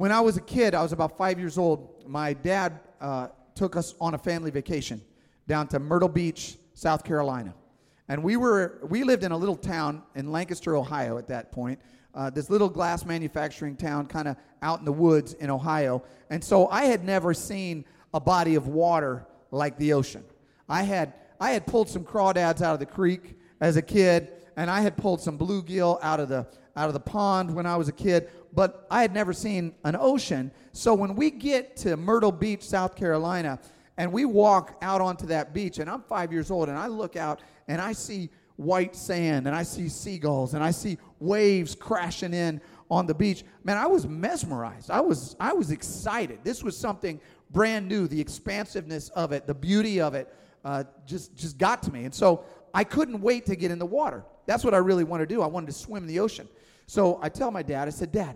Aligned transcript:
When 0.00 0.12
I 0.12 0.20
was 0.22 0.38
a 0.38 0.40
kid, 0.40 0.74
I 0.74 0.82
was 0.82 0.94
about 0.94 1.18
five 1.18 1.38
years 1.38 1.58
old. 1.58 2.06
My 2.08 2.32
dad 2.32 2.80
uh, 3.02 3.28
took 3.54 3.76
us 3.76 3.94
on 4.00 4.14
a 4.14 4.18
family 4.18 4.50
vacation 4.50 5.02
down 5.46 5.68
to 5.68 5.78
Myrtle 5.78 6.08
Beach, 6.08 6.56
South 6.72 7.04
Carolina. 7.04 7.52
And 8.08 8.24
we 8.24 8.38
were 8.38 8.78
we 8.88 9.04
lived 9.04 9.24
in 9.24 9.32
a 9.32 9.36
little 9.36 9.56
town 9.56 10.02
in 10.14 10.32
Lancaster, 10.32 10.74
Ohio 10.74 11.18
at 11.18 11.28
that 11.28 11.52
point. 11.52 11.80
Uh, 12.14 12.30
this 12.30 12.48
little 12.48 12.70
glass 12.70 13.04
manufacturing 13.04 13.76
town, 13.76 14.06
kind 14.06 14.26
of 14.26 14.36
out 14.62 14.78
in 14.78 14.86
the 14.86 14.92
woods 14.92 15.34
in 15.34 15.50
Ohio. 15.50 16.02
And 16.30 16.42
so 16.42 16.66
I 16.68 16.86
had 16.86 17.04
never 17.04 17.34
seen 17.34 17.84
a 18.14 18.20
body 18.20 18.54
of 18.54 18.68
water 18.68 19.26
like 19.50 19.76
the 19.76 19.92
ocean. 19.92 20.24
I 20.66 20.84
had 20.84 21.12
I 21.38 21.50
had 21.50 21.66
pulled 21.66 21.90
some 21.90 22.04
crawdads 22.04 22.62
out 22.62 22.72
of 22.72 22.80
the 22.80 22.86
creek 22.86 23.36
as 23.60 23.76
a 23.76 23.82
kid, 23.82 24.32
and 24.56 24.70
I 24.70 24.80
had 24.80 24.96
pulled 24.96 25.20
some 25.20 25.36
bluegill 25.36 25.98
out 26.00 26.20
of 26.20 26.30
the 26.30 26.46
out 26.80 26.88
of 26.88 26.94
the 26.94 27.00
pond 27.00 27.54
when 27.54 27.66
I 27.66 27.76
was 27.76 27.88
a 27.88 27.92
kid, 27.92 28.30
but 28.54 28.86
I 28.90 29.02
had 29.02 29.12
never 29.12 29.34
seen 29.34 29.74
an 29.84 29.96
ocean. 29.96 30.50
So 30.72 30.94
when 30.94 31.14
we 31.14 31.30
get 31.30 31.76
to 31.78 31.94
Myrtle 31.98 32.32
Beach, 32.32 32.62
South 32.62 32.96
Carolina, 32.96 33.60
and 33.98 34.10
we 34.10 34.24
walk 34.24 34.78
out 34.80 35.02
onto 35.02 35.26
that 35.26 35.52
beach, 35.52 35.78
and 35.78 35.90
I'm 35.90 36.00
five 36.00 36.32
years 36.32 36.50
old, 36.50 36.70
and 36.70 36.78
I 36.78 36.86
look 36.86 37.16
out 37.16 37.42
and 37.68 37.82
I 37.82 37.92
see 37.92 38.30
white 38.56 38.96
sand, 38.96 39.46
and 39.46 39.54
I 39.54 39.62
see 39.62 39.90
seagulls, 39.90 40.54
and 40.54 40.64
I 40.64 40.70
see 40.70 40.96
waves 41.18 41.74
crashing 41.74 42.32
in 42.32 42.62
on 42.90 43.06
the 43.06 43.14
beach. 43.14 43.44
Man, 43.62 43.76
I 43.76 43.86
was 43.86 44.06
mesmerized. 44.06 44.90
I 44.90 45.00
was 45.00 45.36
I 45.38 45.52
was 45.52 45.70
excited. 45.70 46.40
This 46.44 46.64
was 46.64 46.76
something 46.78 47.20
brand 47.50 47.88
new. 47.88 48.08
The 48.08 48.20
expansiveness 48.20 49.10
of 49.10 49.32
it, 49.32 49.46
the 49.46 49.54
beauty 49.54 50.00
of 50.00 50.14
it, 50.14 50.34
uh, 50.64 50.84
just 51.06 51.36
just 51.36 51.58
got 51.58 51.82
to 51.82 51.92
me, 51.92 52.04
and 52.04 52.14
so 52.14 52.42
I 52.72 52.84
couldn't 52.84 53.20
wait 53.20 53.44
to 53.46 53.56
get 53.56 53.70
in 53.70 53.78
the 53.78 53.86
water. 53.86 54.24
That's 54.46 54.64
what 54.64 54.72
I 54.72 54.78
really 54.78 55.04
wanted 55.04 55.28
to 55.28 55.34
do. 55.34 55.42
I 55.42 55.46
wanted 55.46 55.66
to 55.66 55.72
swim 55.72 56.02
in 56.04 56.08
the 56.08 56.20
ocean. 56.20 56.48
So 56.90 57.20
I 57.22 57.28
tell 57.28 57.52
my 57.52 57.62
dad, 57.62 57.86
I 57.86 57.92
said, 57.92 58.10
Dad, 58.10 58.34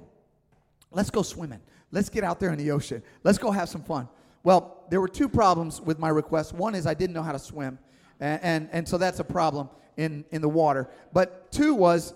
let's 0.93 1.11
go 1.11 1.23
swimming. 1.23 1.59
Let's 1.91 2.09
get 2.09 2.23
out 2.23 2.39
there 2.39 2.53
in 2.53 2.57
the 2.57 2.71
ocean. 2.71 3.03
Let's 3.25 3.37
go 3.37 3.51
have 3.51 3.69
some 3.69 3.83
fun. 3.83 4.09
Well, 4.45 4.85
there 4.91 5.01
were 5.01 5.09
two 5.09 5.29
problems 5.29 5.81
with 5.81 5.99
my 5.99 6.09
request. 6.09 6.53
One 6.53 6.77
is 6.77 6.87
I 6.87 6.95
didn't 6.95 7.15
know 7.15 7.25
how 7.25 7.33
to 7.33 7.39
swim, 7.41 7.81
and, 8.21 8.41
and, 8.45 8.69
and 8.71 8.89
so 8.89 8.97
that's 8.97 9.19
a 9.19 9.25
problem 9.25 9.71
in, 9.97 10.25
in 10.31 10.41
the 10.41 10.49
water. 10.49 10.89
But 11.13 11.51
two 11.51 11.75
was 11.75 12.15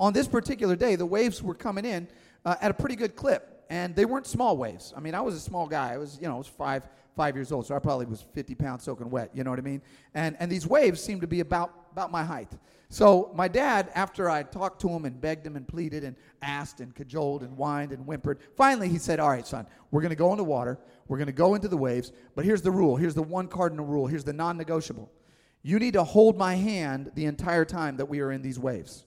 on 0.00 0.12
this 0.12 0.26
particular 0.26 0.74
day, 0.74 0.96
the 0.96 1.06
waves 1.06 1.40
were 1.40 1.54
coming 1.54 1.84
in 1.84 2.08
uh, 2.44 2.56
at 2.60 2.72
a 2.72 2.74
pretty 2.74 2.96
good 2.96 3.14
clip, 3.14 3.55
and 3.68 3.94
they 3.94 4.04
weren't 4.04 4.26
small 4.26 4.56
waves. 4.56 4.92
I 4.96 5.00
mean, 5.00 5.14
I 5.14 5.20
was 5.20 5.34
a 5.34 5.40
small 5.40 5.66
guy. 5.66 5.92
I 5.92 5.98
was, 5.98 6.18
you 6.20 6.28
know, 6.28 6.34
I 6.34 6.38
was 6.38 6.46
five, 6.46 6.88
five 7.16 7.34
years 7.34 7.52
old, 7.52 7.66
so 7.66 7.74
I 7.74 7.78
probably 7.78 8.06
was 8.06 8.22
50 8.34 8.54
pounds 8.54 8.84
soaking 8.84 9.10
wet, 9.10 9.30
you 9.34 9.42
know 9.44 9.50
what 9.50 9.58
I 9.58 9.62
mean? 9.62 9.82
And, 10.14 10.36
and 10.38 10.50
these 10.50 10.66
waves 10.66 11.02
seemed 11.02 11.22
to 11.22 11.26
be 11.26 11.40
about, 11.40 11.72
about 11.92 12.10
my 12.10 12.22
height. 12.22 12.52
So 12.88 13.32
my 13.34 13.48
dad, 13.48 13.90
after 13.94 14.30
I 14.30 14.44
talked 14.44 14.80
to 14.82 14.88
him 14.88 15.06
and 15.06 15.20
begged 15.20 15.44
him 15.44 15.56
and 15.56 15.66
pleaded 15.66 16.04
and 16.04 16.14
asked 16.40 16.80
and 16.80 16.94
cajoled 16.94 17.42
and 17.42 17.56
whined 17.56 17.92
and 17.92 18.04
whimpered, 18.04 18.38
finally 18.56 18.88
he 18.88 18.98
said, 18.98 19.18
All 19.18 19.30
right, 19.30 19.46
son, 19.46 19.66
we're 19.90 20.02
going 20.02 20.10
to 20.10 20.16
go 20.16 20.30
in 20.30 20.38
the 20.38 20.44
water. 20.44 20.78
We're 21.08 21.18
going 21.18 21.26
to 21.26 21.32
go 21.32 21.54
into 21.54 21.68
the 21.68 21.76
waves. 21.76 22.12
But 22.36 22.44
here's 22.44 22.62
the 22.62 22.70
rule. 22.70 22.96
Here's 22.96 23.14
the 23.14 23.22
one 23.22 23.48
cardinal 23.48 23.86
rule. 23.86 24.06
Here's 24.06 24.24
the 24.24 24.32
non 24.32 24.56
negotiable. 24.56 25.10
You 25.62 25.80
need 25.80 25.94
to 25.94 26.04
hold 26.04 26.38
my 26.38 26.54
hand 26.54 27.10
the 27.14 27.24
entire 27.24 27.64
time 27.64 27.96
that 27.96 28.06
we 28.06 28.20
are 28.20 28.30
in 28.30 28.40
these 28.40 28.58
waves 28.58 29.04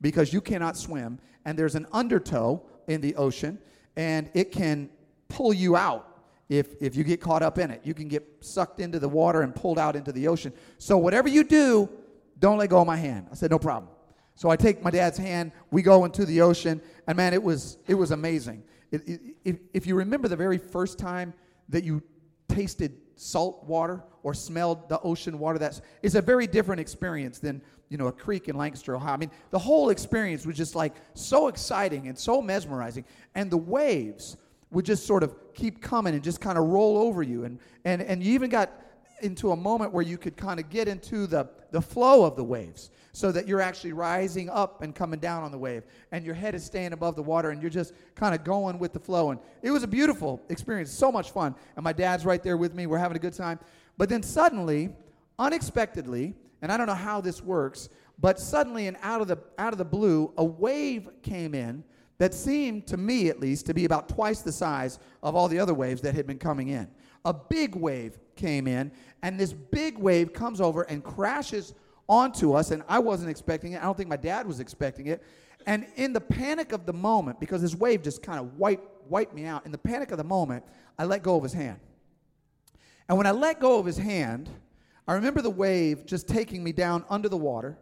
because 0.00 0.32
you 0.32 0.40
cannot 0.40 0.76
swim. 0.76 1.20
And 1.44 1.56
there's 1.56 1.76
an 1.76 1.86
undertow 1.92 2.62
in 2.88 3.00
the 3.00 3.14
ocean, 3.14 3.58
and 3.96 4.30
it 4.34 4.52
can 4.52 4.90
pull 5.28 5.52
you 5.52 5.76
out 5.76 6.06
if, 6.48 6.74
if 6.80 6.96
you 6.96 7.04
get 7.04 7.20
caught 7.20 7.42
up 7.42 7.58
in 7.58 7.70
it. 7.70 7.80
You 7.84 7.94
can 7.94 8.08
get 8.08 8.26
sucked 8.40 8.80
into 8.80 8.98
the 8.98 9.08
water 9.08 9.42
and 9.42 9.54
pulled 9.54 9.78
out 9.78 9.96
into 9.96 10.12
the 10.12 10.28
ocean. 10.28 10.52
So, 10.78 10.98
whatever 10.98 11.28
you 11.28 11.44
do, 11.44 11.88
don't 12.38 12.58
let 12.58 12.70
go 12.70 12.80
of 12.80 12.86
my 12.86 12.96
hand. 12.96 13.28
I 13.30 13.34
said, 13.34 13.50
No 13.50 13.58
problem. 13.58 13.90
So 14.40 14.48
I 14.48 14.56
take 14.56 14.82
my 14.82 14.90
dad's 14.90 15.18
hand, 15.18 15.52
we 15.70 15.82
go 15.82 16.06
into 16.06 16.24
the 16.24 16.40
ocean, 16.40 16.80
and 17.06 17.14
man, 17.14 17.34
it 17.34 17.42
was, 17.42 17.76
it 17.86 17.92
was 17.92 18.10
amazing. 18.10 18.62
It, 18.90 19.06
it, 19.06 19.20
if, 19.44 19.56
if 19.74 19.86
you 19.86 19.94
remember 19.96 20.28
the 20.28 20.36
very 20.36 20.56
first 20.56 20.98
time 20.98 21.34
that 21.68 21.84
you 21.84 22.02
tasted 22.48 22.96
salt 23.16 23.64
water 23.64 24.02
or 24.22 24.32
smelled 24.32 24.88
the 24.88 24.98
ocean 25.00 25.38
water, 25.38 25.58
that's 25.58 25.82
it's 26.02 26.14
a 26.14 26.22
very 26.22 26.46
different 26.46 26.80
experience 26.80 27.38
than 27.38 27.60
you 27.90 27.98
know 27.98 28.06
a 28.06 28.12
creek 28.12 28.48
in 28.48 28.56
Lancaster, 28.56 28.96
Ohio. 28.96 29.12
I 29.12 29.16
mean, 29.18 29.30
the 29.50 29.58
whole 29.58 29.90
experience 29.90 30.46
was 30.46 30.56
just 30.56 30.74
like 30.74 30.94
so 31.12 31.48
exciting 31.48 32.08
and 32.08 32.18
so 32.18 32.40
mesmerizing, 32.40 33.04
and 33.34 33.50
the 33.50 33.58
waves 33.58 34.38
would 34.70 34.86
just 34.86 35.06
sort 35.06 35.22
of 35.22 35.34
keep 35.52 35.82
coming 35.82 36.14
and 36.14 36.24
just 36.24 36.40
kind 36.40 36.56
of 36.56 36.64
roll 36.64 36.96
over 36.96 37.22
you, 37.22 37.44
and 37.44 37.58
and 37.84 38.00
and 38.00 38.22
you 38.22 38.32
even 38.32 38.48
got 38.48 38.70
into 39.22 39.52
a 39.52 39.56
moment 39.56 39.92
where 39.92 40.02
you 40.02 40.18
could 40.18 40.36
kind 40.36 40.58
of 40.60 40.68
get 40.70 40.88
into 40.88 41.26
the, 41.26 41.48
the 41.70 41.80
flow 41.80 42.24
of 42.24 42.36
the 42.36 42.44
waves 42.44 42.90
so 43.12 43.32
that 43.32 43.46
you're 43.46 43.60
actually 43.60 43.92
rising 43.92 44.48
up 44.48 44.82
and 44.82 44.94
coming 44.94 45.18
down 45.18 45.42
on 45.42 45.50
the 45.50 45.58
wave. 45.58 45.82
And 46.12 46.24
your 46.24 46.34
head 46.34 46.54
is 46.54 46.64
staying 46.64 46.92
above 46.92 47.16
the 47.16 47.22
water 47.22 47.50
and 47.50 47.60
you're 47.60 47.70
just 47.70 47.92
kind 48.14 48.34
of 48.34 48.44
going 48.44 48.78
with 48.78 48.92
the 48.92 49.00
flow. 49.00 49.30
And 49.30 49.40
it 49.62 49.70
was 49.70 49.82
a 49.82 49.88
beautiful 49.88 50.40
experience 50.48 50.90
so 50.90 51.10
much 51.10 51.30
fun. 51.30 51.54
And 51.76 51.84
my 51.84 51.92
dad's 51.92 52.24
right 52.24 52.42
there 52.42 52.56
with 52.56 52.74
me. 52.74 52.86
We're 52.86 52.98
having 52.98 53.16
a 53.16 53.20
good 53.20 53.34
time. 53.34 53.58
But 53.96 54.08
then 54.08 54.22
suddenly 54.22 54.90
unexpectedly 55.38 56.34
and 56.62 56.72
i 56.72 56.76
don't 56.76 56.86
know 56.86 56.94
how 56.94 57.20
this 57.20 57.42
works 57.42 57.88
but 58.18 58.38
suddenly 58.38 58.86
and 58.86 58.96
out 59.02 59.20
of 59.20 59.28
the 59.28 59.38
out 59.58 59.72
of 59.72 59.78
the 59.78 59.84
blue 59.84 60.32
a 60.36 60.44
wave 60.44 61.08
came 61.22 61.54
in 61.54 61.84
that 62.18 62.34
seemed 62.34 62.86
to 62.86 62.96
me 62.96 63.28
at 63.28 63.40
least 63.40 63.66
to 63.66 63.72
be 63.72 63.84
about 63.84 64.08
twice 64.08 64.42
the 64.42 64.52
size 64.52 64.98
of 65.22 65.34
all 65.34 65.48
the 65.48 65.58
other 65.58 65.74
waves 65.74 66.00
that 66.02 66.14
had 66.14 66.26
been 66.26 66.38
coming 66.38 66.68
in 66.68 66.88
a 67.24 67.34
big 67.34 67.74
wave 67.74 68.18
came 68.36 68.66
in, 68.66 68.90
and 69.22 69.38
this 69.38 69.52
big 69.52 69.98
wave 69.98 70.32
comes 70.32 70.60
over 70.60 70.82
and 70.82 71.04
crashes 71.04 71.74
onto 72.08 72.54
us, 72.54 72.70
and 72.70 72.82
I 72.88 72.98
wasn't 72.98 73.30
expecting 73.30 73.72
it. 73.72 73.80
I 73.80 73.84
don't 73.84 73.96
think 73.96 74.08
my 74.08 74.16
dad 74.16 74.46
was 74.46 74.60
expecting 74.60 75.06
it. 75.06 75.22
And 75.66 75.86
in 75.96 76.12
the 76.12 76.20
panic 76.20 76.72
of 76.72 76.86
the 76.86 76.92
moment, 76.92 77.38
because 77.38 77.60
this 77.60 77.74
wave 77.74 78.02
just 78.02 78.22
kind 78.22 78.40
of 78.40 78.58
wiped, 78.58 78.88
wiped 79.08 79.34
me 79.34 79.44
out, 79.44 79.66
in 79.66 79.72
the 79.72 79.78
panic 79.78 80.10
of 80.10 80.16
the 80.16 80.24
moment, 80.24 80.64
I 80.98 81.04
let 81.04 81.22
go 81.22 81.36
of 81.36 81.42
his 81.42 81.52
hand. 81.52 81.78
And 83.08 83.18
when 83.18 83.26
I 83.26 83.32
let 83.32 83.60
go 83.60 83.78
of 83.78 83.84
his 83.84 83.98
hand, 83.98 84.48
I 85.10 85.14
remember 85.14 85.42
the 85.42 85.50
wave 85.50 86.06
just 86.06 86.28
taking 86.28 86.62
me 86.62 86.70
down 86.70 87.04
under 87.10 87.28
the 87.28 87.36
water. 87.36 87.76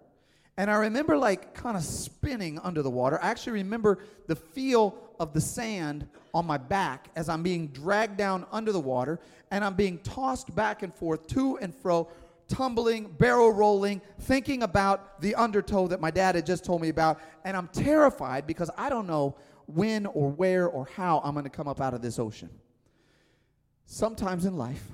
And 0.57 0.71
I 0.71 0.77
remember 0.77 1.19
like 1.19 1.53
kind 1.53 1.77
of 1.77 1.83
spinning 1.83 2.59
under 2.61 2.81
the 2.81 2.89
water. 2.89 3.23
I 3.23 3.29
actually 3.29 3.53
remember 3.53 3.99
the 4.29 4.35
feel 4.35 4.97
of 5.21 5.35
the 5.35 5.41
sand 5.43 6.09
on 6.33 6.47
my 6.47 6.57
back 6.57 7.11
as 7.17 7.29
I'm 7.29 7.43
being 7.43 7.67
dragged 7.67 8.17
down 8.17 8.47
under 8.51 8.73
the 8.73 8.81
water 8.81 9.21
and 9.51 9.63
I'm 9.63 9.75
being 9.75 9.99
tossed 9.99 10.55
back 10.55 10.83
and 10.83 10.95
forth 10.95 11.27
to 11.27 11.59
and 11.59 11.75
fro, 11.75 12.09
tumbling, 12.49 13.13
barrel 13.19 13.53
rolling, 13.53 14.01
thinking 14.21 14.63
about 14.63 15.21
the 15.21 15.35
undertow 15.35 15.87
that 15.89 16.01
my 16.01 16.11
dad 16.11 16.35
had 16.35 16.47
just 16.47 16.65
told 16.65 16.81
me 16.81 16.89
about. 16.89 17.21
And 17.45 17.59
I'm 17.59 17.69
terrified 17.69 18.47
because 18.47 18.71
I 18.79 18.89
don't 18.89 19.07
know 19.07 19.37
when 19.67 20.07
or 20.07 20.31
where 20.31 20.67
or 20.67 20.89
how 20.97 21.21
I'm 21.23 21.35
going 21.35 21.45
to 21.45 21.51
come 21.51 21.69
up 21.69 21.83
out 21.83 21.93
of 21.93 22.01
this 22.01 22.19
ocean. 22.19 22.49
Sometimes 23.85 24.47
in 24.47 24.57
life, 24.57 24.87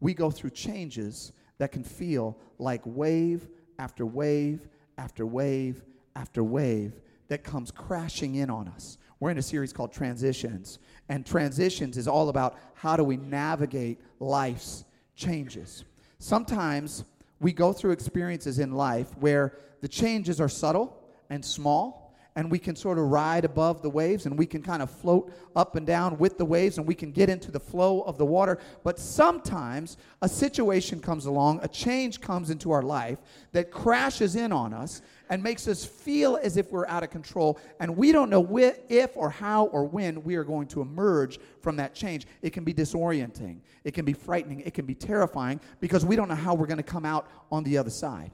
we 0.00 0.14
go 0.14 0.30
through 0.30 0.50
changes 0.50 1.34
that 1.58 1.72
can 1.72 1.84
feel 1.84 2.36
like 2.58 2.80
wave 2.84 3.48
after 3.78 4.06
wave 4.06 4.68
after 4.96 5.26
wave 5.26 5.82
after 6.16 6.42
wave 6.42 7.00
that 7.28 7.44
comes 7.44 7.70
crashing 7.70 8.36
in 8.36 8.50
on 8.50 8.68
us. 8.68 8.98
We're 9.20 9.30
in 9.30 9.38
a 9.38 9.42
series 9.42 9.72
called 9.72 9.92
Transitions, 9.92 10.78
and 11.08 11.26
Transitions 11.26 11.96
is 11.96 12.06
all 12.08 12.28
about 12.28 12.56
how 12.74 12.96
do 12.96 13.04
we 13.04 13.16
navigate 13.16 14.00
life's 14.20 14.84
changes. 15.16 15.84
Sometimes 16.18 17.04
we 17.40 17.52
go 17.52 17.72
through 17.72 17.92
experiences 17.92 18.58
in 18.58 18.72
life 18.72 19.16
where 19.18 19.58
the 19.80 19.88
changes 19.88 20.40
are 20.40 20.48
subtle 20.48 20.96
and 21.30 21.44
small, 21.44 22.07
and 22.36 22.50
we 22.50 22.58
can 22.58 22.76
sort 22.76 22.98
of 22.98 23.04
ride 23.06 23.44
above 23.44 23.82
the 23.82 23.90
waves 23.90 24.26
and 24.26 24.38
we 24.38 24.46
can 24.46 24.62
kind 24.62 24.80
of 24.80 24.90
float 24.90 25.32
up 25.56 25.74
and 25.74 25.86
down 25.86 26.16
with 26.18 26.38
the 26.38 26.44
waves 26.44 26.78
and 26.78 26.86
we 26.86 26.94
can 26.94 27.10
get 27.10 27.28
into 27.28 27.50
the 27.50 27.58
flow 27.58 28.02
of 28.02 28.16
the 28.16 28.24
water. 28.24 28.58
But 28.84 28.98
sometimes 28.98 29.96
a 30.22 30.28
situation 30.28 31.00
comes 31.00 31.26
along, 31.26 31.60
a 31.62 31.68
change 31.68 32.20
comes 32.20 32.50
into 32.50 32.70
our 32.70 32.82
life 32.82 33.18
that 33.52 33.70
crashes 33.70 34.36
in 34.36 34.52
on 34.52 34.72
us 34.72 35.02
and 35.30 35.42
makes 35.42 35.66
us 35.66 35.84
feel 35.84 36.38
as 36.42 36.56
if 36.56 36.70
we're 36.70 36.86
out 36.86 37.02
of 37.02 37.10
control 37.10 37.58
and 37.80 37.96
we 37.96 38.12
don't 38.12 38.30
know 38.30 38.42
wh- 38.44 38.78
if 38.88 39.16
or 39.16 39.30
how 39.30 39.66
or 39.66 39.84
when 39.84 40.22
we 40.22 40.36
are 40.36 40.44
going 40.44 40.68
to 40.68 40.80
emerge 40.80 41.38
from 41.60 41.76
that 41.76 41.94
change. 41.94 42.26
It 42.42 42.50
can 42.50 42.62
be 42.62 42.72
disorienting, 42.72 43.58
it 43.84 43.94
can 43.94 44.04
be 44.04 44.12
frightening, 44.12 44.60
it 44.60 44.74
can 44.74 44.86
be 44.86 44.94
terrifying 44.94 45.60
because 45.80 46.04
we 46.04 46.14
don't 46.14 46.28
know 46.28 46.34
how 46.34 46.54
we're 46.54 46.66
going 46.66 46.76
to 46.76 46.82
come 46.82 47.04
out 47.04 47.26
on 47.50 47.64
the 47.64 47.78
other 47.78 47.90
side. 47.90 48.30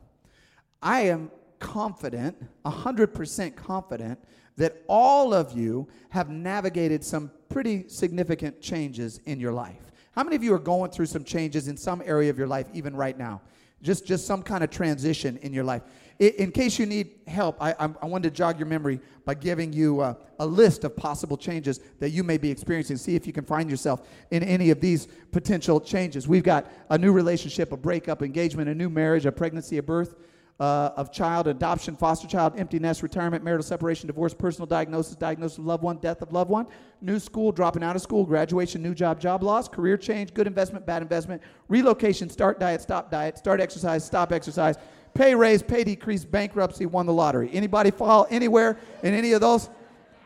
I 0.83 1.03
am 1.03 1.31
confident, 1.65 2.37
100% 2.67 3.57
confident, 3.57 4.19
that 4.59 4.83
all 4.87 5.33
of 5.33 5.57
you 5.57 5.89
have 6.11 6.29
navigated 6.29 7.03
some 7.03 7.31
pretty 7.49 7.89
significant 7.89 8.61
changes 8.61 9.19
in 9.25 9.41
your 9.41 9.53
life. 9.53 9.91
How 10.13 10.23
many 10.23 10.37
of 10.37 10.45
you 10.45 10.53
are 10.53 10.59
going 10.59 10.91
through 10.91 11.07
some 11.07 11.25
changes 11.25 11.67
in 11.67 11.77
some 11.79 12.03
area 12.05 12.29
of 12.29 12.37
your 12.37 12.47
life, 12.47 12.69
even 12.75 12.95
right 12.95 13.17
now? 13.17 13.41
Just, 13.83 14.07
just 14.07 14.27
some 14.27 14.43
kind 14.43 14.63
of 14.63 14.71
transition 14.71 15.39
in 15.39 15.55
your 15.55 15.65
life. 15.65 15.83
In, 16.19 16.53
case 16.53 16.79
you 16.79 16.87
need 16.87 17.13
help, 17.27 17.61
I, 17.61 17.73
I, 17.73 17.89
I 18.03 18.07
wanted 18.07 18.29
to 18.29 18.37
jog 18.37 18.59
your 18.59 18.69
memory 18.69 19.01
by 19.25 19.35
giving 19.35 19.73
you 19.73 20.03
a 20.03 20.47
list 20.47 20.85
of 20.85 20.95
possible 20.95 21.37
changes 21.37 21.81
that 21.99 22.11
you 22.11 22.23
may 22.23 22.37
be 22.37 22.51
experiencing. 22.51 22.99
See 22.99 23.17
if 23.17 23.27
you 23.27 23.33
can 23.33 23.45
find 23.45 23.69
yourself 23.69 24.07
in 24.31 24.43
any 24.43 24.71
of 24.71 24.81
these 24.81 25.09
potential 25.33 25.81
changes. 25.81 26.29
We've 26.29 26.45
got 26.45 26.71
a 26.91 26.99
new 26.99 27.11
relationship, 27.11 27.73
a 27.73 27.77
breakup, 27.77 28.23
engagement, 28.23 28.69
a 28.69 28.75
new 28.75 28.91
marriage, 28.91 29.27
a 29.27 29.33
pregnancy, 29.33 29.79
a 29.79 29.83
birth, 29.83 30.15
uh, 30.61 30.91
of 30.97 31.13
child, 31.13 31.49
adoption, 31.49 31.97
foster 31.97 32.29
child, 32.29 32.55
empty 32.57 32.79
nest, 32.79 33.03
retirement, 33.03 33.43
marital 33.43 33.65
separation, 33.65 34.07
divorce, 34.07 34.33
personal 34.33 34.67
diagnosis, 34.67 35.17
diagnosis 35.17 35.59
of 35.59 35.67
loved 35.67 35.83
one, 35.83 35.97
death 35.97 36.23
of 36.23 36.33
loved 36.33 36.51
one, 36.51 36.67
new 37.01 37.19
school, 37.19 37.51
dropping 37.51 37.83
out 37.83 37.97
of 37.97 38.03
school, 38.03 38.25
graduation, 38.25 38.83
new 38.83 38.95
job, 38.95 39.21
job 39.21 39.43
loss, 39.43 39.69
career 39.69 39.97
change, 39.97 40.33
good 40.33 40.47
investment, 40.47 40.87
bad 40.87 41.03
investment, 41.03 41.43
relocation, 41.69 42.31
start 42.31 42.61
diet, 42.61 42.81
stop 42.81 43.11
diet, 43.11 43.37
start 43.37 43.61
exercise, 43.61 44.05
stop 44.05 44.33
exercise, 44.33 44.77
pay 45.13 45.35
raise, 45.35 45.63
pay 45.63 45.83
decrease, 45.83 46.25
bankruptcy, 46.25 46.87
won 46.87 47.07
the 47.07 47.13
lottery. 47.13 47.51
Anybody 47.53 47.91
fall 47.91 48.27
anywhere 48.31 48.79
in 49.03 49.13
any 49.13 49.33
of 49.33 49.41
those? 49.41 49.69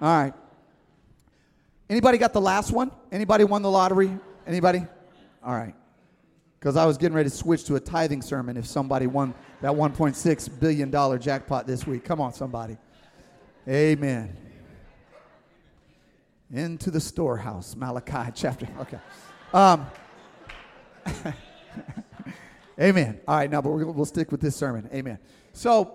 All 0.00 0.16
right. 0.16 0.34
Anybody 1.88 2.18
got 2.18 2.34
the 2.34 2.40
last 2.40 2.70
one? 2.70 2.90
Anybody 3.10 3.44
won 3.44 3.62
the 3.62 3.70
lottery? 3.70 4.10
Anybody? 4.46 4.86
All 5.42 5.54
right. 5.54 5.74
Because 6.58 6.76
I 6.76 6.86
was 6.86 6.98
getting 6.98 7.14
ready 7.14 7.30
to 7.30 7.34
switch 7.34 7.64
to 7.64 7.76
a 7.76 7.80
tithing 7.80 8.22
sermon 8.22 8.56
if 8.56 8.66
somebody 8.66 9.06
won 9.06 9.32
that 9.60 9.72
$1.6 9.72 10.60
billion 10.60 11.20
jackpot 11.20 11.66
this 11.66 11.86
week. 11.86 12.04
Come 12.04 12.20
on, 12.20 12.32
somebody. 12.32 12.76
Amen. 13.68 14.36
Into 16.52 16.90
the 16.90 17.00
storehouse, 17.00 17.76
Malachi 17.76 18.32
chapter. 18.34 18.66
Okay. 18.80 18.98
Um, 19.52 19.86
amen. 22.80 23.20
All 23.28 23.36
right, 23.36 23.50
now, 23.50 23.60
but 23.60 23.70
we'll 23.70 24.04
stick 24.04 24.32
with 24.32 24.40
this 24.40 24.56
sermon. 24.56 24.88
Amen. 24.92 25.18
So, 25.52 25.94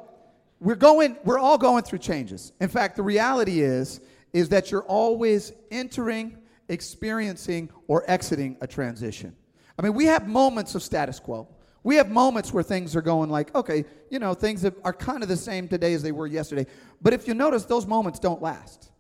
we're 0.64 0.76
going, 0.76 1.18
we're 1.26 1.40
all 1.40 1.58
going 1.58 1.84
through 1.84 2.00
changes. 2.00 2.54
In 2.62 2.70
fact, 2.70 2.96
the 2.96 3.04
reality 3.04 3.62
is, 3.62 4.00
is 4.32 4.48
that 4.50 4.72
you're 4.72 4.84
always 4.84 5.52
entering, 5.72 6.38
experiencing, 6.70 7.70
or 7.88 8.10
exiting 8.10 8.56
a 8.62 8.68
transition. 8.68 9.36
I 9.78 9.82
mean, 9.82 9.94
we 9.94 10.06
have 10.06 10.28
moments 10.28 10.76
of 10.76 10.84
status 10.84 11.20
quo. 11.20 11.48
We 11.84 11.96
have 11.98 12.10
moments 12.10 12.54
where 12.54 12.64
things 12.64 12.96
are 12.96 13.02
going 13.02 13.30
like, 13.30 13.54
okay, 13.56 13.86
you 14.10 14.20
know, 14.20 14.34
things 14.34 14.64
are 14.66 14.94
kind 14.94 15.22
of 15.22 15.30
the 15.30 15.36
same 15.36 15.68
today 15.68 15.94
as 15.94 16.02
they 16.02 16.14
were 16.14 16.28
yesterday. 16.28 16.66
But 17.02 17.14
if 17.14 17.28
you 17.28 17.34
notice, 17.34 17.66
those 17.66 17.86
moments 17.86 18.20
don't 18.20 18.42
last. 18.42 18.92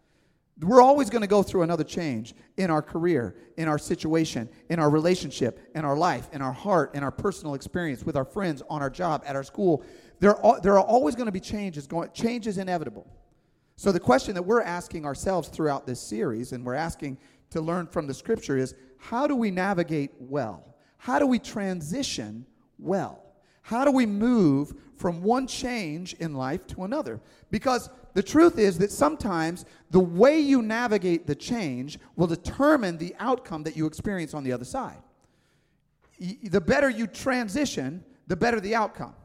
We're 0.60 0.82
always 0.82 1.10
going 1.10 1.22
to 1.22 1.28
go 1.28 1.42
through 1.42 1.64
another 1.64 1.84
change 1.84 2.36
in 2.58 2.70
our 2.70 2.82
career, 2.82 3.36
in 3.58 3.68
our 3.68 3.80
situation, 3.80 4.50
in 4.70 4.80
our 4.80 4.90
relationship, 4.90 5.60
in 5.74 5.84
our 5.84 5.98
life, 5.98 6.30
in 6.32 6.42
our 6.42 6.52
heart, 6.52 6.94
in 6.94 7.04
our 7.04 7.12
personal 7.12 7.56
experience 7.56 8.04
with 8.04 8.16
our 8.16 8.26
friends, 8.26 8.62
on 8.70 8.82
our 8.82 8.90
job, 8.90 9.24
at 9.26 9.36
our 9.36 9.44
school. 9.44 9.84
There 10.20 10.36
are, 10.46 10.60
there 10.62 10.78
are 10.78 10.86
always 10.86 11.16
going 11.16 11.26
to 11.26 11.32
be 11.32 11.40
changes 11.40 11.88
going. 11.88 12.10
Change 12.14 12.46
is 12.48 12.58
inevitable. 12.58 13.08
So 13.78 13.92
the 13.92 14.00
question 14.00 14.36
that 14.36 14.44
we're 14.44 14.62
asking 14.62 15.06
ourselves 15.06 15.48
throughout 15.50 15.88
this 15.88 16.00
series, 16.00 16.52
and 16.52 16.64
we're 16.64 16.76
asking 16.76 17.18
to 17.50 17.62
learn 17.62 17.88
from 17.88 18.06
the 18.06 18.14
scripture, 18.14 18.58
is 18.58 18.76
how 19.10 19.28
do 19.28 19.36
we 19.36 19.52
navigate 19.52 20.12
well? 20.18 20.76
How 20.98 21.20
do 21.20 21.28
we 21.28 21.38
transition 21.38 22.46
well? 22.80 23.22
How 23.62 23.84
do 23.84 23.92
we 23.92 24.06
move 24.06 24.74
from 24.96 25.22
one 25.22 25.46
change 25.46 26.14
in 26.14 26.34
life 26.36 26.66
to 26.68 26.86
another? 26.86 27.20
Because 27.52 27.90
the 28.14 28.24
truth 28.24 28.58
is 28.58 28.78
that 28.78 28.92
sometimes 28.92 29.66
the 29.92 30.00
way 30.00 30.40
you 30.40 30.62
navigate 30.62 31.28
the 31.28 31.36
change 31.36 32.00
will 32.16 32.28
determine 32.28 32.98
the 32.98 33.14
outcome 33.20 33.64
that 33.64 33.76
you 33.76 33.88
experience 33.88 34.34
on 34.34 34.46
the 34.46 34.54
other 34.54 34.64
side. 34.64 35.02
The 36.44 36.62
better 36.62 36.90
you 36.90 37.06
transition, 37.06 38.06
the 38.28 38.38
better 38.38 38.62
the 38.62 38.74
outcome. 38.74 39.16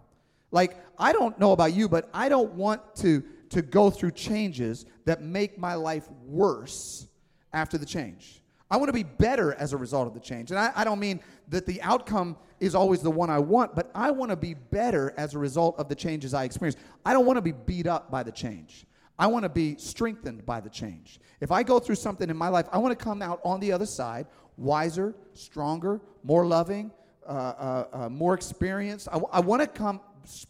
Like, 0.50 0.76
I 0.98 1.12
don't 1.12 1.38
know 1.38 1.52
about 1.52 1.72
you, 1.72 1.88
but 1.88 2.10
I 2.12 2.28
don't 2.28 2.52
want 2.54 2.96
to, 2.96 3.22
to 3.50 3.62
go 3.62 3.90
through 3.90 4.12
changes 4.12 4.86
that 5.04 5.22
make 5.22 5.56
my 5.56 5.74
life 5.74 6.08
worse 6.26 7.06
after 7.52 7.78
the 7.78 7.86
change. 7.86 8.42
I 8.70 8.76
want 8.76 8.88
to 8.88 8.92
be 8.92 9.02
better 9.02 9.54
as 9.54 9.72
a 9.72 9.76
result 9.76 10.06
of 10.06 10.14
the 10.14 10.20
change. 10.20 10.50
And 10.50 10.60
I, 10.60 10.72
I 10.76 10.84
don't 10.84 11.00
mean 11.00 11.20
that 11.48 11.64
the 11.64 11.80
outcome 11.82 12.36
is 12.60 12.74
always 12.74 13.00
the 13.00 13.10
one 13.10 13.30
I 13.30 13.38
want, 13.38 13.74
but 13.74 13.90
I 13.94 14.10
want 14.10 14.30
to 14.30 14.36
be 14.36 14.54
better 14.54 15.14
as 15.16 15.34
a 15.34 15.38
result 15.38 15.78
of 15.78 15.88
the 15.88 15.94
changes 15.94 16.34
I 16.34 16.44
experience. 16.44 16.76
I 17.04 17.12
don't 17.12 17.24
want 17.24 17.38
to 17.38 17.42
be 17.42 17.52
beat 17.52 17.86
up 17.86 18.10
by 18.10 18.22
the 18.22 18.32
change. 18.32 18.84
I 19.18 19.26
want 19.26 19.44
to 19.44 19.48
be 19.48 19.76
strengthened 19.76 20.44
by 20.44 20.60
the 20.60 20.68
change. 20.68 21.18
If 21.40 21.50
I 21.50 21.62
go 21.62 21.78
through 21.78 21.96
something 21.96 22.28
in 22.28 22.36
my 22.36 22.48
life, 22.48 22.66
I 22.70 22.78
want 22.78 22.96
to 22.96 23.04
come 23.04 23.22
out 23.22 23.40
on 23.44 23.60
the 23.60 23.72
other 23.72 23.86
side 23.86 24.26
wiser, 24.56 25.14
stronger, 25.34 26.00
more 26.24 26.44
loving, 26.44 26.90
uh, 27.26 27.30
uh, 27.30 27.84
uh, 27.92 28.08
more 28.08 28.34
experienced. 28.34 29.08
I, 29.10 29.40
want 29.40 29.62
to 29.62 29.68
come 29.68 30.00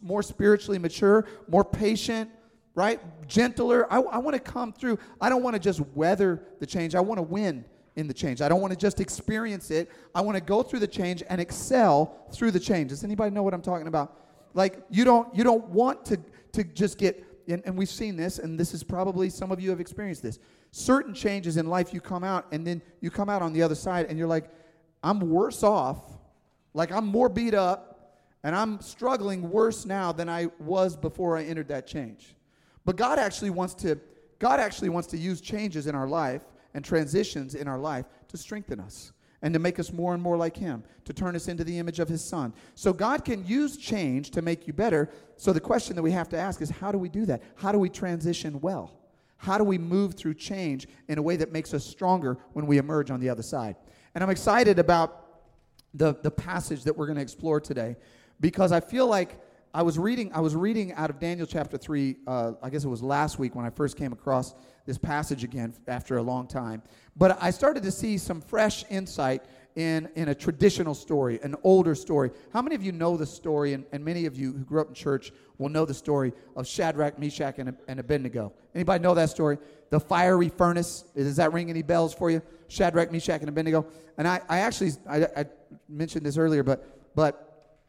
more 0.00 0.22
spiritually 0.22 0.78
mature, 0.78 1.26
more 1.46 1.64
patient, 1.64 2.30
right? 2.74 3.00
Gentler. 3.28 3.90
I, 3.92 4.00
I 4.00 4.18
want 4.18 4.34
to 4.34 4.40
come 4.40 4.72
through. 4.72 4.98
I 5.20 5.28
don't 5.28 5.42
want 5.42 5.54
to 5.54 5.60
just 5.60 5.80
weather 5.94 6.42
the 6.58 6.66
change, 6.66 6.94
I 6.94 7.00
want 7.00 7.18
to 7.18 7.22
win 7.22 7.64
in 7.98 8.06
the 8.06 8.14
change. 8.14 8.40
I 8.40 8.48
don't 8.48 8.60
want 8.60 8.72
to 8.72 8.78
just 8.78 9.00
experience 9.00 9.70
it. 9.70 9.90
I 10.14 10.20
want 10.20 10.36
to 10.36 10.40
go 10.40 10.62
through 10.62 10.78
the 10.78 10.86
change 10.86 11.22
and 11.28 11.40
excel 11.40 12.26
through 12.32 12.52
the 12.52 12.60
change. 12.60 12.90
Does 12.90 13.02
anybody 13.02 13.34
know 13.34 13.42
what 13.42 13.52
I'm 13.52 13.60
talking 13.60 13.88
about? 13.88 14.16
Like 14.54 14.80
you 14.88 15.04
don't 15.04 15.34
you 15.34 15.44
don't 15.44 15.68
want 15.68 16.04
to 16.06 16.18
to 16.52 16.64
just 16.64 16.96
get 16.96 17.24
and, 17.48 17.62
and 17.64 17.76
we've 17.76 17.88
seen 17.88 18.16
this, 18.16 18.38
and 18.38 18.60
this 18.60 18.74
is 18.74 18.82
probably 18.84 19.30
some 19.30 19.50
of 19.50 19.60
you 19.60 19.70
have 19.70 19.80
experienced 19.80 20.22
this. 20.22 20.38
Certain 20.70 21.14
changes 21.14 21.56
in 21.56 21.66
life 21.66 21.94
you 21.94 22.00
come 22.00 22.22
out, 22.22 22.46
and 22.52 22.66
then 22.66 22.82
you 23.00 23.10
come 23.10 23.28
out 23.28 23.42
on 23.42 23.52
the 23.52 23.62
other 23.62 23.74
side, 23.74 24.06
and 24.06 24.18
you're 24.18 24.28
like, 24.28 24.50
I'm 25.02 25.18
worse 25.18 25.62
off, 25.62 25.98
like 26.74 26.92
I'm 26.92 27.06
more 27.06 27.30
beat 27.30 27.54
up, 27.54 28.18
and 28.44 28.54
I'm 28.54 28.80
struggling 28.80 29.50
worse 29.50 29.86
now 29.86 30.12
than 30.12 30.28
I 30.28 30.48
was 30.58 30.94
before 30.96 31.38
I 31.38 31.44
entered 31.44 31.68
that 31.68 31.86
change. 31.86 32.36
But 32.84 32.96
God 32.96 33.18
actually 33.18 33.50
wants 33.50 33.74
to 33.76 33.98
God 34.38 34.60
actually 34.60 34.90
wants 34.90 35.08
to 35.08 35.18
use 35.18 35.40
changes 35.40 35.88
in 35.88 35.96
our 35.96 36.06
life 36.06 36.42
and 36.78 36.84
transitions 36.84 37.56
in 37.56 37.66
our 37.66 37.76
life 37.76 38.06
to 38.28 38.36
strengthen 38.36 38.78
us 38.78 39.10
and 39.42 39.52
to 39.52 39.58
make 39.58 39.80
us 39.80 39.92
more 39.92 40.14
and 40.14 40.22
more 40.22 40.36
like 40.36 40.56
Him, 40.56 40.84
to 41.06 41.12
turn 41.12 41.34
us 41.34 41.48
into 41.48 41.64
the 41.64 41.76
image 41.76 41.98
of 41.98 42.08
His 42.08 42.24
Son. 42.24 42.54
So 42.76 42.92
God 42.92 43.24
can 43.24 43.44
use 43.44 43.76
change 43.76 44.30
to 44.30 44.42
make 44.42 44.68
you 44.68 44.72
better. 44.72 45.10
So 45.36 45.52
the 45.52 45.58
question 45.58 45.96
that 45.96 46.02
we 46.02 46.12
have 46.12 46.28
to 46.28 46.38
ask 46.38 46.62
is 46.62 46.70
how 46.70 46.92
do 46.92 46.98
we 46.98 47.08
do 47.08 47.26
that? 47.26 47.42
How 47.56 47.72
do 47.72 47.80
we 47.80 47.88
transition 47.88 48.60
well? 48.60 48.96
How 49.38 49.58
do 49.58 49.64
we 49.64 49.76
move 49.76 50.14
through 50.14 50.34
change 50.34 50.86
in 51.08 51.18
a 51.18 51.22
way 51.22 51.34
that 51.34 51.50
makes 51.50 51.74
us 51.74 51.84
stronger 51.84 52.38
when 52.52 52.68
we 52.68 52.78
emerge 52.78 53.10
on 53.10 53.18
the 53.18 53.28
other 53.28 53.42
side? 53.42 53.74
And 54.14 54.22
I'm 54.22 54.30
excited 54.30 54.78
about 54.78 55.40
the, 55.94 56.14
the 56.22 56.30
passage 56.30 56.84
that 56.84 56.96
we're 56.96 57.06
going 57.06 57.16
to 57.16 57.22
explore 57.22 57.60
today 57.60 57.96
because 58.40 58.70
I 58.70 58.78
feel 58.78 59.08
like 59.08 59.40
I 59.74 59.82
was 59.82 59.98
reading 59.98 60.32
I 60.32 60.40
was 60.40 60.56
reading 60.56 60.92
out 60.94 61.10
of 61.10 61.18
Daniel 61.18 61.46
chapter 61.46 61.76
3 61.76 62.16
uh, 62.26 62.52
I 62.62 62.70
guess 62.70 62.84
it 62.84 62.88
was 62.88 63.02
last 63.02 63.38
week 63.38 63.54
when 63.54 63.66
I 63.66 63.70
first 63.70 63.96
came 63.96 64.12
across 64.12 64.54
this 64.86 64.96
passage 64.96 65.44
again 65.44 65.74
after 65.86 66.16
a 66.16 66.22
long 66.22 66.46
time. 66.46 66.82
But 67.16 67.36
I 67.42 67.50
started 67.50 67.82
to 67.82 67.90
see 67.90 68.16
some 68.16 68.40
fresh 68.40 68.84
insight 68.88 69.42
in, 69.76 70.08
in 70.16 70.30
a 70.30 70.34
traditional 70.34 70.94
story, 70.94 71.38
an 71.42 71.54
older 71.62 71.94
story. 71.94 72.30
How 72.52 72.62
many 72.62 72.74
of 72.74 72.82
you 72.82 72.90
know 72.90 73.16
the 73.16 73.26
story, 73.26 73.74
and, 73.74 73.84
and 73.92 74.04
many 74.04 74.26
of 74.26 74.36
you 74.36 74.52
who 74.52 74.64
grew 74.64 74.80
up 74.80 74.88
in 74.88 74.94
church 74.94 75.30
will 75.58 75.68
know 75.68 75.84
the 75.84 75.94
story 75.94 76.32
of 76.56 76.66
Shadrach, 76.66 77.18
Meshach, 77.18 77.58
and, 77.58 77.76
and 77.86 78.00
Abednego? 78.00 78.52
Anybody 78.74 79.02
know 79.02 79.14
that 79.14 79.30
story? 79.30 79.58
The 79.90 80.00
fiery 80.00 80.48
furnace. 80.48 81.04
Does 81.14 81.36
that 81.36 81.52
ring 81.52 81.70
any 81.70 81.82
bells 81.82 82.12
for 82.14 82.30
you? 82.30 82.42
Shadrach, 82.68 83.12
Meshach, 83.12 83.40
and 83.40 83.48
Abednego. 83.48 83.86
And 84.16 84.26
I, 84.26 84.40
I 84.48 84.60
actually 84.60 84.92
I, 85.08 85.26
I 85.36 85.44
mentioned 85.88 86.26
this 86.26 86.38
earlier, 86.38 86.64
but 86.64 87.14
but 87.14 87.47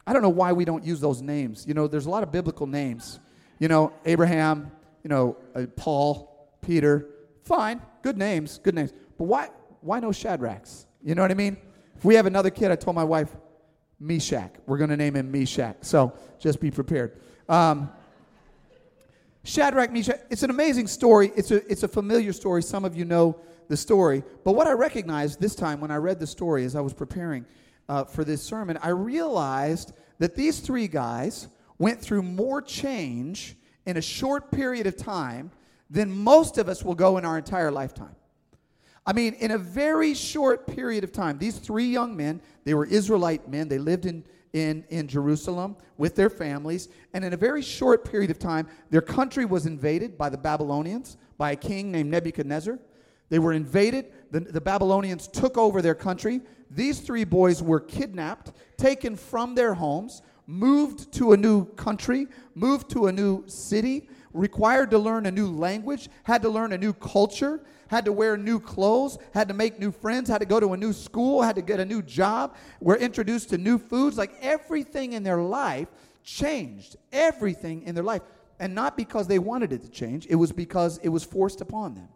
I 0.09 0.13
don't 0.13 0.23
know 0.23 0.29
why 0.29 0.51
we 0.51 0.65
don't 0.65 0.83
use 0.83 0.99
those 0.99 1.21
names. 1.21 1.65
You 1.67 1.73
know, 1.73 1.87
there's 1.87 2.07
a 2.07 2.09
lot 2.09 2.23
of 2.23 2.31
biblical 2.31 2.67
names. 2.67 3.19
You 3.59 3.67
know, 3.67 3.93
Abraham. 4.05 4.71
You 5.03 5.09
know, 5.09 5.37
uh, 5.55 5.67
Paul. 5.75 6.29
Peter, 6.61 7.07
fine, 7.43 7.81
good 8.01 8.17
names, 8.17 8.59
good 8.61 8.75
names. 8.75 8.93
But 9.17 9.25
why, 9.25 9.49
why 9.81 9.99
no 9.99 10.09
Shadrachs? 10.09 10.85
You 11.03 11.15
know 11.15 11.21
what 11.21 11.31
I 11.31 11.35
mean? 11.35 11.57
If 11.95 12.05
we 12.05 12.15
have 12.15 12.25
another 12.25 12.49
kid, 12.49 12.71
I 12.71 12.75
told 12.75 12.95
my 12.95 13.03
wife, 13.03 13.35
Meshach. 13.99 14.53
We're 14.65 14.77
going 14.77 14.89
to 14.89 14.97
name 14.97 15.15
him 15.15 15.31
Meshach. 15.31 15.77
So 15.81 16.13
just 16.39 16.59
be 16.59 16.71
prepared. 16.71 17.19
Um, 17.47 17.89
Shadrach, 19.43 19.91
Meshach, 19.91 20.19
it's 20.29 20.43
an 20.43 20.49
amazing 20.49 20.87
story. 20.87 21.31
It's 21.35 21.51
a, 21.51 21.69
it's 21.71 21.83
a 21.83 21.87
familiar 21.87 22.33
story. 22.33 22.61
Some 22.61 22.85
of 22.85 22.95
you 22.95 23.05
know 23.05 23.37
the 23.67 23.77
story. 23.77 24.23
But 24.43 24.53
what 24.53 24.67
I 24.67 24.71
recognized 24.73 25.39
this 25.39 25.55
time 25.55 25.81
when 25.81 25.91
I 25.91 25.95
read 25.95 26.19
the 26.19 26.27
story 26.27 26.65
as 26.65 26.75
I 26.75 26.81
was 26.81 26.93
preparing 26.93 27.45
uh, 27.89 28.05
for 28.05 28.23
this 28.23 28.41
sermon, 28.41 28.77
I 28.81 28.89
realized 28.89 29.93
that 30.19 30.35
these 30.35 30.59
three 30.59 30.87
guys 30.87 31.47
went 31.79 31.99
through 31.99 32.21
more 32.21 32.61
change 32.61 33.57
in 33.85 33.97
a 33.97 34.01
short 34.01 34.51
period 34.51 34.85
of 34.85 34.95
time 34.95 35.51
than 35.89 36.11
most 36.11 36.57
of 36.59 36.69
us 36.69 36.83
will 36.83 36.95
go 36.95 37.17
in 37.17 37.25
our 37.25 37.37
entire 37.37 37.71
lifetime. 37.71 38.15
I 39.05 39.13
mean, 39.13 39.33
in 39.35 39.51
a 39.51 39.57
very 39.57 40.13
short 40.13 40.67
period 40.67 41.03
of 41.03 41.11
time, 41.11 41.39
these 41.39 41.57
three 41.57 41.87
young 41.87 42.15
men, 42.15 42.41
they 42.63 42.75
were 42.75 42.85
Israelite 42.85 43.49
men, 43.49 43.67
they 43.67 43.79
lived 43.79 44.05
in, 44.05 44.23
in, 44.53 44.85
in 44.89 45.07
Jerusalem 45.07 45.75
with 45.97 46.15
their 46.15 46.29
families, 46.29 46.89
and 47.13 47.25
in 47.25 47.33
a 47.33 47.37
very 47.37 47.63
short 47.63 48.09
period 48.09 48.29
of 48.29 48.37
time, 48.37 48.67
their 48.91 49.01
country 49.01 49.45
was 49.45 49.65
invaded 49.65 50.15
by 50.15 50.29
the 50.29 50.37
Babylonians, 50.37 51.17
by 51.39 51.53
a 51.53 51.55
king 51.55 51.91
named 51.91 52.11
Nebuchadnezzar. 52.11 52.77
They 53.29 53.39
were 53.39 53.53
invaded, 53.53 54.11
the, 54.29 54.41
the 54.41 54.61
Babylonians 54.61 55.27
took 55.27 55.57
over 55.57 55.81
their 55.81 55.95
country. 55.95 56.41
These 56.69 56.99
three 57.01 57.23
boys 57.23 57.63
were 57.63 57.79
kidnapped, 57.79 58.51
taken 58.77 59.15
from 59.15 59.55
their 59.55 59.73
homes, 59.73 60.21
moved 60.45 61.11
to 61.13 61.33
a 61.33 61.37
new 61.37 61.65
country, 61.65 62.27
moved 62.55 62.89
to 62.91 63.07
a 63.07 63.11
new 63.11 63.43
city 63.47 64.09
required 64.33 64.91
to 64.91 64.97
learn 64.97 65.25
a 65.25 65.31
new 65.31 65.47
language, 65.47 66.09
had 66.23 66.41
to 66.41 66.49
learn 66.49 66.73
a 66.73 66.77
new 66.77 66.93
culture, 66.93 67.61
had 67.87 68.05
to 68.05 68.11
wear 68.11 68.37
new 68.37 68.59
clothes, 68.59 69.17
had 69.33 69.47
to 69.47 69.53
make 69.53 69.79
new 69.79 69.91
friends, 69.91 70.29
had 70.29 70.39
to 70.39 70.45
go 70.45 70.59
to 70.59 70.73
a 70.73 70.77
new 70.77 70.93
school, 70.93 71.41
had 71.41 71.55
to 71.55 71.61
get 71.61 71.79
a 71.79 71.85
new 71.85 72.01
job, 72.01 72.55
were 72.79 72.97
introduced 72.97 73.49
to 73.49 73.57
new 73.57 73.77
foods. 73.77 74.17
Like 74.17 74.33
everything 74.41 75.13
in 75.13 75.23
their 75.23 75.41
life 75.41 75.87
changed 76.23 76.97
everything 77.11 77.83
in 77.83 77.95
their 77.95 78.03
life. 78.03 78.21
And 78.59 78.75
not 78.75 78.97
because 78.97 79.27
they 79.27 79.39
wanted 79.39 79.73
it 79.73 79.81
to 79.83 79.89
change, 79.89 80.27
it 80.29 80.35
was 80.35 80.51
because 80.51 80.99
it 80.99 81.09
was 81.09 81.23
forced 81.23 81.61
upon 81.61 81.95
them. 81.95 82.09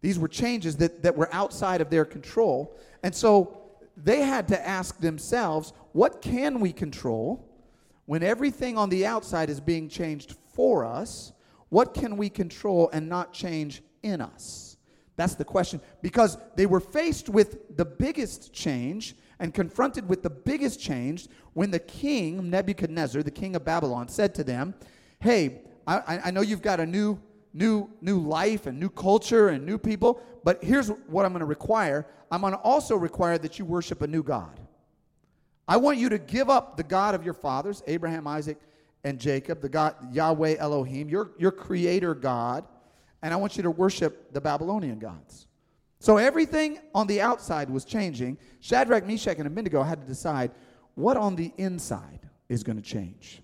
These 0.00 0.18
were 0.18 0.28
changes 0.28 0.76
that, 0.76 1.02
that 1.02 1.16
were 1.16 1.28
outside 1.34 1.80
of 1.80 1.90
their 1.90 2.04
control. 2.04 2.76
And 3.02 3.14
so 3.14 3.67
they 4.04 4.22
had 4.22 4.48
to 4.48 4.66
ask 4.66 4.98
themselves, 4.98 5.72
what 5.92 6.22
can 6.22 6.60
we 6.60 6.72
control 6.72 7.44
when 8.06 8.22
everything 8.22 8.78
on 8.78 8.88
the 8.88 9.06
outside 9.06 9.50
is 9.50 9.60
being 9.60 9.88
changed 9.88 10.36
for 10.54 10.84
us? 10.84 11.32
What 11.68 11.94
can 11.94 12.16
we 12.16 12.30
control 12.30 12.88
and 12.92 13.08
not 13.08 13.32
change 13.32 13.82
in 14.02 14.20
us? 14.20 14.76
That's 15.16 15.34
the 15.34 15.44
question. 15.44 15.80
Because 16.00 16.38
they 16.54 16.66
were 16.66 16.80
faced 16.80 17.28
with 17.28 17.76
the 17.76 17.84
biggest 17.84 18.52
change 18.52 19.16
and 19.40 19.52
confronted 19.52 20.08
with 20.08 20.22
the 20.22 20.30
biggest 20.30 20.80
change 20.80 21.28
when 21.54 21.70
the 21.70 21.78
king, 21.78 22.48
Nebuchadnezzar, 22.50 23.22
the 23.22 23.30
king 23.30 23.56
of 23.56 23.64
Babylon, 23.64 24.08
said 24.08 24.34
to 24.36 24.44
them, 24.44 24.74
Hey, 25.20 25.62
I, 25.86 26.20
I 26.26 26.30
know 26.30 26.42
you've 26.42 26.62
got 26.62 26.80
a 26.80 26.86
new, 26.86 27.18
new, 27.52 27.90
new 28.00 28.20
life 28.20 28.66
and 28.66 28.78
new 28.78 28.88
culture 28.88 29.48
and 29.48 29.64
new 29.64 29.78
people, 29.78 30.20
but 30.44 30.62
here's 30.62 30.88
what 30.88 31.24
I'm 31.24 31.32
going 31.32 31.40
to 31.40 31.46
require. 31.46 32.06
I'm 32.30 32.40
going 32.40 32.52
to 32.52 32.58
also 32.60 32.96
require 32.96 33.38
that 33.38 33.58
you 33.58 33.64
worship 33.64 34.02
a 34.02 34.06
new 34.06 34.22
God. 34.22 34.60
I 35.66 35.76
want 35.76 35.98
you 35.98 36.08
to 36.08 36.18
give 36.18 36.48
up 36.48 36.76
the 36.76 36.82
God 36.82 37.14
of 37.14 37.24
your 37.24 37.34
fathers, 37.34 37.82
Abraham, 37.86 38.26
Isaac, 38.26 38.58
and 39.04 39.18
Jacob, 39.18 39.60
the 39.60 39.68
God 39.68 39.94
Yahweh 40.12 40.56
Elohim, 40.58 41.08
your, 41.08 41.32
your 41.38 41.52
creator 41.52 42.14
God, 42.14 42.64
and 43.22 43.34
I 43.34 43.36
want 43.36 43.56
you 43.56 43.62
to 43.64 43.70
worship 43.70 44.32
the 44.32 44.40
Babylonian 44.40 44.98
gods. 44.98 45.46
So 46.00 46.16
everything 46.16 46.78
on 46.94 47.06
the 47.06 47.20
outside 47.20 47.68
was 47.68 47.84
changing. 47.84 48.38
Shadrach, 48.60 49.06
Meshach, 49.06 49.38
and 49.38 49.46
Abednego 49.46 49.82
had 49.82 50.00
to 50.00 50.06
decide 50.06 50.52
what 50.94 51.16
on 51.16 51.36
the 51.36 51.52
inside 51.58 52.20
is 52.48 52.62
going 52.62 52.76
to 52.76 52.82
change. 52.82 53.42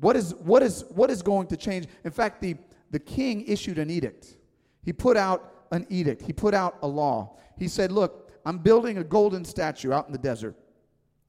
What 0.00 0.16
is, 0.16 0.34
what 0.36 0.62
is, 0.62 0.84
what 0.88 1.10
is 1.10 1.22
going 1.22 1.48
to 1.48 1.56
change? 1.56 1.86
In 2.04 2.10
fact, 2.10 2.40
the, 2.40 2.56
the 2.90 2.98
king 2.98 3.44
issued 3.46 3.78
an 3.78 3.90
edict. 3.90 4.36
He 4.82 4.92
put 4.92 5.16
out 5.16 5.66
an 5.70 5.86
edict, 5.88 6.22
he 6.22 6.32
put 6.32 6.54
out 6.54 6.78
a 6.82 6.88
law. 6.88 7.36
He 7.56 7.68
said, 7.68 7.92
Look, 7.92 8.32
I'm 8.44 8.58
building 8.58 8.98
a 8.98 9.04
golden 9.04 9.44
statue 9.44 9.92
out 9.92 10.06
in 10.06 10.12
the 10.12 10.18
desert, 10.18 10.56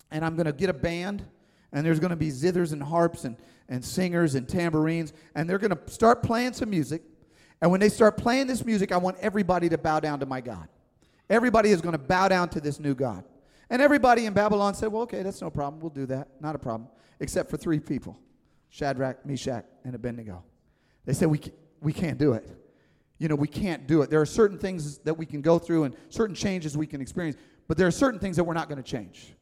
and 0.10 0.25
I'm 0.25 0.36
going 0.36 0.46
to 0.46 0.53
get 0.53 0.70
a 0.70 0.74
band, 0.74 1.25
and 1.72 1.86
there's 1.86 2.00
going 2.00 2.12
to 2.12 2.15
be 2.15 2.30
zithers 2.30 2.74
and 2.74 2.82
harps 2.82 3.25
and, 3.25 3.38
and 3.70 3.84
singers 3.84 4.36
and 4.36 4.48
tambourines, 4.48 5.13
and 5.36 5.50
they're 5.50 5.60
going 5.60 5.75
to 5.75 5.91
start 5.91 6.24
playing 6.24 6.53
some 6.53 6.70
music. 6.70 7.03
And 7.62 7.70
when 7.70 7.80
they 7.80 7.89
start 7.89 8.18
playing 8.18 8.48
this 8.48 8.65
music, 8.65 8.91
I 8.91 8.98
want 8.98 9.18
everybody 9.20 9.70
to 9.70 9.77
bow 9.77 10.00
down 10.00 10.20
to 10.22 10.25
my 10.25 10.41
God. 10.41 10.68
Everybody 11.30 11.70
is 11.70 11.80
going 11.80 11.94
to 11.94 12.00
bow 12.00 12.27
down 12.27 12.50
to 12.50 12.60
this 12.60 12.80
new 12.80 12.96
God. 12.96 13.24
And 13.70 13.82
everybody 13.82 14.25
in 14.25 14.34
Babylon 14.34 14.74
said, 14.74 14.91
Well, 14.91 15.03
okay, 15.03 15.22
that's 15.22 15.41
no 15.41 15.50
problem. 15.50 15.80
We'll 15.80 15.91
do 15.91 16.06
that. 16.08 16.30
Not 16.41 16.56
a 16.56 16.60
problem. 16.60 16.89
Except 17.20 17.50
for 17.50 17.58
three 17.58 17.80
people. 17.80 18.20
Shadrach, 18.70 19.25
Meshach, 19.25 19.65
and 19.84 19.94
Abednego. 19.94 20.44
They 21.05 21.13
said, 21.13 21.29
we, 21.29 21.41
we 21.81 21.93
can't 21.93 22.17
do 22.17 22.34
it. 22.34 22.48
You 23.17 23.27
know, 23.27 23.36
we 23.36 23.48
can't 23.48 23.88
do 23.88 24.01
it. 24.01 24.10
There 24.10 24.22
are 24.22 24.25
certain 24.25 24.58
things 24.58 24.98
that 25.00 25.13
we 25.13 25.25
can 25.25 25.41
go 25.41 25.60
through 25.60 25.84
and 25.84 25.96
certain 26.10 26.36
changes 26.36 26.75
we 26.75 26.88
can 26.88 27.01
experience, 27.01 27.38
but 27.67 27.77
there 27.77 27.88
are 27.88 27.91
certain 27.91 28.20
things 28.20 28.36
that 28.38 28.43
we're 28.43 28.53
not 28.53 28.67
going 28.67 28.81
to 28.81 28.89
change. 28.89 29.34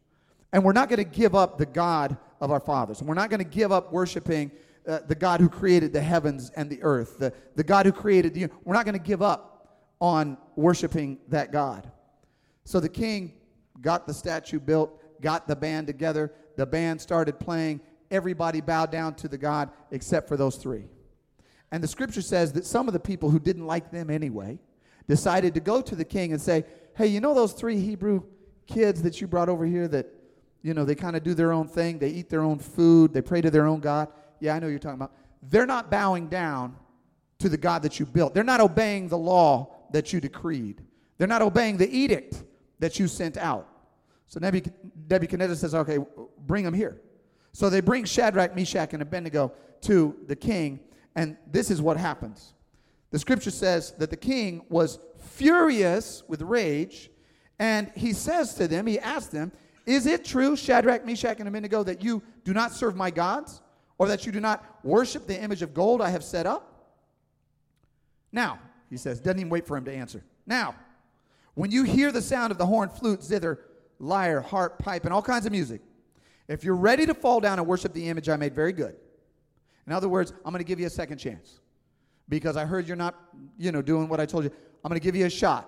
And 0.51 0.63
we're 0.63 0.73
not 0.73 0.89
going 0.89 0.97
to 0.97 1.03
give 1.03 1.35
up 1.35 1.57
the 1.57 1.65
God 1.65 2.17
of 2.41 2.51
our 2.51 2.59
fathers. 2.59 2.99
And 2.99 3.07
we're 3.07 3.15
not 3.15 3.29
going 3.29 3.39
to 3.39 3.49
give 3.49 3.71
up 3.71 3.93
worshiping 3.93 4.51
uh, 4.87 4.99
the 5.07 5.15
God 5.15 5.39
who 5.39 5.49
created 5.49 5.93
the 5.93 6.01
heavens 6.01 6.51
and 6.55 6.69
the 6.69 6.81
earth, 6.81 7.19
the, 7.19 7.33
the 7.55 7.63
God 7.63 7.85
who 7.85 7.91
created 7.91 8.33
the 8.33 8.47
We're 8.63 8.73
not 8.73 8.85
going 8.85 8.97
to 8.97 9.03
give 9.03 9.21
up 9.21 9.67
on 9.99 10.37
worshiping 10.55 11.19
that 11.27 11.51
God. 11.51 11.89
So 12.63 12.79
the 12.79 12.89
king 12.89 13.33
got 13.81 14.07
the 14.07 14.13
statue 14.13 14.59
built, 14.59 15.01
got 15.21 15.47
the 15.47 15.55
band 15.55 15.87
together. 15.87 16.33
The 16.55 16.65
band 16.65 16.99
started 16.99 17.39
playing, 17.39 17.81
everybody 18.11 18.61
bowed 18.61 18.91
down 18.91 19.15
to 19.15 19.27
the 19.27 19.37
God 19.37 19.69
except 19.91 20.27
for 20.27 20.37
those 20.37 20.55
three. 20.55 20.85
And 21.71 21.83
the 21.83 21.87
scripture 21.87 22.21
says 22.21 22.51
that 22.53 22.65
some 22.65 22.87
of 22.87 22.93
the 22.93 22.99
people 22.99 23.29
who 23.29 23.39
didn't 23.39 23.67
like 23.67 23.91
them 23.91 24.09
anyway 24.09 24.59
decided 25.07 25.53
to 25.53 25.59
go 25.59 25.81
to 25.81 25.95
the 25.95 26.05
king 26.05 26.31
and 26.31 26.41
say, 26.41 26.65
Hey, 26.95 27.07
you 27.07 27.19
know 27.19 27.33
those 27.33 27.53
three 27.53 27.79
Hebrew 27.79 28.23
kids 28.67 29.01
that 29.03 29.21
you 29.21 29.27
brought 29.27 29.49
over 29.49 29.65
here 29.65 29.87
that, 29.87 30.07
you 30.61 30.73
know, 30.73 30.85
they 30.85 30.95
kind 30.95 31.15
of 31.15 31.23
do 31.23 31.33
their 31.33 31.51
own 31.51 31.67
thing, 31.67 31.99
they 31.99 32.09
eat 32.09 32.29
their 32.29 32.41
own 32.41 32.59
food, 32.59 33.13
they 33.13 33.21
pray 33.21 33.41
to 33.41 33.49
their 33.49 33.65
own 33.65 33.79
God? 33.79 34.09
Yeah, 34.39 34.55
I 34.55 34.59
know 34.59 34.67
you're 34.67 34.79
talking 34.79 34.95
about. 34.95 35.13
They're 35.41 35.65
not 35.65 35.89
bowing 35.89 36.27
down 36.27 36.75
to 37.39 37.49
the 37.49 37.57
God 37.57 37.81
that 37.83 37.99
you 37.99 38.05
built. 38.05 38.33
They're 38.33 38.43
not 38.43 38.59
obeying 38.59 39.07
the 39.07 39.17
law 39.17 39.75
that 39.91 40.11
you 40.11 40.19
decreed. 40.19 40.81
They're 41.17 41.27
not 41.27 41.41
obeying 41.41 41.77
the 41.77 41.89
edict 41.89 42.43
that 42.79 42.99
you 42.99 43.07
sent 43.07 43.37
out. 43.37 43.67
So 44.27 44.39
Nebuchadnezzar 44.39 45.55
says, 45.55 45.73
Okay, 45.73 45.99
bring 46.45 46.63
them 46.63 46.73
here. 46.73 47.01
So 47.53 47.69
they 47.69 47.81
bring 47.81 48.05
Shadrach, 48.05 48.55
Meshach, 48.55 48.93
and 48.93 49.01
Abednego 49.01 49.53
to 49.81 50.15
the 50.27 50.35
king, 50.35 50.79
and 51.15 51.37
this 51.51 51.71
is 51.71 51.81
what 51.81 51.97
happens. 51.97 52.53
The 53.11 53.19
scripture 53.19 53.51
says 53.51 53.91
that 53.97 54.09
the 54.09 54.17
king 54.17 54.65
was 54.69 54.99
furious 55.17 56.23
with 56.27 56.41
rage, 56.41 57.09
and 57.57 57.91
he 57.95 58.13
says 58.13 58.53
to 58.55 58.67
them, 58.67 58.85
he 58.87 58.99
asked 58.99 59.31
them, 59.31 59.51
Is 59.85 60.05
it 60.05 60.23
true, 60.23 60.55
Shadrach, 60.55 61.05
Meshach, 61.05 61.39
and 61.39 61.47
Abednego, 61.47 61.83
that 61.83 62.03
you 62.03 62.21
do 62.43 62.53
not 62.53 62.71
serve 62.71 62.95
my 62.95 63.11
gods, 63.11 63.61
or 63.97 64.07
that 64.07 64.25
you 64.25 64.31
do 64.31 64.39
not 64.39 64.63
worship 64.83 65.27
the 65.27 65.41
image 65.41 65.61
of 65.61 65.73
gold 65.73 66.01
I 66.01 66.09
have 66.09 66.23
set 66.23 66.45
up? 66.45 66.69
Now, 68.31 68.59
he 68.89 68.97
says, 68.97 69.19
doesn't 69.19 69.39
even 69.39 69.49
wait 69.49 69.65
for 69.65 69.75
him 69.75 69.85
to 69.85 69.93
answer. 69.93 70.23
Now, 70.45 70.75
when 71.55 71.71
you 71.71 71.83
hear 71.83 72.11
the 72.11 72.21
sound 72.21 72.51
of 72.51 72.57
the 72.57 72.65
horn, 72.65 72.89
flute, 72.89 73.23
zither, 73.23 73.59
lyre, 73.99 74.41
harp, 74.41 74.79
pipe, 74.79 75.05
and 75.05 75.13
all 75.13 75.21
kinds 75.21 75.45
of 75.45 75.51
music, 75.51 75.81
if 76.47 76.63
you're 76.63 76.75
ready 76.75 77.05
to 77.05 77.13
fall 77.13 77.39
down 77.39 77.59
and 77.59 77.67
worship 77.67 77.93
the 77.93 78.07
image 78.07 78.29
I 78.29 78.35
made, 78.35 78.55
very 78.55 78.71
good. 78.71 78.95
In 79.89 79.95
other 79.95 80.07
words, 80.07 80.33
I'm 80.45 80.53
going 80.53 80.63
to 80.63 80.67
give 80.67 80.79
you 80.79 80.85
a 80.85 80.91
second 80.91 81.17
chance 81.17 81.61
because 82.29 82.55
I 82.55 82.63
heard 82.63 82.87
you're 82.87 82.95
not, 82.95 83.15
you 83.57 83.71
know, 83.71 83.81
doing 83.81 84.07
what 84.07 84.19
I 84.19 84.27
told 84.27 84.43
you. 84.43 84.51
I'm 84.83 84.89
going 84.89 84.99
to 84.99 85.03
give 85.03 85.15
you 85.15 85.25
a 85.25 85.31
shot 85.31 85.67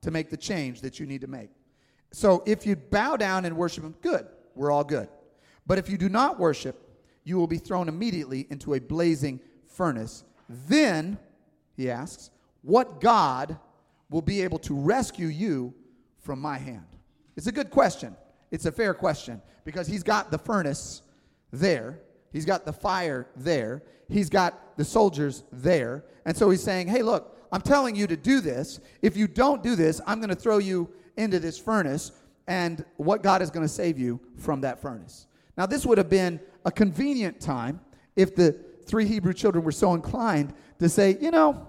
to 0.00 0.10
make 0.10 0.30
the 0.30 0.38
change 0.38 0.80
that 0.80 0.98
you 0.98 1.04
need 1.04 1.20
to 1.20 1.26
make. 1.26 1.50
So 2.10 2.42
if 2.46 2.64
you 2.64 2.76
bow 2.76 3.18
down 3.18 3.44
and 3.44 3.54
worship 3.54 3.84
him, 3.84 3.94
good. 4.00 4.26
We're 4.54 4.70
all 4.70 4.84
good. 4.84 5.10
But 5.66 5.76
if 5.76 5.90
you 5.90 5.98
do 5.98 6.08
not 6.08 6.38
worship, 6.38 6.82
you 7.24 7.36
will 7.36 7.46
be 7.46 7.58
thrown 7.58 7.90
immediately 7.90 8.46
into 8.48 8.72
a 8.72 8.80
blazing 8.80 9.38
furnace. 9.66 10.24
Then, 10.48 11.18
he 11.76 11.90
asks, 11.90 12.30
what 12.62 13.02
God 13.02 13.58
will 14.08 14.22
be 14.22 14.40
able 14.40 14.60
to 14.60 14.74
rescue 14.74 15.26
you 15.26 15.74
from 16.20 16.40
my 16.40 16.56
hand? 16.56 16.86
It's 17.36 17.48
a 17.48 17.52
good 17.52 17.68
question. 17.68 18.16
It's 18.50 18.64
a 18.64 18.72
fair 18.72 18.94
question 18.94 19.42
because 19.66 19.86
he's 19.86 20.02
got 20.02 20.30
the 20.30 20.38
furnace 20.38 21.02
there, 21.52 22.00
he's 22.32 22.44
got 22.44 22.64
the 22.64 22.72
fire 22.72 23.26
there, 23.36 23.82
he's 24.08 24.28
got 24.28 24.76
the 24.76 24.84
soldiers 24.84 25.44
there. 25.52 26.04
And 26.24 26.36
so 26.36 26.50
he's 26.50 26.62
saying, 26.62 26.88
hey, 26.88 27.02
look, 27.02 27.36
I'm 27.50 27.62
telling 27.62 27.96
you 27.96 28.06
to 28.06 28.16
do 28.16 28.40
this. 28.40 28.80
If 29.02 29.16
you 29.16 29.26
don't 29.26 29.62
do 29.62 29.74
this, 29.74 30.00
I'm 30.06 30.18
going 30.18 30.28
to 30.28 30.36
throw 30.36 30.58
you 30.58 30.90
into 31.16 31.40
this 31.40 31.58
furnace, 31.58 32.12
and 32.46 32.84
what 32.96 33.22
God 33.22 33.42
is 33.42 33.50
going 33.50 33.66
to 33.66 33.72
save 33.72 33.98
you 33.98 34.20
from 34.36 34.60
that 34.62 34.80
furnace. 34.80 35.26
Now, 35.56 35.66
this 35.66 35.84
would 35.84 35.98
have 35.98 36.08
been 36.08 36.40
a 36.64 36.70
convenient 36.70 37.40
time 37.40 37.80
if 38.14 38.36
the 38.36 38.52
three 38.86 39.04
Hebrew 39.04 39.34
children 39.34 39.64
were 39.64 39.72
so 39.72 39.94
inclined 39.94 40.54
to 40.78 40.88
say, 40.88 41.18
you 41.20 41.30
know, 41.30 41.66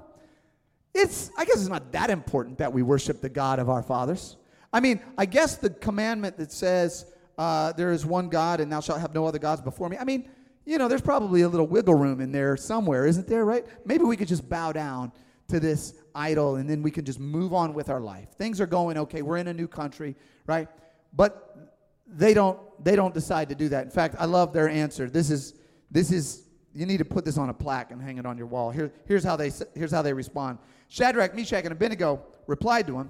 it's, 0.94 1.32
I 1.38 1.46
guess 1.46 1.56
it's 1.56 1.68
not 1.68 1.92
that 1.92 2.10
important 2.10 2.60
that 2.60 2.72
we 2.72 2.84
worship 2.84 3.22
the 3.22 3.30
God 3.30 3.60
of 3.60 3.70
our 3.70 3.84
fathers. 3.84 4.38
I 4.72 4.80
mean, 4.80 5.02
I 5.18 5.26
guess 5.26 5.58
the 5.58 5.70
commandment 5.70 6.38
that 6.38 6.52
says 6.52 7.06
uh, 7.38 7.74
there 7.74 7.92
is 7.92 8.06
one 8.06 8.30
God 8.30 8.60
and 8.60 8.72
thou 8.72 8.80
shalt 8.80 9.02
have 9.02 9.14
no 9.14 9.26
other 9.26 9.40
gods 9.40 9.62
before 9.62 9.90
me. 9.90 9.98
I 9.98 10.04
mean, 10.04 10.30
you 10.70 10.78
know, 10.78 10.88
there's 10.88 11.02
probably 11.02 11.42
a 11.42 11.50
little 11.50 11.66
wiggle 11.66 11.96
room 11.96 12.22
in 12.22 12.32
there 12.32 12.56
somewhere, 12.56 13.08
isn't 13.08 13.28
there, 13.28 13.44
right? 13.44 13.66
Maybe 13.86 14.04
we 14.04 14.16
could 14.16 14.28
just 14.28 14.48
bow 14.48 14.72
down 14.72 15.12
to 15.48 15.60
this 15.60 15.96
idol 16.14 16.58
and 16.58 16.70
then 16.70 16.84
we 16.84 16.92
can 16.92 17.04
just 17.04 17.20
move 17.20 17.56
on 17.56 17.74
with 17.74 17.90
our 17.90 18.00
life. 18.00 18.34
Things 18.34 18.62
are 18.62 18.68
going 18.68 18.96
okay. 19.00 19.24
We're 19.24 19.38
in 19.38 19.48
a 19.48 19.54
new 19.54 19.68
country, 19.68 20.16
right? 20.46 20.68
But 21.12 21.74
they 22.06 22.36
don't 22.36 22.60
they 22.84 22.96
don't 22.96 23.16
decide 23.16 23.50
to 23.50 23.56
do 23.56 23.68
that. 23.70 23.84
In 23.84 23.90
fact, 23.90 24.16
I 24.20 24.26
love 24.26 24.54
their 24.54 24.70
answer. 24.70 25.10
This 25.10 25.32
is 25.32 25.56
this 25.90 26.12
is 26.12 26.44
you 26.76 26.86
need 26.86 26.98
to 26.98 27.06
put 27.06 27.26
this 27.26 27.40
on 27.40 27.50
a 27.50 27.54
plaque 27.54 27.90
and 27.90 28.00
hang 28.00 28.20
it 28.20 28.28
on 28.28 28.38
your 28.38 28.46
wall. 28.46 28.70
Here, 28.70 28.94
here's 29.08 29.24
how 29.24 29.36
they 29.36 29.52
here's 29.74 29.92
how 29.92 30.04
they 30.04 30.14
respond. 30.14 30.60
Shadrach, 30.88 31.34
Meshach, 31.34 31.64
and 31.64 31.72
Abednego 31.72 32.22
replied 32.46 32.86
to 32.88 33.00
him, 33.00 33.10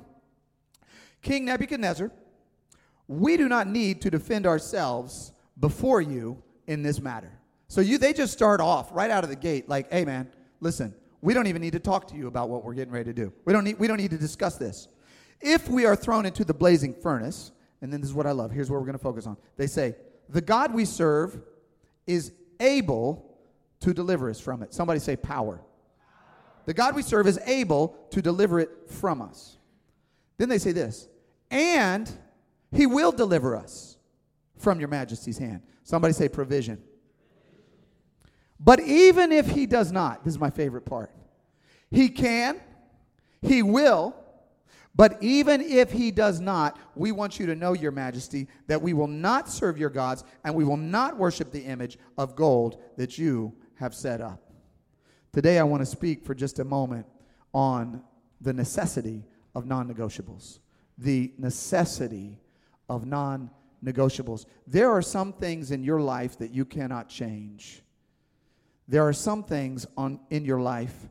King 1.21 1.43
Nebuchadnezzar, 1.43 2.09
we 3.09 3.35
do 3.35 3.49
not 3.49 3.67
need 3.67 4.01
to 4.03 4.09
defend 4.09 4.47
ourselves 4.47 5.33
before 5.59 5.99
you 5.99 6.41
in 6.65 6.83
this 6.83 7.01
matter. 7.01 7.38
So 7.69 7.81
you 7.81 7.97
they 7.97 8.13
just 8.13 8.33
start 8.33 8.59
off 8.59 8.89
right 8.91 9.09
out 9.09 9.23
of 9.23 9.29
the 9.29 9.35
gate 9.35 9.69
like, 9.69 9.91
hey 9.91 10.03
man, 10.03 10.27
listen, 10.59 10.93
we 11.21 11.33
don't 11.33 11.47
even 11.47 11.61
need 11.61 11.73
to 11.73 11.79
talk 11.79 12.07
to 12.09 12.15
you 12.15 12.27
about 12.27 12.49
what 12.49 12.65
we're 12.65 12.73
getting 12.73 12.93
ready 12.93 13.05
to 13.05 13.13
do. 13.13 13.31
We 13.45 13.53
don't 13.53 13.63
need 13.63 13.79
we 13.79 13.87
don't 13.87 13.97
need 13.97 14.11
to 14.11 14.17
discuss 14.17 14.57
this. 14.57 14.89
If 15.39 15.69
we 15.69 15.85
are 15.85 15.95
thrown 15.95 16.25
into 16.25 16.43
the 16.43 16.53
blazing 16.53 16.93
furnace, 16.93 17.51
and 17.81 17.93
then 17.93 18.01
this 18.01 18.09
is 18.09 18.13
what 18.13 18.25
I 18.27 18.31
love. 18.31 18.51
Here's 18.51 18.69
what 18.69 18.79
we're 18.79 18.85
going 18.85 18.97
to 18.97 19.03
focus 19.03 19.25
on. 19.25 19.37
They 19.55 19.67
say, 19.67 19.95
the 20.27 20.41
God 20.41 20.73
we 20.73 20.83
serve 20.83 21.39
is 22.05 22.33
able 22.59 23.37
to 23.79 23.93
deliver 23.93 24.29
us 24.29 24.39
from 24.39 24.63
it. 24.63 24.73
Somebody 24.73 24.99
say 24.99 25.15
power. 25.15 25.61
The 26.65 26.73
God 26.73 26.95
we 26.95 27.01
serve 27.01 27.25
is 27.25 27.39
able 27.45 27.95
to 28.11 28.21
deliver 28.21 28.59
it 28.59 28.69
from 28.87 29.21
us. 29.21 29.57
Then 30.37 30.49
they 30.49 30.57
say 30.57 30.71
this, 30.71 31.07
and 31.49 32.11
he 32.71 32.85
will 32.85 33.11
deliver 33.11 33.55
us 33.55 33.97
from 34.57 34.79
your 34.79 34.89
majesty's 34.89 35.37
hand. 35.37 35.61
Somebody 35.83 36.13
say 36.13 36.27
provision. 36.27 36.81
But 38.59 38.81
even 38.81 39.31
if 39.31 39.49
he 39.49 39.65
does 39.65 39.91
not, 39.91 40.23
this 40.23 40.33
is 40.33 40.39
my 40.39 40.49
favorite 40.49 40.85
part. 40.85 41.11
He 41.89 42.09
can, 42.09 42.59
he 43.41 43.63
will, 43.63 44.15
but 44.95 45.17
even 45.21 45.61
if 45.61 45.91
he 45.91 46.11
does 46.11 46.41
not, 46.41 46.77
we 46.93 47.11
want 47.13 47.39
you 47.39 47.45
to 47.45 47.55
know, 47.55 47.73
Your 47.73 47.91
Majesty, 47.91 48.47
that 48.67 48.81
we 48.81 48.93
will 48.93 49.07
not 49.07 49.49
serve 49.49 49.77
your 49.77 49.89
gods 49.89 50.25
and 50.43 50.53
we 50.53 50.65
will 50.65 50.77
not 50.77 51.15
worship 51.15 51.51
the 51.51 51.61
image 51.61 51.97
of 52.17 52.35
gold 52.35 52.81
that 52.97 53.17
you 53.17 53.53
have 53.75 53.95
set 53.95 54.19
up. 54.19 54.51
Today, 55.31 55.57
I 55.57 55.63
want 55.63 55.81
to 55.81 55.85
speak 55.85 56.25
for 56.25 56.35
just 56.35 56.59
a 56.59 56.65
moment 56.65 57.05
on 57.53 58.03
the 58.41 58.51
necessity 58.51 59.23
of 59.55 59.65
non 59.65 59.87
negotiables. 59.87 60.59
The 60.97 61.31
necessity 61.37 62.41
of 62.89 63.05
non 63.05 63.51
negotiables. 63.83 64.47
There 64.67 64.91
are 64.91 65.01
some 65.01 65.31
things 65.31 65.71
in 65.71 65.83
your 65.83 66.01
life 66.01 66.37
that 66.39 66.51
you 66.51 66.65
cannot 66.65 67.07
change. 67.07 67.83
There 68.89 69.07
are 69.07 69.13
some 69.13 69.43
things 69.43 69.85
on, 69.95 70.19
in 70.31 70.43
your 70.43 70.59
life 70.59 71.07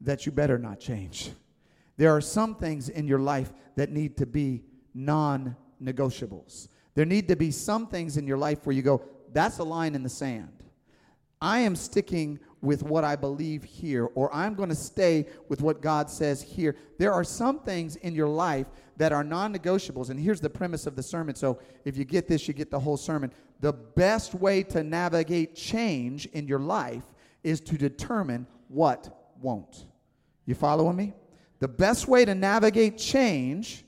that 0.00 0.24
you 0.24 0.32
better 0.32 0.58
not 0.58 0.80
change. 0.80 1.30
There 1.98 2.10
are 2.10 2.22
some 2.22 2.54
things 2.54 2.88
in 2.88 3.06
your 3.06 3.18
life 3.18 3.52
that 3.76 3.90
need 3.90 4.16
to 4.16 4.26
be 4.26 4.62
non 4.94 5.54
negotiables. 5.82 6.68
There 6.94 7.04
need 7.04 7.28
to 7.28 7.36
be 7.36 7.50
some 7.50 7.86
things 7.86 8.16
in 8.16 8.26
your 8.26 8.38
life 8.38 8.64
where 8.64 8.74
you 8.74 8.80
go, 8.80 9.02
that's 9.32 9.58
a 9.58 9.64
line 9.64 9.94
in 9.94 10.02
the 10.02 10.08
sand. 10.08 10.64
I 11.40 11.60
am 11.60 11.76
sticking 11.76 12.40
with 12.62 12.82
what 12.82 13.04
I 13.04 13.14
believe 13.14 13.62
here, 13.62 14.06
or 14.14 14.34
I'm 14.34 14.54
going 14.54 14.70
to 14.70 14.74
stay 14.74 15.26
with 15.50 15.60
what 15.60 15.82
God 15.82 16.08
says 16.08 16.40
here. 16.40 16.76
There 16.98 17.12
are 17.12 17.22
some 17.22 17.60
things 17.60 17.96
in 17.96 18.14
your 18.14 18.26
life 18.28 18.66
that 18.96 19.12
are 19.12 19.22
non 19.22 19.54
negotiables. 19.54 20.08
And 20.08 20.18
here's 20.18 20.40
the 20.40 20.48
premise 20.48 20.86
of 20.86 20.96
the 20.96 21.02
sermon. 21.02 21.34
So 21.34 21.58
if 21.84 21.94
you 21.98 22.06
get 22.06 22.26
this, 22.26 22.48
you 22.48 22.54
get 22.54 22.70
the 22.70 22.80
whole 22.80 22.96
sermon. 22.96 23.32
The 23.60 23.74
best 23.74 24.34
way 24.34 24.62
to 24.64 24.82
navigate 24.82 25.54
change 25.54 26.24
in 26.26 26.48
your 26.48 26.60
life 26.60 27.04
is 27.42 27.60
to 27.62 27.78
determine 27.78 28.46
what 28.68 29.32
won't. 29.40 29.86
You 30.46 30.54
following 30.54 30.96
me? 30.96 31.12
The 31.60 31.68
best 31.68 32.08
way 32.08 32.24
to 32.24 32.34
navigate 32.34 32.98
change 32.98 33.84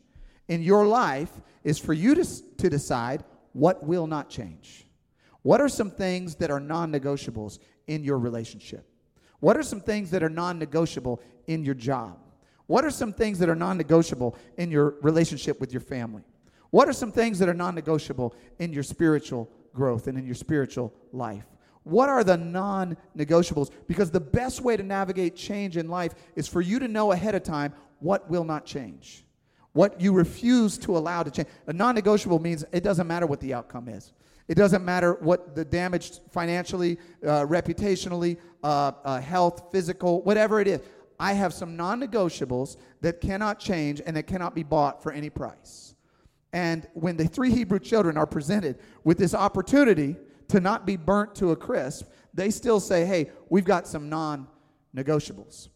in 0.48 0.62
your 0.62 0.86
life 0.86 1.30
is 1.62 1.78
for 1.78 1.92
you 1.92 2.14
to, 2.14 2.24
to 2.58 2.68
decide 2.68 3.24
what 3.52 3.84
will 3.84 4.06
not 4.06 4.28
change. 4.28 4.86
What 5.42 5.60
are 5.60 5.68
some 5.68 5.90
things 5.90 6.34
that 6.36 6.50
are 6.50 6.60
non 6.60 6.92
negotiables 6.92 7.58
in 7.86 8.04
your 8.04 8.18
relationship? 8.18 8.86
What 9.40 9.56
are 9.56 9.62
some 9.62 9.80
things 9.80 10.10
that 10.10 10.22
are 10.22 10.28
non 10.28 10.58
negotiable 10.58 11.22
in 11.46 11.64
your 11.64 11.74
job? 11.74 12.18
What 12.66 12.84
are 12.84 12.90
some 12.90 13.12
things 13.12 13.38
that 13.38 13.48
are 13.48 13.54
non 13.54 13.76
negotiable 13.76 14.36
in 14.58 14.70
your 14.70 14.96
relationship 15.02 15.60
with 15.60 15.72
your 15.72 15.80
family? 15.80 16.22
What 16.70 16.88
are 16.88 16.92
some 16.92 17.10
things 17.10 17.38
that 17.38 17.48
are 17.48 17.54
non 17.54 17.74
negotiable 17.74 18.34
in 18.58 18.72
your 18.72 18.82
spiritual 18.82 19.50
growth 19.72 20.06
and 20.06 20.18
in 20.18 20.26
your 20.26 20.34
spiritual 20.34 20.92
life? 21.12 21.46
What 21.84 22.08
are 22.08 22.22
the 22.22 22.36
non 22.36 22.96
negotiables? 23.16 23.70
Because 23.86 24.10
the 24.10 24.20
best 24.20 24.60
way 24.60 24.76
to 24.76 24.82
navigate 24.82 25.36
change 25.36 25.76
in 25.76 25.88
life 25.88 26.14
is 26.36 26.46
for 26.46 26.60
you 26.60 26.78
to 26.78 26.88
know 26.88 27.12
ahead 27.12 27.34
of 27.34 27.42
time 27.42 27.72
what 28.00 28.28
will 28.30 28.44
not 28.44 28.64
change, 28.66 29.24
what 29.72 30.00
you 30.00 30.12
refuse 30.12 30.76
to 30.78 30.96
allow 30.96 31.22
to 31.22 31.30
change. 31.30 31.48
A 31.66 31.72
non 31.72 31.94
negotiable 31.94 32.38
means 32.38 32.64
it 32.72 32.82
doesn't 32.82 33.06
matter 33.06 33.26
what 33.26 33.40
the 33.40 33.54
outcome 33.54 33.88
is. 33.88 34.12
It 34.48 34.56
doesn't 34.56 34.84
matter 34.84 35.14
what 35.14 35.54
the 35.54 35.64
damage 35.64 36.18
financially, 36.30 36.98
uh, 37.22 37.46
reputationally, 37.46 38.36
uh, 38.64 38.92
uh, 39.04 39.20
health, 39.20 39.70
physical, 39.70 40.22
whatever 40.22 40.60
it 40.60 40.66
is. 40.66 40.80
I 41.20 41.34
have 41.34 41.54
some 41.54 41.76
non 41.76 42.00
negotiables 42.00 42.76
that 43.00 43.20
cannot 43.20 43.58
change 43.58 44.02
and 44.04 44.16
that 44.16 44.26
cannot 44.26 44.54
be 44.54 44.62
bought 44.62 45.02
for 45.02 45.12
any 45.12 45.30
price. 45.30 45.94
And 46.52 46.88
when 46.94 47.16
the 47.16 47.28
three 47.28 47.52
Hebrew 47.52 47.78
children 47.78 48.16
are 48.16 48.26
presented 48.26 48.78
with 49.04 49.18
this 49.18 49.34
opportunity 49.34 50.16
to 50.50 50.60
not 50.60 50.86
be 50.86 50.96
burnt 50.96 51.34
to 51.36 51.52
a 51.52 51.56
crisp, 51.56 52.10
they 52.34 52.50
still 52.50 52.80
say, 52.80 53.04
hey, 53.04 53.30
we've 53.48 53.64
got 53.64 53.86
some 53.86 54.08
non 54.08 54.46
negotiables. 54.94 55.68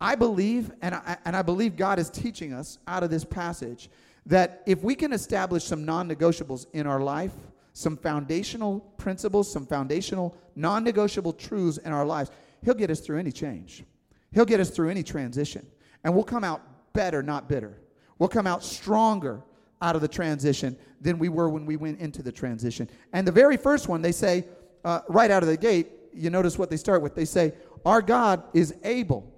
I 0.00 0.14
believe, 0.14 0.72
and 0.80 0.94
I, 0.94 1.18
and 1.24 1.36
I 1.36 1.42
believe 1.42 1.76
God 1.76 1.98
is 1.98 2.08
teaching 2.08 2.52
us 2.52 2.78
out 2.86 3.02
of 3.02 3.10
this 3.10 3.24
passage, 3.24 3.90
that 4.26 4.62
if 4.66 4.82
we 4.82 4.94
can 4.94 5.12
establish 5.12 5.64
some 5.64 5.84
non 5.84 6.08
negotiables 6.08 6.66
in 6.72 6.86
our 6.86 7.00
life, 7.00 7.32
some 7.74 7.96
foundational 7.96 8.80
principles, 8.96 9.50
some 9.50 9.66
foundational 9.66 10.36
non 10.56 10.82
negotiable 10.82 11.32
truths 11.32 11.78
in 11.78 11.92
our 11.92 12.06
lives, 12.06 12.30
He'll 12.62 12.74
get 12.74 12.90
us 12.90 13.00
through 13.00 13.18
any 13.18 13.32
change. 13.32 13.84
He'll 14.32 14.46
get 14.46 14.60
us 14.60 14.70
through 14.70 14.90
any 14.90 15.02
transition. 15.02 15.66
And 16.04 16.14
we'll 16.14 16.24
come 16.24 16.44
out 16.44 16.62
better, 16.92 17.22
not 17.22 17.48
bitter. 17.48 17.78
We'll 18.18 18.28
come 18.28 18.46
out 18.46 18.62
stronger 18.64 19.42
out 19.82 19.96
of 19.96 20.02
the 20.02 20.08
transition 20.08 20.76
than 21.00 21.18
we 21.18 21.28
were 21.28 21.48
when 21.48 21.66
we 21.66 21.76
went 21.76 22.00
into 22.00 22.22
the 22.22 22.32
transition. 22.32 22.88
And 23.12 23.26
the 23.26 23.32
very 23.32 23.56
first 23.56 23.88
one, 23.88 24.02
they 24.02 24.12
say, 24.12 24.44
uh, 24.84 25.00
right 25.08 25.30
out 25.30 25.42
of 25.42 25.48
the 25.48 25.56
gate, 25.56 25.88
you 26.12 26.30
notice 26.30 26.58
what 26.58 26.70
they 26.70 26.76
start 26.76 27.02
with. 27.02 27.14
They 27.14 27.24
say, 27.24 27.52
Our 27.84 28.02
God 28.02 28.42
is 28.52 28.74
able. 28.82 29.32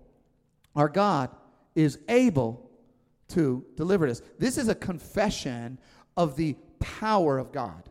Our 0.74 0.88
God 0.88 1.30
is 1.74 1.98
able 2.08 2.70
to 3.28 3.64
deliver 3.76 4.06
us. 4.06 4.22
This 4.38 4.58
is 4.58 4.68
a 4.68 4.74
confession 4.74 5.78
of 6.16 6.36
the 6.36 6.56
power 6.80 7.38
of 7.38 7.52
God. 7.52 7.88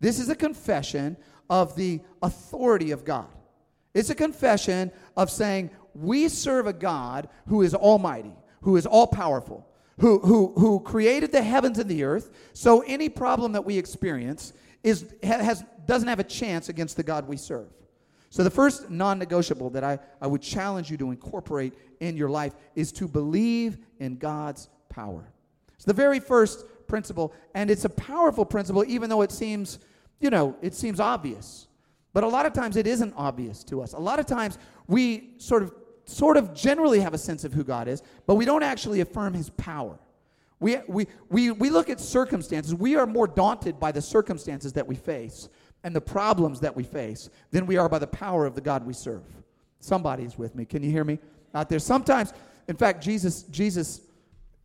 This 0.00 0.18
is 0.18 0.28
a 0.28 0.34
confession 0.34 1.16
of 1.48 1.76
the 1.76 2.00
authority 2.22 2.90
of 2.90 3.04
God. 3.04 3.28
It's 3.94 4.10
a 4.10 4.14
confession 4.14 4.90
of 5.16 5.30
saying, 5.30 5.70
We 5.94 6.28
serve 6.28 6.66
a 6.66 6.72
God 6.72 7.28
who 7.46 7.62
is 7.62 7.74
almighty, 7.74 8.34
who 8.62 8.76
is 8.76 8.86
all 8.86 9.06
powerful, 9.06 9.66
who, 10.00 10.18
who, 10.20 10.52
who 10.56 10.80
created 10.80 11.30
the 11.30 11.42
heavens 11.42 11.78
and 11.78 11.88
the 11.88 12.04
earth. 12.04 12.30
So 12.54 12.80
any 12.80 13.08
problem 13.08 13.52
that 13.52 13.64
we 13.64 13.76
experience 13.76 14.52
is, 14.82 15.14
has, 15.22 15.62
doesn't 15.86 16.08
have 16.08 16.18
a 16.20 16.24
chance 16.24 16.68
against 16.68 16.96
the 16.96 17.02
God 17.02 17.28
we 17.28 17.36
serve. 17.36 17.68
So 18.30 18.42
the 18.44 18.50
first 18.50 18.90
non 18.90 19.18
negotiable 19.18 19.70
that 19.70 19.84
I, 19.84 19.98
I 20.20 20.26
would 20.26 20.40
challenge 20.40 20.90
you 20.90 20.96
to 20.98 21.10
incorporate 21.10 21.74
in 21.98 22.16
your 22.16 22.30
life 22.30 22.54
is 22.74 22.92
to 22.92 23.08
believe 23.08 23.78
in 23.98 24.16
God's 24.16 24.68
power. 24.88 25.32
It's 25.74 25.84
the 25.84 25.92
very 25.92 26.20
first 26.20 26.64
principle, 26.86 27.34
and 27.54 27.70
it's 27.70 27.84
a 27.84 27.88
powerful 27.88 28.44
principle, 28.44 28.84
even 28.86 29.10
though 29.10 29.22
it 29.22 29.32
seems, 29.32 29.80
you 30.20 30.30
know, 30.30 30.56
it 30.62 30.74
seems 30.74 31.00
obvious. 31.00 31.66
But 32.12 32.24
a 32.24 32.28
lot 32.28 32.46
of 32.46 32.52
times 32.52 32.76
it 32.76 32.86
isn't 32.86 33.14
obvious 33.16 33.62
to 33.64 33.82
us. 33.82 33.92
A 33.92 33.98
lot 33.98 34.18
of 34.18 34.26
times 34.26 34.58
we 34.86 35.34
sort 35.38 35.62
of 35.62 35.72
sort 36.10 36.36
of 36.36 36.54
generally 36.54 37.00
have 37.00 37.14
a 37.14 37.18
sense 37.18 37.44
of 37.44 37.52
who 37.52 37.64
God 37.64 37.88
is, 37.88 38.02
but 38.26 38.34
we 38.34 38.44
don't 38.44 38.62
actually 38.62 39.00
affirm 39.00 39.34
his 39.34 39.50
power. 39.50 39.98
We, 40.58 40.78
we, 40.88 41.06
we, 41.28 41.50
we 41.52 41.70
look 41.70 41.88
at 41.88 42.00
circumstances. 42.00 42.74
We 42.74 42.96
are 42.96 43.06
more 43.06 43.26
daunted 43.26 43.80
by 43.80 43.92
the 43.92 44.02
circumstances 44.02 44.74
that 44.74 44.86
we 44.86 44.94
face 44.94 45.48
and 45.82 45.96
the 45.96 46.00
problems 46.00 46.60
that 46.60 46.76
we 46.76 46.84
face 46.84 47.30
than 47.50 47.66
we 47.66 47.78
are 47.78 47.88
by 47.88 47.98
the 47.98 48.06
power 48.06 48.44
of 48.44 48.54
the 48.54 48.60
God 48.60 48.84
we 48.84 48.92
serve. 48.92 49.22
Somebody's 49.78 50.36
with 50.36 50.54
me. 50.54 50.66
Can 50.66 50.82
you 50.82 50.90
hear 50.90 51.04
me 51.04 51.18
out 51.54 51.70
there? 51.70 51.78
Sometimes, 51.78 52.34
in 52.68 52.76
fact, 52.76 53.02
Jesus, 53.02 53.44
Jesus, 53.44 54.02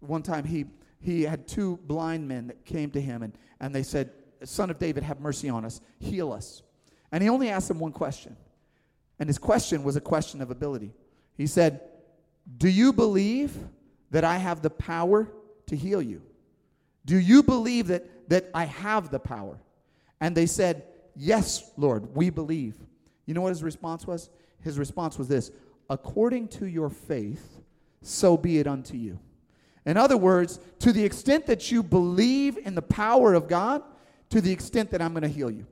one 0.01 0.21
time 0.21 0.43
he 0.43 0.65
he 1.05 1.21
had 1.21 1.47
two 1.47 1.77
blind 1.83 2.27
men 2.27 2.47
that 2.47 2.65
came 2.65 2.89
to 2.89 2.99
him 2.99 3.21
and, 3.21 3.37
and 3.59 3.73
they 3.73 3.83
said, 3.83 4.09
Son 4.43 4.71
of 4.71 4.79
David, 4.79 5.03
have 5.03 5.19
mercy 5.19 5.49
on 5.49 5.63
us, 5.63 5.79
heal 5.99 6.33
us. 6.33 6.63
And 7.11 7.21
he 7.21 7.29
only 7.29 7.49
asked 7.49 7.67
them 7.67 7.79
one 7.79 7.91
question. 7.91 8.35
And 9.19 9.29
his 9.29 9.37
question 9.37 9.83
was 9.83 9.95
a 9.95 10.01
question 10.01 10.41
of 10.41 10.49
ability. 10.49 10.93
He 11.35 11.47
said, 11.47 11.81
Do 12.57 12.69
you 12.69 12.93
believe 12.93 13.55
that 14.11 14.23
I 14.23 14.37
have 14.37 14.61
the 14.61 14.69
power 14.69 15.27
to 15.67 15.75
heal 15.75 16.01
you? 16.01 16.21
Do 17.05 17.17
you 17.17 17.43
believe 17.43 17.87
that, 17.87 18.29
that 18.29 18.49
I 18.53 18.65
have 18.65 19.11
the 19.11 19.19
power? 19.19 19.59
And 20.19 20.35
they 20.35 20.45
said, 20.45 20.83
Yes, 21.15 21.71
Lord, 21.77 22.15
we 22.15 22.29
believe. 22.29 22.75
You 23.25 23.33
know 23.33 23.41
what 23.41 23.49
his 23.49 23.63
response 23.63 24.05
was? 24.05 24.29
His 24.61 24.79
response 24.79 25.17
was 25.17 25.27
this 25.27 25.51
According 25.89 26.47
to 26.49 26.65
your 26.65 26.89
faith, 26.89 27.61
so 28.01 28.37
be 28.37 28.59
it 28.59 28.67
unto 28.67 28.95
you. 28.97 29.19
In 29.85 29.97
other 29.97 30.17
words, 30.17 30.59
to 30.79 30.91
the 30.91 31.03
extent 31.03 31.45
that 31.45 31.71
you 31.71 31.83
believe 31.83 32.57
in 32.57 32.73
the 32.73 32.81
power 32.81 33.35
of 33.35 33.47
God, 33.47 33.83
to 34.31 34.41
the 34.41 34.51
extent 34.51 34.89
that 34.91 35.01
I'm 35.01 35.13
going 35.13 35.21
to 35.21 35.29
heal 35.29 35.51
you. 35.51 35.67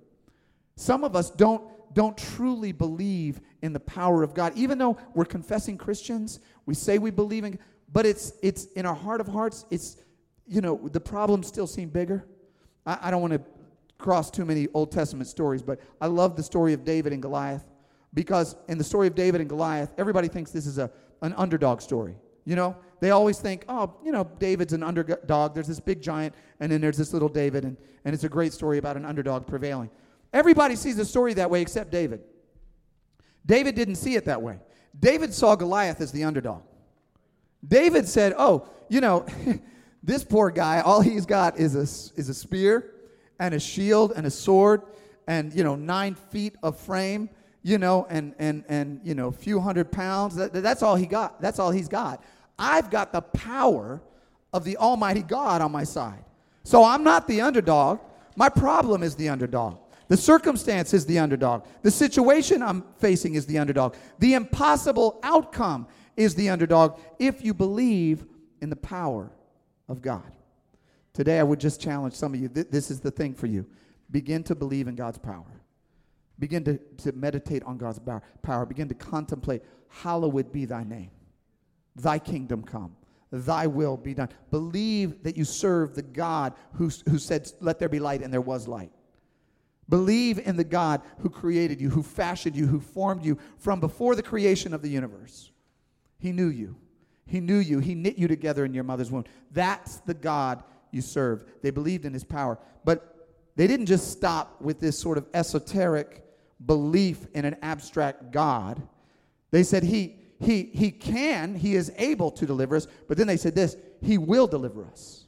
Some 0.76 1.04
of 1.04 1.16
us 1.16 1.32
don't 1.32 1.64
don't 1.94 2.18
truly 2.18 2.72
believe 2.72 3.42
in 3.62 3.74
the 3.74 3.80
power 3.80 4.24
of 4.24 4.34
God. 4.34 4.54
Even 4.56 4.78
though 4.78 4.98
we're 5.14 5.26
confessing 5.26 5.78
Christians, 5.78 6.40
we 6.66 6.74
say 6.74 6.98
we 6.98 7.12
believe 7.12 7.44
in, 7.44 7.60
but 7.92 8.06
it's 8.06 8.34
it's 8.42 8.66
in 8.74 8.86
our 8.86 8.96
heart 8.96 9.22
of 9.22 9.28
hearts, 9.28 9.66
it's 9.70 9.98
you 10.48 10.62
know, 10.62 10.90
the 10.92 11.00
problems 11.00 11.48
still 11.48 11.68
seem 11.68 11.90
bigger. 11.90 12.26
I, 12.86 12.98
I 13.04 13.12
don't 13.12 13.22
want 13.22 13.34
to 13.34 13.42
cross 13.98 14.30
too 14.30 14.46
many 14.46 14.68
Old 14.74 14.92
Testament 14.92 15.28
stories, 15.28 15.62
but 15.62 15.80
I 16.02 16.08
love 16.08 16.36
the 16.36 16.44
story 16.44 16.74
of 16.74 16.84
David 16.84 17.14
and 17.14 17.22
Goliath 17.22 17.66
because 18.14 18.56
in 18.68 18.78
the 18.78 18.84
story 18.84 19.08
of 19.08 19.16
David 19.16 19.42
and 19.42 19.50
Goliath, 19.50 19.94
everybody 19.98 20.28
thinks 20.28 20.52
this 20.52 20.68
is 20.68 20.78
a, 20.78 20.92
an 21.22 21.34
underdog 21.34 21.82
story. 21.82 22.16
You 22.46 22.56
know, 22.56 22.76
they 23.00 23.12
always 23.12 23.40
think, 23.40 23.64
oh, 23.70 23.96
you 24.04 24.12
know, 24.12 24.30
David's 24.40 24.74
an 24.74 24.84
underdog. 24.84 25.54
There's 25.54 25.68
this 25.68 25.80
big 25.80 26.02
giant, 26.02 26.36
and 26.60 26.72
then 26.72 26.82
there's 26.82 26.98
this 26.98 27.14
little 27.14 27.30
David, 27.30 27.64
and, 27.64 27.78
and 28.04 28.14
it's 28.14 28.26
a 28.26 28.30
great 28.30 28.52
story 28.52 28.78
about 28.78 28.98
an 28.98 29.06
underdog 29.06 29.48
prevailing. 29.48 29.90
Everybody 30.34 30.76
sees 30.76 30.98
the 30.98 31.06
story 31.06 31.36
that 31.36 31.50
way 31.50 31.62
except 31.62 31.92
David. 31.92 32.22
David 33.46 33.76
didn't 33.76 33.96
see 33.96 34.16
it 34.16 34.26
that 34.26 34.42
way. 34.42 34.60
David 35.00 35.34
saw 35.34 35.56
Goliath 35.56 36.02
as 36.02 36.12
the 36.12 36.24
underdog. 36.24 36.64
David 37.66 38.08
said, 38.08 38.34
Oh, 38.38 38.68
you 38.90 39.00
know, 39.00 39.26
this 40.04 40.24
poor 40.24 40.50
guy, 40.50 40.82
all 40.82 41.02
he's 41.02 41.26
got 41.26 41.58
is 41.58 41.76
a, 41.76 41.82
is 42.20 42.30
a 42.30 42.34
spear 42.34 42.92
and 43.40 43.54
a 43.54 43.60
shield 43.60 44.14
and 44.16 44.26
a 44.26 44.32
sword 44.32 44.82
and, 45.28 45.54
you 45.54 45.64
know, 45.64 45.76
nine 45.76 46.16
feet 46.16 46.56
of 46.64 46.80
frame. 46.80 47.30
you 47.62 47.78
know, 47.78 48.06
and, 48.10 48.36
and, 48.40 48.66
and 48.68 49.00
you 49.04 49.16
know, 49.16 49.30
a 49.30 49.32
few 49.32 49.60
hundred 49.60 49.92
pounds. 49.92 50.36
That, 50.36 50.52
that's 50.52 50.84
all 50.84 50.96
he 50.96 51.06
got. 51.06 51.42
That's 51.42 51.60
all 51.60 51.72
he's 51.72 51.88
got. 51.88 52.24
I've 52.60 52.90
got 52.90 53.14
the 53.14 53.22
power 53.22 54.02
of 54.52 54.64
the 54.64 54.78
Almighty 54.78 55.24
God 55.24 55.62
on 55.62 55.72
my 55.72 55.84
side. 55.84 56.24
So 56.64 56.84
I'm 56.84 57.04
not 57.04 57.28
the 57.28 57.42
underdog. 57.42 58.00
My 58.36 58.50
problem 58.50 59.04
is 59.04 59.16
the 59.16 59.30
underdog. 59.30 59.78
The 60.08 60.18
circumstance 60.18 60.94
is 60.94 61.06
the 61.06 61.20
underdog. 61.20 61.66
The 61.82 61.92
situation 61.92 62.62
I'm 62.62 62.84
facing 62.98 63.36
is 63.36 63.46
the 63.46 63.58
underdog. 63.58 63.96
The 64.20 64.34
impossible 64.34 65.20
outcome 65.24 65.88
is 66.18 66.36
the 66.36 66.50
underdog 66.50 67.00
if 67.20 67.44
you 67.44 67.54
believe 67.54 68.26
in 68.62 68.70
the 68.70 68.76
power 68.76 69.32
of 69.88 70.02
God. 70.02 70.32
Today, 71.14 71.40
I 71.40 71.44
would 71.44 71.60
just 71.60 71.80
challenge 71.80 72.14
some 72.16 72.34
of 72.34 72.40
you. 72.40 72.48
This 72.48 72.90
is 72.90 73.00
the 73.00 73.12
thing 73.12 73.34
for 73.34 73.48
you. 73.48 73.66
Begin 74.10 74.44
to 74.44 74.56
believe 74.56 74.88
in 74.88 74.96
God's 74.96 75.18
power. 75.18 75.62
Begin 76.40 76.64
to, 76.66 76.78
to 76.98 77.12
meditate 77.12 77.64
on 77.64 77.78
God's 77.78 78.00
power. 78.42 78.66
Begin 78.66 78.88
to 78.90 78.96
contemplate, 78.96 79.64
hallowed 79.88 80.52
be 80.52 80.66
thy 80.66 80.84
name. 80.84 81.12
Thy 81.96 82.18
kingdom 82.18 82.64
come. 82.64 82.96
Thy 83.32 83.68
will 83.68 83.98
be 83.98 84.14
done. 84.14 84.30
Believe 84.52 85.24
that 85.24 85.38
you 85.38 85.44
serve 85.44 85.96
the 85.96 86.02
God 86.02 86.54
who, 86.74 86.90
who 87.10 87.18
said, 87.18 87.52
Let 87.60 87.80
there 87.80 87.90
be 87.90 88.00
light, 88.00 88.22
and 88.22 88.32
there 88.32 88.42
was 88.42 88.68
light. 88.68 88.92
Believe 89.90 90.40
in 90.40 90.56
the 90.56 90.64
God 90.64 91.02
who 91.20 91.30
created 91.30 91.82
you, 91.82 91.90
who 91.90 92.04
fashioned 92.04 92.56
you, 92.56 92.68
who 92.68 92.80
formed 92.80 93.26
you 93.26 93.38
from 93.58 93.80
before 93.80 94.16
the 94.16 94.24
creation 94.24 94.74
of 94.74 94.82
the 94.82 94.90
universe. 94.90 95.52
He 96.20 96.32
knew 96.32 96.48
you. 96.48 96.78
He 97.26 97.40
knew 97.40 97.58
you. 97.58 97.80
He 97.80 97.96
knit 97.96 98.18
you 98.18 98.28
together 98.28 98.66
in 98.66 98.74
your 98.74 98.84
mother's 98.84 99.12
womb. 99.12 99.26
That's 99.52 99.98
the 99.98 100.14
God 100.14 100.64
you 100.92 101.02
serve. 101.02 101.46
They 101.62 101.72
believed 101.72 102.06
in 102.06 102.14
his 102.14 102.24
power. 102.24 102.60
But 102.86 103.14
they 103.56 103.68
didn't 103.68 103.88
just 103.88 104.12
stop 104.12 104.62
with 104.62 104.80
this 104.80 104.98
sort 104.98 105.18
of 105.18 105.28
esoteric 105.34 106.24
belief 106.66 107.28
in 107.34 107.46
an 107.46 107.58
abstract 107.62 108.32
God. 108.32 108.82
They 109.52 109.64
said 109.64 109.84
he, 109.84 110.16
he, 110.40 110.64
he 110.74 110.92
can, 110.92 111.56
he 111.56 111.76
is 111.76 111.92
able 111.98 112.32
to 112.32 112.46
deliver 112.46 112.76
us. 112.76 112.88
But 113.08 113.18
then 113.18 113.28
they 113.28 113.38
said 113.38 113.56
this 113.56 113.78
He 114.02 114.18
will 114.18 114.48
deliver 114.48 114.86
us. 114.86 115.26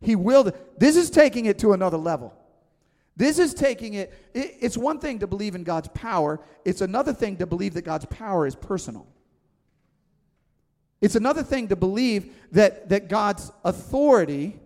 He 0.00 0.16
will. 0.16 0.52
This 0.78 0.96
is 0.96 1.10
taking 1.10 1.46
it 1.46 1.58
to 1.60 1.72
another 1.72 1.96
level. 1.96 2.34
This 3.16 3.38
is 3.38 3.54
taking 3.54 3.94
it, 3.94 4.12
it, 4.34 4.56
it's 4.60 4.76
one 4.76 4.98
thing 4.98 5.20
to 5.20 5.26
believe 5.26 5.54
in 5.54 5.62
God's 5.64 5.88
power, 5.88 6.40
it's 6.64 6.80
another 6.80 7.12
thing 7.12 7.36
to 7.36 7.46
believe 7.46 7.74
that 7.74 7.84
God's 7.84 8.06
power 8.06 8.46
is 8.46 8.54
personal. 8.54 9.06
It's 11.00 11.16
another 11.16 11.42
thing 11.42 11.68
to 11.68 11.76
believe 11.76 12.34
that, 12.52 12.88
that 12.88 13.08
God's 13.08 13.52
authority 13.64 14.58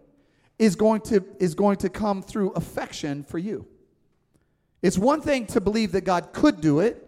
is 0.58 0.76
going, 0.76 1.00
to, 1.02 1.24
is 1.38 1.54
going 1.54 1.76
to 1.78 1.88
come 1.88 2.22
through 2.22 2.52
affection 2.52 3.24
for 3.24 3.38
you. 3.38 3.66
It's 4.82 4.96
one 4.96 5.20
thing 5.20 5.46
to 5.46 5.60
believe 5.60 5.92
that 5.92 6.02
God 6.02 6.32
could 6.32 6.60
do 6.60 6.80
it, 6.80 7.04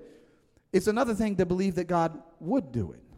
it's 0.73 0.87
another 0.87 1.15
thing 1.15 1.37
to 1.37 1.47
believe 1.47 1.77
that 1.77 1.87
God 1.87 2.23
would 2.39 2.73
do 2.73 2.93
it. 2.93 3.10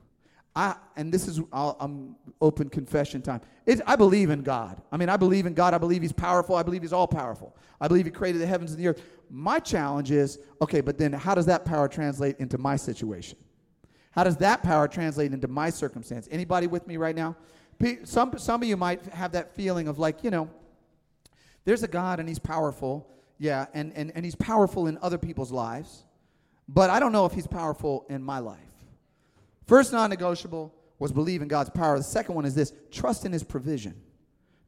I, 0.55 0.77
and 0.97 1.13
this 1.13 1.29
is 1.29 1.41
i 1.53 1.73
am 1.81 2.15
open 2.41 2.69
confession 2.69 3.23
time. 3.23 3.41
It's, 3.65 3.81
I 3.87 3.97
believe 3.97 4.29
in 4.29 4.43
God. 4.43 4.83
I 4.91 4.99
mean, 4.99 5.09
I 5.09 5.17
believe 5.17 5.47
in 5.47 5.55
God. 5.55 5.73
I 5.73 5.79
believe 5.79 6.03
He's 6.03 6.13
powerful. 6.13 6.57
I 6.57 6.63
believe 6.63 6.83
He's 6.83 6.93
all 6.93 7.09
powerful. 7.09 7.57
I 7.81 7.89
believe 7.89 8.05
He 8.05 8.11
created 8.11 8.43
the 8.43 8.47
heavens 8.47 8.73
and 8.73 8.81
the 8.81 8.89
earth. 8.89 9.03
My 9.31 9.59
challenge 9.59 10.11
is 10.11 10.39
okay, 10.61 10.83
but 10.83 10.99
then 10.99 11.13
how 11.13 11.35
does 11.35 11.47
that 11.47 11.65
power 11.65 11.89
translate 11.89 12.37
into 12.39 12.59
my 12.59 12.77
situation? 12.77 13.39
How 14.11 14.25
does 14.25 14.37
that 14.39 14.63
power 14.63 14.89
translate 14.89 15.33
into 15.33 15.49
my 15.49 15.71
circumstance? 15.71 16.29
Anybody 16.31 16.67
with 16.67 16.87
me 16.87 16.99
right 16.99 17.17
now? 17.17 17.35
Some, 18.05 18.39
some 18.39 18.63
of 18.63 18.69
you 18.69 18.77
might 18.77 19.03
have 19.07 19.33
that 19.33 19.57
feeling 19.57 19.89
of 19.89 19.99
like, 19.99 20.23
you 20.23 20.31
know, 20.31 20.51
there's 21.65 21.83
a 21.83 21.89
God 21.89 22.21
and 22.21 22.29
He's 22.29 22.39
powerful. 22.39 23.09
Yeah, 23.39 23.67
and, 23.73 23.93
and, 23.95 24.13
and 24.15 24.25
He's 24.25 24.35
powerful 24.35 24.87
in 24.87 24.99
other 25.01 25.19
people's 25.19 25.51
lives. 25.51 26.05
But 26.69 26.91
I 26.91 27.01
don't 27.01 27.13
know 27.13 27.25
if 27.25 27.33
He's 27.33 27.47
powerful 27.47 28.05
in 28.11 28.23
my 28.23 28.39
life. 28.39 28.72
First 29.67 29.93
non 29.93 30.11
negotiable 30.11 30.75
was 30.99 31.13
believe 31.13 31.43
in 31.43 31.49
God's 31.49 31.71
power. 31.71 31.99
The 31.99 32.05
second 32.05 32.35
one 32.35 32.45
is 32.45 32.55
this 32.55 32.73
trust 32.91 33.25
in 33.25 33.33
his 33.33 33.43
provision. 33.43 33.95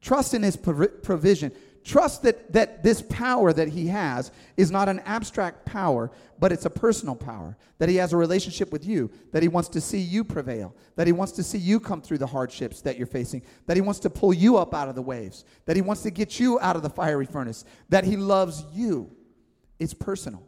Trust 0.01 0.33
in 0.33 0.43
his 0.43 0.55
provision. 0.55 1.51
Trust 1.83 2.23
that, 2.23 2.51
that 2.53 2.83
this 2.83 3.03
power 3.03 3.53
that 3.53 3.67
he 3.67 3.87
has 3.87 4.31
is 4.57 4.71
not 4.71 4.89
an 4.89 4.99
abstract 5.01 5.65
power, 5.65 6.11
but 6.39 6.51
it's 6.51 6.65
a 6.65 6.69
personal 6.69 7.15
power. 7.15 7.55
That 7.77 7.89
he 7.89 7.95
has 7.97 8.11
a 8.11 8.17
relationship 8.17 8.71
with 8.71 8.85
you, 8.85 9.11
that 9.31 9.43
he 9.43 9.47
wants 9.47 9.69
to 9.69 9.81
see 9.81 9.99
you 9.99 10.23
prevail, 10.23 10.75
that 10.95 11.05
he 11.05 11.13
wants 11.13 11.33
to 11.33 11.43
see 11.43 11.59
you 11.59 11.79
come 11.79 12.01
through 12.01 12.17
the 12.17 12.27
hardships 12.27 12.81
that 12.81 12.97
you're 12.97 13.05
facing, 13.05 13.43
that 13.67 13.77
he 13.77 13.81
wants 13.81 13.99
to 14.01 14.09
pull 14.09 14.33
you 14.33 14.57
up 14.57 14.73
out 14.73 14.89
of 14.89 14.95
the 14.95 15.01
waves, 15.01 15.45
that 15.65 15.75
he 15.75 15.81
wants 15.83 16.01
to 16.01 16.11
get 16.11 16.39
you 16.39 16.59
out 16.59 16.75
of 16.75 16.81
the 16.81 16.89
fiery 16.89 17.27
furnace, 17.27 17.65
that 17.89 18.03
he 18.03 18.17
loves 18.17 18.65
you. 18.73 19.11
It's 19.79 19.93
personal. 19.93 20.41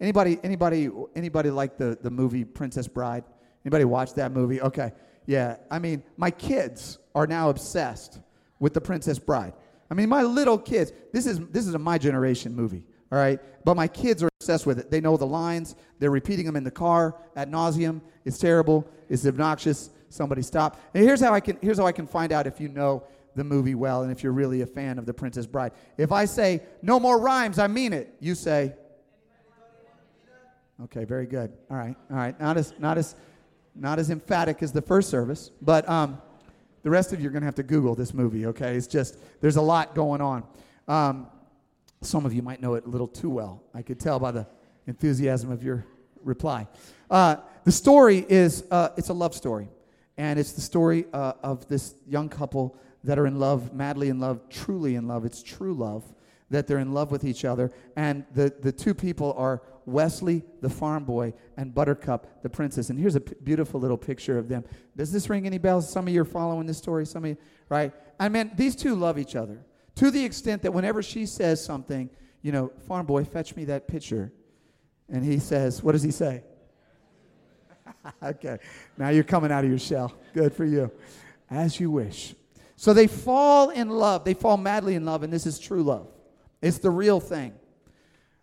Anybody, 0.00 0.38
anybody, 0.42 0.88
anybody 1.14 1.50
like 1.50 1.76
the, 1.76 1.98
the 2.00 2.10
movie 2.10 2.44
Princess 2.44 2.88
Bride? 2.88 3.24
Anybody 3.64 3.84
watch 3.84 4.14
that 4.14 4.32
movie? 4.32 4.60
Okay. 4.60 4.92
Yeah. 5.26 5.56
I 5.70 5.78
mean, 5.78 6.02
my 6.16 6.30
kids 6.30 6.98
are 7.14 7.26
now 7.26 7.50
obsessed 7.50 8.18
with 8.58 8.74
The 8.74 8.80
Princess 8.80 9.18
Bride. 9.18 9.52
I 9.90 9.94
mean, 9.94 10.08
my 10.08 10.22
little 10.22 10.58
kids, 10.58 10.92
this 11.12 11.26
is 11.26 11.40
this 11.48 11.66
is 11.66 11.74
a 11.74 11.78
my 11.78 11.98
generation 11.98 12.54
movie, 12.54 12.84
all 13.10 13.18
right? 13.18 13.40
But 13.64 13.76
my 13.76 13.88
kids 13.88 14.22
are 14.22 14.28
obsessed 14.40 14.66
with 14.66 14.78
it. 14.78 14.90
They 14.90 15.00
know 15.00 15.16
the 15.16 15.26
lines. 15.26 15.74
They're 15.98 16.10
repeating 16.10 16.46
them 16.46 16.56
in 16.56 16.64
the 16.64 16.70
car 16.70 17.16
at 17.34 17.50
nauseum. 17.50 18.00
It's 18.24 18.38
terrible. 18.38 18.88
It's 19.08 19.26
obnoxious. 19.26 19.90
Somebody 20.08 20.42
stop. 20.42 20.80
And 20.94 21.04
here's 21.04 21.20
how 21.20 21.34
I 21.34 21.40
can 21.40 21.58
here's 21.60 21.78
how 21.78 21.86
I 21.86 21.92
can 21.92 22.06
find 22.06 22.32
out 22.32 22.46
if 22.46 22.60
you 22.60 22.68
know 22.68 23.04
the 23.36 23.44
movie 23.44 23.74
well 23.74 24.02
and 24.02 24.10
if 24.10 24.22
you're 24.22 24.32
really 24.32 24.62
a 24.62 24.66
fan 24.66 24.98
of 24.98 25.06
The 25.06 25.14
Princess 25.14 25.46
Bride. 25.46 25.72
If 25.96 26.12
I 26.12 26.24
say 26.24 26.62
no 26.82 26.98
more 27.00 27.18
rhymes, 27.18 27.58
I 27.58 27.66
mean 27.66 27.92
it. 27.92 28.14
You 28.20 28.34
say 28.34 28.74
Okay, 30.84 31.04
very 31.04 31.26
good. 31.26 31.52
All 31.70 31.76
right. 31.76 31.94
All 32.10 32.16
right. 32.16 32.38
Not 32.40 32.56
as 32.56 32.72
not 32.78 32.96
as 32.96 33.14
not 33.74 33.98
as 33.98 34.10
emphatic 34.10 34.62
as 34.62 34.72
the 34.72 34.82
first 34.82 35.10
service, 35.10 35.50
but 35.62 35.88
um, 35.88 36.20
the 36.82 36.90
rest 36.90 37.12
of 37.12 37.20
you 37.20 37.28
are 37.28 37.30
going 37.30 37.42
to 37.42 37.46
have 37.46 37.54
to 37.56 37.62
Google 37.62 37.94
this 37.94 38.14
movie, 38.14 38.46
okay? 38.46 38.74
It's 38.74 38.86
just, 38.86 39.16
there's 39.40 39.56
a 39.56 39.62
lot 39.62 39.94
going 39.94 40.20
on. 40.20 40.44
Um, 40.88 41.26
some 42.02 42.24
of 42.24 42.32
you 42.32 42.42
might 42.42 42.60
know 42.60 42.74
it 42.74 42.86
a 42.86 42.88
little 42.88 43.06
too 43.06 43.30
well. 43.30 43.62
I 43.74 43.82
could 43.82 44.00
tell 44.00 44.18
by 44.18 44.30
the 44.30 44.46
enthusiasm 44.86 45.50
of 45.50 45.62
your 45.62 45.84
reply. 46.24 46.66
Uh, 47.10 47.36
the 47.64 47.72
story 47.72 48.24
is, 48.28 48.64
uh, 48.70 48.90
it's 48.96 49.10
a 49.10 49.14
love 49.14 49.34
story. 49.34 49.68
And 50.16 50.38
it's 50.38 50.52
the 50.52 50.60
story 50.60 51.06
uh, 51.12 51.32
of 51.42 51.66
this 51.68 51.94
young 52.06 52.28
couple 52.28 52.76
that 53.04 53.18
are 53.18 53.26
in 53.26 53.38
love, 53.38 53.72
madly 53.72 54.08
in 54.08 54.20
love, 54.20 54.40
truly 54.50 54.94
in 54.94 55.08
love. 55.08 55.24
It's 55.24 55.42
true 55.42 55.72
love, 55.72 56.04
that 56.50 56.66
they're 56.66 56.78
in 56.78 56.92
love 56.92 57.10
with 57.10 57.24
each 57.24 57.44
other. 57.44 57.70
And 57.96 58.24
the, 58.34 58.52
the 58.60 58.72
two 58.72 58.92
people 58.92 59.34
are 59.38 59.62
Westley, 59.90 60.42
the 60.60 60.70
farm 60.70 61.04
boy, 61.04 61.34
and 61.56 61.74
Buttercup, 61.74 62.42
the 62.42 62.48
princess. 62.48 62.90
And 62.90 62.98
here's 62.98 63.14
a 63.14 63.20
p- 63.20 63.34
beautiful 63.42 63.80
little 63.80 63.96
picture 63.96 64.38
of 64.38 64.48
them. 64.48 64.64
Does 64.96 65.12
this 65.12 65.28
ring 65.28 65.46
any 65.46 65.58
bells? 65.58 65.90
Some 65.90 66.06
of 66.06 66.14
you 66.14 66.22
are 66.22 66.26
following 66.26 66.66
this 66.66 66.78
story. 66.78 67.06
Some 67.06 67.24
of 67.24 67.30
you, 67.30 67.36
right? 67.68 67.92
I 68.18 68.28
mean, 68.28 68.52
these 68.54 68.76
two 68.76 68.94
love 68.94 69.18
each 69.18 69.36
other 69.36 69.64
to 69.96 70.10
the 70.10 70.24
extent 70.24 70.62
that 70.62 70.72
whenever 70.72 71.02
she 71.02 71.26
says 71.26 71.62
something, 71.62 72.08
you 72.42 72.52
know, 72.52 72.72
farm 72.88 73.06
boy, 73.06 73.24
fetch 73.24 73.54
me 73.56 73.66
that 73.66 73.86
picture. 73.86 74.32
And 75.08 75.24
he 75.24 75.38
says, 75.38 75.82
what 75.82 75.92
does 75.92 76.02
he 76.02 76.10
say? 76.10 76.42
okay, 78.22 78.58
now 78.96 79.08
you're 79.08 79.24
coming 79.24 79.50
out 79.50 79.64
of 79.64 79.70
your 79.70 79.78
shell. 79.78 80.14
Good 80.32 80.54
for 80.54 80.64
you. 80.64 80.90
As 81.50 81.80
you 81.80 81.90
wish. 81.90 82.34
So 82.76 82.94
they 82.94 83.08
fall 83.08 83.70
in 83.70 83.90
love. 83.90 84.24
They 84.24 84.34
fall 84.34 84.56
madly 84.56 84.94
in 84.94 85.04
love, 85.04 85.22
and 85.22 85.32
this 85.32 85.44
is 85.44 85.58
true 85.58 85.82
love. 85.82 86.08
It's 86.62 86.78
the 86.78 86.90
real 86.90 87.20
thing. 87.20 87.52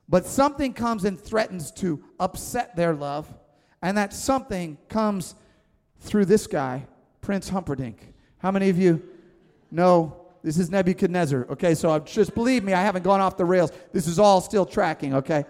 But 0.09 0.25
something 0.25 0.73
comes 0.73 1.03
and 1.03 1.19
threatens 1.19 1.71
to 1.71 2.03
upset 2.19 2.75
their 2.75 2.93
love, 2.93 3.33
and 3.81 3.97
that 3.97 4.13
something 4.13 4.77
comes 4.87 5.35
through 5.99 6.25
this 6.25 6.47
guy, 6.47 6.87
Prince 7.21 7.49
Humperdinck. 7.49 8.13
How 8.37 8.51
many 8.51 8.69
of 8.69 8.77
you 8.77 9.03
know 9.69 10.15
this 10.43 10.57
is 10.57 10.69
Nebuchadnezzar? 10.69 11.47
Okay, 11.49 11.75
so 11.75 11.89
I'm, 11.89 12.05
just 12.05 12.33
believe 12.33 12.63
me, 12.63 12.73
I 12.73 12.81
haven't 12.81 13.03
gone 13.03 13.19
off 13.19 13.35
the 13.35 13.45
rails. 13.45 13.71
This 13.91 14.07
is 14.07 14.17
all 14.17 14.39
still 14.39 14.65
tracking, 14.65 15.13
okay? 15.15 15.45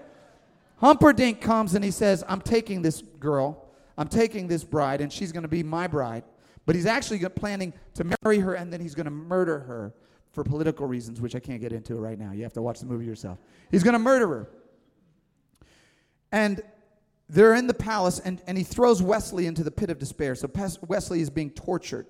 Humperdinck 0.77 1.41
comes 1.41 1.75
and 1.75 1.83
he 1.83 1.91
says, 1.91 2.23
I'm 2.27 2.41
taking 2.41 2.81
this 2.81 3.01
girl, 3.19 3.65
I'm 3.97 4.07
taking 4.07 4.47
this 4.47 4.63
bride, 4.63 5.01
and 5.01 5.11
she's 5.11 5.31
going 5.31 5.43
to 5.43 5.49
be 5.49 5.63
my 5.63 5.87
bride. 5.87 6.23
But 6.65 6.75
he's 6.75 6.85
actually 6.85 7.19
planning 7.29 7.73
to 7.93 8.11
marry 8.23 8.39
her, 8.39 8.55
and 8.55 8.73
then 8.73 8.81
he's 8.81 8.95
going 8.95 9.05
to 9.05 9.11
murder 9.11 9.59
her 9.59 9.93
for 10.37 10.43
political 10.43 10.85
reasons, 10.85 11.19
which 11.19 11.33
I 11.33 11.39
can't 11.39 11.59
get 11.59 11.73
into 11.73 11.95
right 11.95 12.19
now. 12.19 12.31
You 12.31 12.43
have 12.43 12.53
to 12.53 12.61
watch 12.61 12.79
the 12.79 12.85
movie 12.85 13.05
yourself. 13.05 13.39
He's 13.71 13.81
going 13.81 13.93
to 13.93 13.99
murder 13.99 14.27
her. 14.27 14.49
And 16.31 16.61
they're 17.27 17.55
in 17.55 17.65
the 17.65 17.73
palace, 17.73 18.19
and, 18.19 18.39
and 18.45 18.55
he 18.55 18.63
throws 18.63 19.01
Westley 19.01 19.47
into 19.47 19.63
the 19.63 19.71
pit 19.71 19.89
of 19.89 19.97
despair. 19.97 20.35
So 20.35 20.47
Westley 20.87 21.21
is 21.21 21.31
being 21.31 21.49
tortured, 21.49 22.05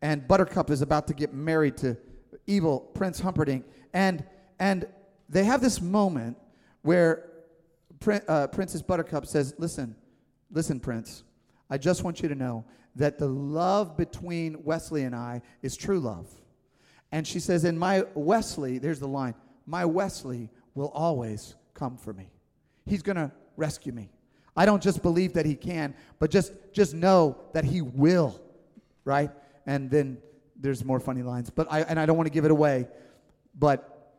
and 0.00 0.26
Buttercup 0.26 0.70
is 0.70 0.82
about 0.82 1.06
to 1.06 1.14
get 1.14 1.32
married 1.32 1.76
to 1.76 1.96
evil 2.48 2.80
Prince 2.80 3.20
Humperdinck. 3.20 3.64
And, 3.92 4.24
and 4.58 4.84
they 5.28 5.44
have 5.44 5.60
this 5.60 5.80
moment 5.80 6.38
where 6.80 7.30
uh, 8.26 8.48
Princess 8.48 8.82
Buttercup 8.82 9.24
says, 9.24 9.54
Listen, 9.58 9.94
listen, 10.50 10.80
Prince, 10.80 11.22
I 11.70 11.78
just 11.78 12.02
want 12.02 12.22
you 12.22 12.28
to 12.28 12.34
know 12.34 12.64
that 12.96 13.20
the 13.20 13.28
love 13.28 13.96
between 13.96 14.64
Westley 14.64 15.04
and 15.04 15.14
I 15.14 15.42
is 15.62 15.76
true 15.76 16.00
love. 16.00 16.28
And 17.12 17.26
she 17.26 17.38
says, 17.38 17.64
And 17.64 17.78
my 17.78 18.04
Westley, 18.14 18.78
there's 18.78 18.98
the 18.98 19.08
line, 19.08 19.34
my 19.66 19.84
Westley 19.84 20.48
will 20.74 20.88
always 20.88 21.54
come 21.74 21.96
for 21.96 22.12
me. 22.12 22.30
He's 22.86 23.02
going 23.02 23.16
to 23.16 23.30
rescue 23.56 23.92
me. 23.92 24.10
I 24.56 24.66
don't 24.66 24.82
just 24.82 25.02
believe 25.02 25.34
that 25.34 25.46
he 25.46 25.54
can, 25.54 25.94
but 26.18 26.30
just 26.30 26.52
just 26.72 26.94
know 26.94 27.38
that 27.52 27.64
he 27.64 27.80
will, 27.80 28.38
right? 29.04 29.30
And 29.66 29.90
then 29.90 30.18
there's 30.56 30.84
more 30.84 31.00
funny 31.00 31.22
lines, 31.22 31.48
but 31.48 31.66
I 31.70 31.82
and 31.82 31.98
I 31.98 32.04
don't 32.04 32.16
want 32.16 32.26
to 32.26 32.32
give 32.32 32.44
it 32.44 32.50
away, 32.50 32.86
but 33.58 34.18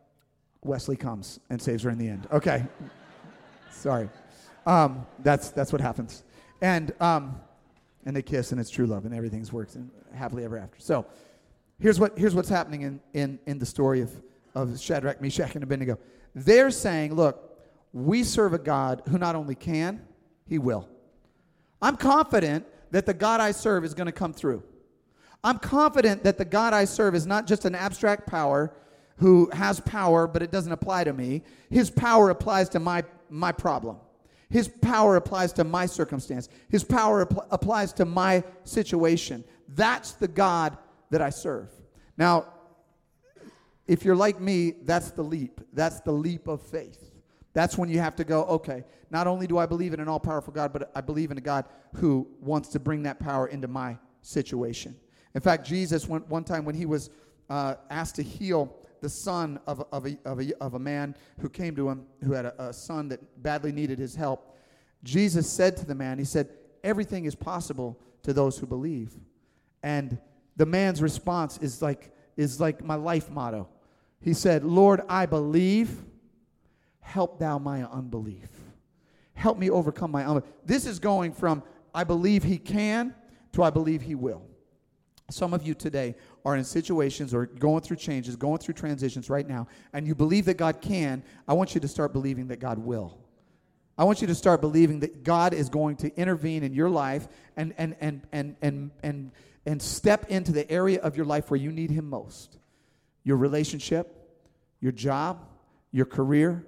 Westley 0.62 0.96
comes 0.96 1.38
and 1.50 1.62
saves 1.62 1.84
her 1.84 1.90
in 1.90 1.98
the 1.98 2.08
end. 2.08 2.26
Okay, 2.32 2.64
sorry, 3.70 4.08
um, 4.66 5.06
that's 5.20 5.50
that's 5.50 5.70
what 5.72 5.80
happens, 5.80 6.24
and 6.60 6.92
um, 7.00 7.40
and 8.04 8.16
they 8.16 8.22
kiss 8.22 8.52
and 8.52 8.60
it's 8.60 8.70
true 8.70 8.86
love 8.86 9.04
and 9.04 9.14
everything's 9.14 9.52
works 9.52 9.76
and 9.76 9.90
happily 10.14 10.44
ever 10.44 10.58
after. 10.58 10.80
So 10.80 11.06
here's 11.84 12.00
what 12.00 12.18
here's 12.18 12.34
what's 12.34 12.48
happening 12.48 12.80
in 12.80 13.00
in 13.12 13.38
in 13.44 13.58
the 13.58 13.66
story 13.66 14.00
of 14.00 14.10
of 14.54 14.80
Shadrach, 14.80 15.20
Meshach, 15.20 15.54
and 15.54 15.62
Abednego. 15.62 15.98
They're 16.34 16.70
saying, 16.70 17.14
look, 17.14 17.58
we 17.92 18.24
serve 18.24 18.54
a 18.54 18.58
God 18.58 19.02
who 19.08 19.18
not 19.18 19.36
only 19.36 19.54
can 19.54 20.00
he 20.46 20.58
will. 20.58 20.88
I'm 21.82 21.96
confident 21.96 22.66
that 22.90 23.04
the 23.04 23.12
God 23.12 23.40
I 23.40 23.50
serve 23.50 23.84
is 23.84 23.92
going 23.92 24.06
to 24.06 24.12
come 24.12 24.32
through. 24.32 24.62
I'm 25.42 25.58
confident 25.58 26.24
that 26.24 26.38
the 26.38 26.44
God 26.46 26.72
I 26.72 26.86
serve 26.86 27.14
is 27.14 27.26
not 27.26 27.46
just 27.46 27.66
an 27.66 27.74
abstract 27.74 28.26
power 28.26 28.72
who 29.16 29.50
has 29.52 29.80
power, 29.80 30.26
but 30.26 30.42
it 30.42 30.50
doesn't 30.50 30.72
apply 30.72 31.04
to 31.04 31.12
me. 31.12 31.42
His 31.68 31.90
power 31.90 32.30
applies 32.30 32.70
to 32.70 32.80
my, 32.80 33.04
my 33.28 33.52
problem. 33.52 33.98
His 34.48 34.68
power 34.68 35.16
applies 35.16 35.52
to 35.54 35.64
my 35.64 35.84
circumstance. 35.84 36.48
His 36.70 36.82
power 36.82 37.26
apl- 37.26 37.46
applies 37.50 37.92
to 37.94 38.04
my 38.06 38.42
situation. 38.64 39.44
That's 39.68 40.12
the 40.12 40.28
God 40.28 40.78
that 41.14 41.22
I 41.22 41.30
serve. 41.30 41.70
Now, 42.16 42.46
if 43.86 44.04
you're 44.04 44.16
like 44.16 44.40
me, 44.40 44.72
that's 44.82 45.12
the 45.12 45.22
leap. 45.22 45.60
That's 45.72 46.00
the 46.00 46.10
leap 46.10 46.48
of 46.48 46.60
faith. 46.60 47.12
That's 47.52 47.78
when 47.78 47.88
you 47.88 48.00
have 48.00 48.16
to 48.16 48.24
go, 48.24 48.42
okay, 48.46 48.82
not 49.12 49.28
only 49.28 49.46
do 49.46 49.56
I 49.56 49.64
believe 49.64 49.94
in 49.94 50.00
an 50.00 50.08
all 50.08 50.18
powerful 50.18 50.52
God, 50.52 50.72
but 50.72 50.90
I 50.92 51.00
believe 51.00 51.30
in 51.30 51.38
a 51.38 51.40
God 51.40 51.66
who 51.94 52.26
wants 52.40 52.68
to 52.70 52.80
bring 52.80 53.04
that 53.04 53.20
power 53.20 53.46
into 53.46 53.68
my 53.68 53.96
situation. 54.22 54.96
In 55.36 55.40
fact, 55.40 55.64
Jesus, 55.64 56.08
went, 56.08 56.26
one 56.26 56.42
time 56.42 56.64
when 56.64 56.74
he 56.74 56.84
was 56.84 57.10
uh, 57.48 57.76
asked 57.90 58.16
to 58.16 58.24
heal 58.24 58.76
the 59.00 59.08
son 59.08 59.60
of, 59.68 59.86
of, 59.92 60.06
a, 60.06 60.18
of, 60.24 60.40
a, 60.40 60.52
of 60.60 60.74
a 60.74 60.80
man 60.80 61.14
who 61.38 61.48
came 61.48 61.76
to 61.76 61.90
him 61.90 62.06
who 62.24 62.32
had 62.32 62.46
a, 62.46 62.70
a 62.70 62.72
son 62.72 63.06
that 63.10 63.20
badly 63.40 63.70
needed 63.70 64.00
his 64.00 64.16
help, 64.16 64.56
Jesus 65.04 65.48
said 65.48 65.76
to 65.76 65.86
the 65.86 65.94
man, 65.94 66.18
He 66.18 66.24
said, 66.24 66.48
Everything 66.82 67.24
is 67.24 67.36
possible 67.36 68.00
to 68.24 68.32
those 68.32 68.58
who 68.58 68.66
believe. 68.66 69.12
And 69.84 70.18
the 70.56 70.66
man's 70.66 71.02
response 71.02 71.58
is 71.58 71.82
like, 71.82 72.14
is 72.36 72.60
like 72.60 72.84
my 72.84 72.94
life 72.94 73.30
motto. 73.30 73.68
He 74.20 74.32
said, 74.32 74.64
Lord, 74.64 75.02
I 75.08 75.26
believe 75.26 76.02
help 77.00 77.38
thou 77.38 77.58
my 77.58 77.84
unbelief. 77.84 78.48
Help 79.34 79.58
me 79.58 79.70
overcome 79.70 80.10
my 80.10 80.22
unbelief. 80.24 80.44
This 80.64 80.86
is 80.86 80.98
going 80.98 81.32
from 81.32 81.62
I 81.94 82.04
believe 82.04 82.42
he 82.42 82.58
can 82.58 83.14
to 83.52 83.62
I 83.62 83.70
believe 83.70 84.02
he 84.02 84.14
will. 84.14 84.42
Some 85.30 85.54
of 85.54 85.62
you 85.62 85.74
today 85.74 86.16
are 86.44 86.56
in 86.56 86.64
situations 86.64 87.32
or 87.32 87.46
going 87.46 87.80
through 87.82 87.96
changes, 87.96 88.36
going 88.36 88.58
through 88.58 88.74
transitions 88.74 89.30
right 89.30 89.48
now, 89.48 89.66
and 89.92 90.06
you 90.06 90.14
believe 90.14 90.44
that 90.46 90.58
God 90.58 90.80
can. 90.82 91.22
I 91.48 91.54
want 91.54 91.74
you 91.74 91.80
to 91.80 91.88
start 91.88 92.12
believing 92.12 92.48
that 92.48 92.60
God 92.60 92.78
will. 92.78 93.18
I 93.96 94.04
want 94.04 94.20
you 94.20 94.26
to 94.26 94.34
start 94.34 94.60
believing 94.60 95.00
that 95.00 95.22
God 95.22 95.54
is 95.54 95.68
going 95.68 95.96
to 95.96 96.14
intervene 96.16 96.62
in 96.62 96.74
your 96.74 96.90
life 96.90 97.28
and, 97.56 97.72
and, 97.78 97.94
and, 98.00 98.22
and, 98.32 98.56
and, 98.60 98.90
and, 99.02 99.02
and 99.02 99.30
step 99.80 100.26
into 100.28 100.52
the 100.52 100.70
area 100.70 101.00
of 101.00 101.16
your 101.16 101.26
life 101.26 101.50
where 101.50 101.58
you 101.58 101.72
need 101.72 101.90
Him 101.90 102.08
most 102.08 102.58
your 103.26 103.38
relationship, 103.38 104.14
your 104.80 104.92
job, 104.92 105.46
your 105.92 106.04
career, 106.04 106.66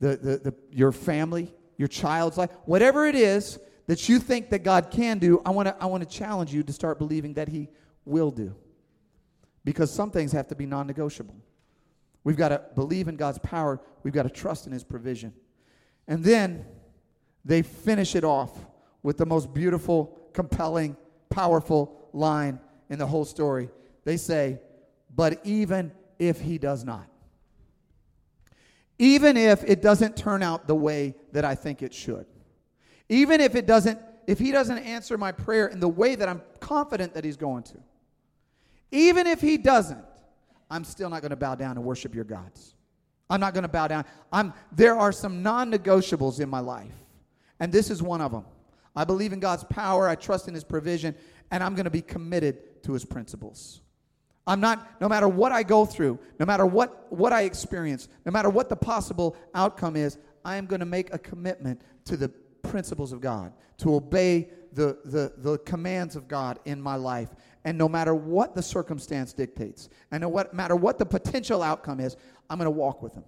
the, 0.00 0.16
the, 0.16 0.36
the, 0.38 0.54
your 0.72 0.92
family, 0.92 1.52
your 1.76 1.88
child's 1.88 2.38
life, 2.38 2.50
whatever 2.64 3.06
it 3.06 3.14
is 3.14 3.58
that 3.86 4.08
you 4.08 4.18
think 4.18 4.48
that 4.50 4.60
God 4.60 4.90
can 4.90 5.18
do, 5.18 5.42
I 5.44 5.50
want 5.50 5.68
to 5.68 5.76
I 5.78 5.86
want 5.86 6.02
to 6.02 6.08
challenge 6.08 6.54
you 6.54 6.62
to 6.62 6.72
start 6.72 6.98
believing 6.98 7.34
that 7.34 7.48
He 7.48 7.68
will 8.04 8.30
do. 8.30 8.54
Because 9.64 9.92
some 9.92 10.10
things 10.10 10.32
have 10.32 10.48
to 10.48 10.54
be 10.54 10.64
non 10.64 10.86
negotiable. 10.86 11.36
We've 12.24 12.36
got 12.36 12.48
to 12.48 12.62
believe 12.74 13.08
in 13.08 13.16
God's 13.16 13.38
power, 13.40 13.80
we've 14.02 14.14
got 14.14 14.22
to 14.22 14.30
trust 14.30 14.66
in 14.66 14.72
His 14.72 14.84
provision. 14.84 15.34
And 16.08 16.24
then 16.24 16.64
they 17.44 17.62
finish 17.62 18.14
it 18.14 18.24
off 18.24 18.50
with 19.02 19.16
the 19.16 19.26
most 19.26 19.52
beautiful, 19.52 20.18
compelling, 20.32 20.96
powerful 21.28 21.99
line 22.12 22.60
in 22.88 22.98
the 22.98 23.06
whole 23.06 23.24
story. 23.24 23.70
They 24.04 24.16
say, 24.16 24.60
But 25.14 25.40
even 25.44 25.92
if 26.18 26.40
He 26.40 26.58
does 26.58 26.84
not 26.84 27.10
even 29.00 29.38
if 29.38 29.64
it 29.64 29.80
doesn't 29.80 30.14
turn 30.14 30.42
out 30.42 30.66
the 30.66 30.74
way 30.74 31.14
that 31.32 31.42
I 31.42 31.54
think 31.54 31.82
it 31.82 31.94
should. 31.94 32.26
Even 33.08 33.40
if 33.40 33.54
it 33.54 33.66
doesn't, 33.66 33.98
if 34.26 34.38
he 34.38 34.52
doesn't 34.52 34.76
answer 34.76 35.16
my 35.16 35.32
prayer 35.32 35.68
in 35.68 35.80
the 35.80 35.88
way 35.88 36.14
that 36.14 36.28
I'm 36.28 36.42
confident 36.60 37.14
that 37.14 37.24
he's 37.24 37.38
going 37.38 37.62
to. 37.62 37.78
Even 38.92 39.26
if 39.26 39.40
he 39.40 39.56
doesn't, 39.56 40.04
I'm 40.70 40.84
still 40.84 41.08
not 41.08 41.22
going 41.22 41.30
to 41.30 41.36
bow 41.36 41.54
down 41.54 41.78
and 41.78 41.84
worship 41.84 42.14
your 42.14 42.24
gods. 42.24 42.74
I'm 43.30 43.40
not 43.40 43.54
going 43.54 43.62
to 43.62 43.68
bow 43.68 43.88
down. 43.88 44.04
I'm, 44.30 44.52
there 44.70 44.98
are 44.98 45.12
some 45.12 45.42
non 45.42 45.72
negotiables 45.72 46.38
in 46.38 46.50
my 46.50 46.60
life, 46.60 46.92
and 47.58 47.72
this 47.72 47.90
is 47.90 48.02
one 48.02 48.20
of 48.20 48.32
them. 48.32 48.44
I 48.94 49.04
believe 49.04 49.32
in 49.32 49.40
God's 49.40 49.64
power, 49.64 50.10
I 50.10 50.14
trust 50.14 50.46
in 50.46 50.52
his 50.52 50.64
provision, 50.64 51.14
and 51.50 51.62
I'm 51.62 51.74
going 51.74 51.84
to 51.84 51.90
be 51.90 52.02
committed 52.02 52.82
to 52.84 52.92
his 52.92 53.04
principles. 53.04 53.80
I'm 54.46 54.60
not, 54.60 55.00
no 55.00 55.08
matter 55.08 55.28
what 55.28 55.52
I 55.52 55.62
go 55.62 55.84
through, 55.84 56.18
no 56.38 56.46
matter 56.46 56.66
what, 56.66 57.12
what 57.12 57.32
I 57.32 57.42
experience, 57.42 58.08
no 58.24 58.32
matter 58.32 58.50
what 58.50 58.68
the 58.68 58.76
possible 58.76 59.36
outcome 59.54 59.96
is, 59.96 60.18
I 60.44 60.56
am 60.56 60.66
going 60.66 60.80
to 60.80 60.86
make 60.86 61.12
a 61.12 61.18
commitment 61.18 61.82
to 62.06 62.16
the 62.16 62.28
principles 62.62 63.12
of 63.12 63.20
God, 63.20 63.52
to 63.78 63.94
obey 63.94 64.48
the, 64.72 64.98
the, 65.04 65.32
the 65.36 65.58
commands 65.58 66.16
of 66.16 66.28
God 66.28 66.58
in 66.64 66.80
my 66.80 66.96
life. 66.96 67.30
And 67.64 67.76
no 67.76 67.88
matter 67.88 68.14
what 68.14 68.54
the 68.54 68.62
circumstance 68.62 69.32
dictates, 69.32 69.88
and 70.10 70.22
no 70.22 70.44
matter 70.52 70.76
what 70.76 70.98
the 70.98 71.06
potential 71.06 71.62
outcome 71.62 72.00
is, 72.00 72.16
I'm 72.48 72.58
going 72.58 72.66
to 72.66 72.70
walk 72.70 73.02
with 73.02 73.12
Him. 73.14 73.24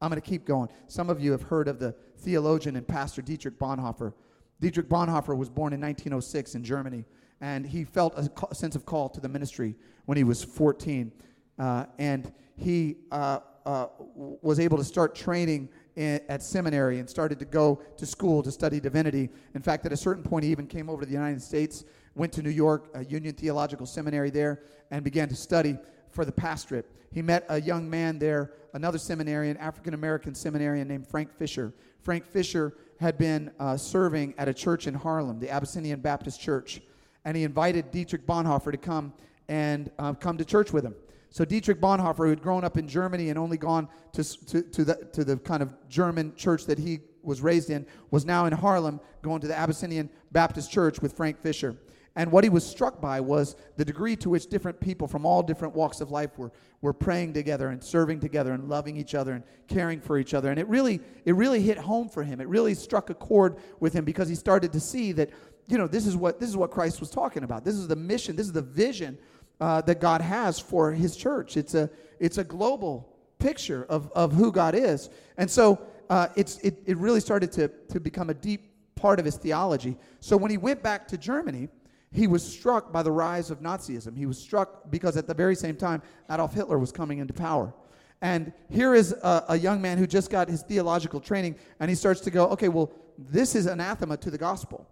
I'm 0.00 0.10
going 0.10 0.20
to 0.20 0.28
keep 0.28 0.44
going. 0.44 0.68
Some 0.86 1.10
of 1.10 1.20
you 1.20 1.32
have 1.32 1.42
heard 1.42 1.68
of 1.68 1.78
the 1.78 1.94
theologian 2.18 2.76
and 2.76 2.86
pastor 2.86 3.22
Dietrich 3.22 3.58
Bonhoeffer. 3.58 4.12
Dietrich 4.60 4.88
Bonhoeffer 4.88 5.36
was 5.36 5.48
born 5.48 5.72
in 5.72 5.80
1906 5.80 6.54
in 6.54 6.62
Germany 6.62 7.04
and 7.40 7.66
he 7.66 7.84
felt 7.84 8.14
a 8.16 8.54
sense 8.54 8.76
of 8.76 8.86
call 8.86 9.08
to 9.10 9.20
the 9.20 9.28
ministry 9.28 9.74
when 10.06 10.16
he 10.16 10.24
was 10.24 10.42
14. 10.42 11.12
Uh, 11.58 11.84
and 11.98 12.32
he 12.56 12.96
uh, 13.10 13.40
uh, 13.64 13.86
was 14.14 14.60
able 14.60 14.78
to 14.78 14.84
start 14.84 15.14
training 15.14 15.68
in, 15.96 16.20
at 16.28 16.42
seminary 16.42 16.98
and 16.98 17.08
started 17.08 17.38
to 17.38 17.44
go 17.44 17.80
to 17.96 18.06
school 18.06 18.42
to 18.42 18.50
study 18.50 18.80
divinity. 18.80 19.28
In 19.54 19.62
fact, 19.62 19.84
at 19.86 19.92
a 19.92 19.96
certain 19.96 20.22
point, 20.22 20.44
he 20.44 20.50
even 20.50 20.66
came 20.66 20.88
over 20.88 21.02
to 21.02 21.06
the 21.06 21.12
United 21.12 21.42
States, 21.42 21.84
went 22.14 22.32
to 22.34 22.42
New 22.42 22.50
York, 22.50 22.88
Union 23.08 23.34
Theological 23.34 23.86
Seminary 23.86 24.30
there, 24.30 24.62
and 24.90 25.04
began 25.04 25.28
to 25.28 25.36
study 25.36 25.76
for 26.08 26.24
the 26.24 26.32
pastorate. 26.32 26.90
He 27.12 27.22
met 27.22 27.44
a 27.48 27.60
young 27.60 27.88
man 27.88 28.18
there, 28.18 28.52
another 28.74 28.98
seminarian, 28.98 29.56
African 29.58 29.94
American 29.94 30.34
seminarian 30.34 30.88
named 30.88 31.06
Frank 31.06 31.32
Fisher. 31.32 31.72
Frank 32.00 32.26
Fisher 32.26 32.74
had 33.00 33.18
been 33.18 33.50
uh, 33.58 33.76
serving 33.76 34.34
at 34.38 34.48
a 34.48 34.54
church 34.54 34.86
in 34.86 34.94
Harlem, 34.94 35.38
the 35.38 35.50
Abyssinian 35.50 36.00
Baptist 36.00 36.40
Church 36.40 36.80
and 37.26 37.36
he 37.36 37.42
invited 37.42 37.90
Dietrich 37.90 38.24
Bonhoeffer 38.24 38.70
to 38.70 38.78
come 38.78 39.12
and 39.48 39.90
uh, 39.98 40.14
come 40.14 40.38
to 40.38 40.44
church 40.44 40.72
with 40.72 40.84
him. 40.84 40.94
So 41.28 41.44
Dietrich 41.44 41.80
Bonhoeffer, 41.80 42.18
who 42.18 42.30
had 42.30 42.40
grown 42.40 42.64
up 42.64 42.78
in 42.78 42.86
Germany 42.86 43.30
and 43.30 43.38
only 43.38 43.56
gone 43.56 43.88
to, 44.12 44.46
to, 44.46 44.62
to, 44.62 44.84
the, 44.84 44.94
to 45.12 45.24
the 45.24 45.36
kind 45.36 45.60
of 45.60 45.74
German 45.88 46.34
church 46.36 46.66
that 46.66 46.78
he 46.78 47.00
was 47.22 47.40
raised 47.40 47.68
in, 47.68 47.84
was 48.12 48.24
now 48.24 48.46
in 48.46 48.52
Harlem 48.52 49.00
going 49.22 49.40
to 49.40 49.48
the 49.48 49.58
Abyssinian 49.58 50.08
Baptist 50.30 50.70
Church 50.70 51.02
with 51.02 51.14
Frank 51.14 51.42
Fisher. 51.42 51.76
And 52.14 52.30
what 52.30 52.44
he 52.44 52.48
was 52.48 52.64
struck 52.64 53.00
by 53.00 53.20
was 53.20 53.56
the 53.76 53.84
degree 53.84 54.16
to 54.16 54.30
which 54.30 54.46
different 54.46 54.80
people 54.80 55.08
from 55.08 55.26
all 55.26 55.42
different 55.42 55.74
walks 55.74 56.00
of 56.00 56.12
life 56.12 56.38
were, 56.38 56.52
were 56.80 56.94
praying 56.94 57.34
together 57.34 57.68
and 57.68 57.82
serving 57.82 58.20
together 58.20 58.52
and 58.52 58.68
loving 58.68 58.96
each 58.96 59.14
other 59.14 59.32
and 59.32 59.42
caring 59.68 60.00
for 60.00 60.16
each 60.16 60.32
other. 60.32 60.50
And 60.50 60.58
it 60.60 60.68
really, 60.68 61.00
it 61.24 61.34
really 61.34 61.60
hit 61.60 61.76
home 61.76 62.08
for 62.08 62.22
him. 62.22 62.40
It 62.40 62.48
really 62.48 62.72
struck 62.72 63.10
a 63.10 63.14
chord 63.14 63.56
with 63.80 63.92
him 63.92 64.04
because 64.04 64.28
he 64.28 64.36
started 64.36 64.72
to 64.72 64.80
see 64.80 65.12
that 65.12 65.30
you 65.66 65.78
know, 65.78 65.86
this 65.86 66.06
is 66.06 66.16
what 66.16 66.40
this 66.40 66.48
is 66.48 66.56
what 66.56 66.70
Christ 66.70 67.00
was 67.00 67.10
talking 67.10 67.42
about. 67.42 67.64
This 67.64 67.74
is 67.74 67.88
the 67.88 67.96
mission. 67.96 68.36
This 68.36 68.46
is 68.46 68.52
the 68.52 68.62
vision 68.62 69.18
uh, 69.60 69.80
that 69.82 70.00
God 70.00 70.20
has 70.20 70.58
for 70.58 70.92
His 70.92 71.16
church. 71.16 71.56
It's 71.56 71.74
a 71.74 71.90
it's 72.20 72.38
a 72.38 72.44
global 72.44 73.12
picture 73.38 73.84
of 73.88 74.10
of 74.12 74.32
who 74.32 74.52
God 74.52 74.74
is, 74.74 75.10
and 75.36 75.50
so 75.50 75.80
uh, 76.08 76.28
it's 76.36 76.58
it, 76.58 76.82
it 76.86 76.96
really 76.96 77.20
started 77.20 77.52
to 77.52 77.68
to 77.88 78.00
become 78.00 78.30
a 78.30 78.34
deep 78.34 78.72
part 78.96 79.18
of 79.18 79.24
his 79.24 79.36
theology. 79.36 79.96
So 80.20 80.36
when 80.36 80.50
he 80.50 80.56
went 80.56 80.82
back 80.82 81.06
to 81.08 81.18
Germany, 81.18 81.68
he 82.10 82.26
was 82.26 82.42
struck 82.42 82.92
by 82.92 83.02
the 83.02 83.12
rise 83.12 83.50
of 83.50 83.60
Nazism. 83.60 84.16
He 84.16 84.26
was 84.26 84.38
struck 84.38 84.90
because 84.90 85.16
at 85.16 85.26
the 85.26 85.34
very 85.34 85.54
same 85.54 85.76
time 85.76 86.02
Adolf 86.30 86.54
Hitler 86.54 86.78
was 86.78 86.90
coming 86.90 87.18
into 87.18 87.34
power. 87.34 87.74
And 88.22 88.52
here 88.70 88.94
is 88.94 89.12
a, 89.12 89.44
a, 89.50 89.58
young 89.58 89.82
man 89.82 89.98
who 89.98 90.06
just 90.06 90.30
got 90.30 90.48
his 90.48 90.62
theological 90.62 91.20
training, 91.20 91.56
and 91.80 91.90
he 91.90 91.94
starts 91.94 92.22
to 92.22 92.30
go, 92.30 92.46
okay, 92.46 92.68
well, 92.68 92.90
this 93.18 93.54
is 93.54 93.66
anathema 93.66 94.16
to 94.16 94.30
the 94.30 94.38
gospel. 94.38 94.88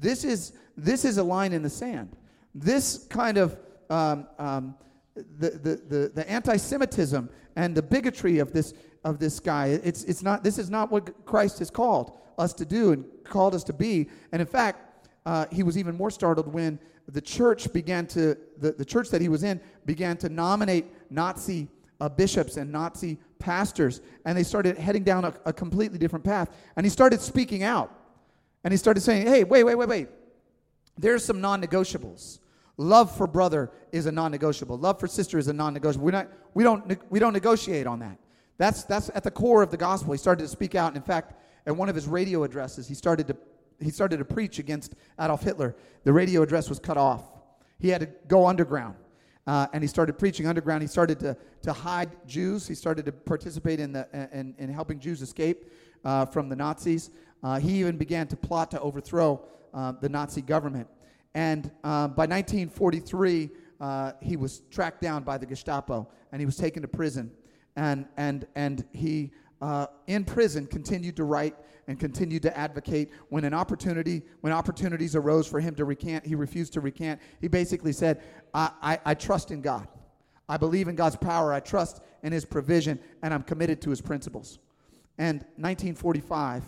This 0.00 0.24
is, 0.24 0.52
this 0.76 1.04
is 1.04 1.18
a 1.18 1.22
line 1.22 1.52
in 1.52 1.62
the 1.62 1.70
sand. 1.70 2.16
This 2.54 3.06
kind 3.08 3.38
of 3.38 3.58
um, 3.90 4.26
um, 4.38 4.74
the, 5.14 5.50
the, 5.50 5.82
the, 5.88 6.12
the 6.14 6.30
anti-Semitism 6.30 7.28
and 7.56 7.74
the 7.74 7.82
bigotry 7.82 8.38
of 8.38 8.52
this 8.52 8.74
of 9.04 9.18
this 9.18 9.40
guy. 9.40 9.66
It's, 9.68 10.04
it's 10.04 10.22
not, 10.22 10.44
this 10.44 10.58
is 10.58 10.70
not 10.70 10.90
what 10.90 11.24
Christ 11.24 11.58
has 11.60 11.70
called 11.70 12.18
us 12.36 12.52
to 12.54 12.64
do 12.64 12.92
and 12.92 13.04
called 13.24 13.54
us 13.54 13.64
to 13.64 13.72
be. 13.72 14.08
And 14.32 14.40
in 14.40 14.46
fact, 14.46 15.08
uh, 15.26 15.46
he 15.50 15.62
was 15.62 15.76
even 15.76 15.96
more 15.96 16.10
startled 16.10 16.52
when 16.52 16.78
the 17.08 17.20
church 17.20 17.72
began 17.72 18.06
to, 18.08 18.36
the, 18.58 18.72
the 18.72 18.84
church 18.84 19.08
that 19.10 19.20
he 19.20 19.28
was 19.28 19.42
in 19.42 19.60
began 19.86 20.16
to 20.18 20.28
nominate 20.28 20.86
Nazi 21.10 21.68
uh, 22.00 22.08
bishops 22.08 22.56
and 22.56 22.70
Nazi 22.70 23.18
pastors. 23.38 24.00
And 24.24 24.36
they 24.36 24.42
started 24.42 24.76
heading 24.78 25.04
down 25.04 25.24
a, 25.24 25.34
a 25.46 25.52
completely 25.52 25.98
different 25.98 26.24
path. 26.24 26.54
And 26.76 26.84
he 26.84 26.90
started 26.90 27.20
speaking 27.20 27.62
out. 27.62 27.94
And 28.64 28.72
he 28.72 28.78
started 28.78 29.00
saying, 29.00 29.26
hey, 29.26 29.44
wait, 29.44 29.64
wait, 29.64 29.74
wait, 29.74 29.88
wait. 29.88 30.08
There's 30.96 31.24
some 31.24 31.40
non 31.40 31.62
negotiables. 31.62 32.40
Love 32.76 33.14
for 33.16 33.26
brother 33.26 33.70
is 33.92 34.06
a 34.06 34.12
non 34.12 34.30
negotiable. 34.30 34.78
Love 34.78 35.00
for 35.00 35.06
sister 35.06 35.38
is 35.38 35.48
a 35.48 35.52
non 35.52 35.74
negotiable. 35.74 36.06
We're 36.06 36.12
not, 36.12 36.28
we, 36.54 36.64
don't, 36.64 37.10
we 37.10 37.18
don't 37.18 37.32
negotiate 37.32 37.86
on 37.86 38.00
that. 38.00 38.18
That's, 38.56 38.84
that's 38.84 39.10
at 39.14 39.22
the 39.22 39.30
core 39.30 39.62
of 39.62 39.70
the 39.70 39.76
gospel. 39.76 40.12
He 40.12 40.18
started 40.18 40.42
to 40.42 40.48
speak 40.48 40.74
out. 40.74 40.88
And 40.88 40.96
in 40.96 41.02
fact, 41.02 41.34
at 41.66 41.76
one 41.76 41.88
of 41.88 41.94
his 41.94 42.08
radio 42.08 42.42
addresses, 42.42 42.88
he 42.88 42.94
started 42.94 43.28
to, 43.28 43.36
he 43.80 43.90
started 43.90 44.18
to 44.18 44.24
preach 44.24 44.58
against 44.58 44.94
Adolf 45.20 45.42
Hitler. 45.42 45.76
The 46.04 46.12
radio 46.12 46.42
address 46.42 46.68
was 46.68 46.78
cut 46.78 46.96
off. 46.96 47.22
He 47.78 47.88
had 47.88 48.00
to 48.00 48.08
go 48.26 48.46
underground. 48.46 48.96
Uh, 49.46 49.66
and 49.72 49.82
he 49.82 49.88
started 49.88 50.18
preaching 50.18 50.46
underground. 50.46 50.82
He 50.82 50.88
started 50.88 51.18
to, 51.20 51.36
to 51.62 51.72
hide 51.72 52.10
Jews. 52.26 52.66
He 52.66 52.74
started 52.74 53.06
to 53.06 53.12
participate 53.12 53.80
in, 53.80 53.92
the, 53.92 54.06
in, 54.32 54.54
in 54.58 54.68
helping 54.68 54.98
Jews 54.98 55.22
escape 55.22 55.70
uh, 56.04 56.26
from 56.26 56.48
the 56.48 56.56
Nazis. 56.56 57.10
Uh, 57.42 57.58
he 57.58 57.80
even 57.80 57.96
began 57.96 58.26
to 58.26 58.36
plot 58.36 58.70
to 58.70 58.80
overthrow 58.80 59.40
uh, 59.74 59.92
the 60.00 60.08
Nazi 60.08 60.42
government. 60.42 60.88
And 61.34 61.70
uh, 61.84 62.08
by 62.08 62.26
1943, 62.26 63.50
uh, 63.80 64.12
he 64.20 64.36
was 64.36 64.62
tracked 64.70 65.00
down 65.00 65.22
by 65.22 65.38
the 65.38 65.46
Gestapo 65.46 66.08
and 66.32 66.40
he 66.40 66.46
was 66.46 66.56
taken 66.56 66.82
to 66.82 66.88
prison 66.88 67.30
and, 67.76 68.06
and, 68.16 68.46
and 68.56 68.84
he, 68.92 69.30
uh, 69.60 69.86
in 70.08 70.24
prison, 70.24 70.66
continued 70.66 71.16
to 71.16 71.24
write 71.24 71.54
and 71.86 71.98
continued 71.98 72.42
to 72.42 72.58
advocate. 72.58 73.10
When 73.28 73.44
an 73.44 73.54
opportunity, 73.54 74.22
when 74.40 74.52
opportunities 74.52 75.14
arose 75.14 75.46
for 75.46 75.60
him 75.60 75.76
to 75.76 75.84
recant, 75.84 76.26
he 76.26 76.34
refused 76.34 76.72
to 76.72 76.80
recant. 76.80 77.20
He 77.40 77.46
basically 77.46 77.92
said, 77.92 78.20
I, 78.52 78.70
I, 78.82 78.98
I 79.04 79.14
trust 79.14 79.52
in 79.52 79.62
God. 79.62 79.86
I 80.48 80.56
believe 80.56 80.88
in 80.88 80.96
God's 80.96 81.16
power. 81.16 81.52
I 81.52 81.60
trust 81.60 82.00
in 82.22 82.32
his 82.32 82.44
provision, 82.44 82.98
and 83.22 83.32
I'm 83.32 83.42
committed 83.42 83.80
to 83.82 83.90
his 83.90 84.00
principles. 84.00 84.58
And 85.18 85.40
1945, 85.56 86.64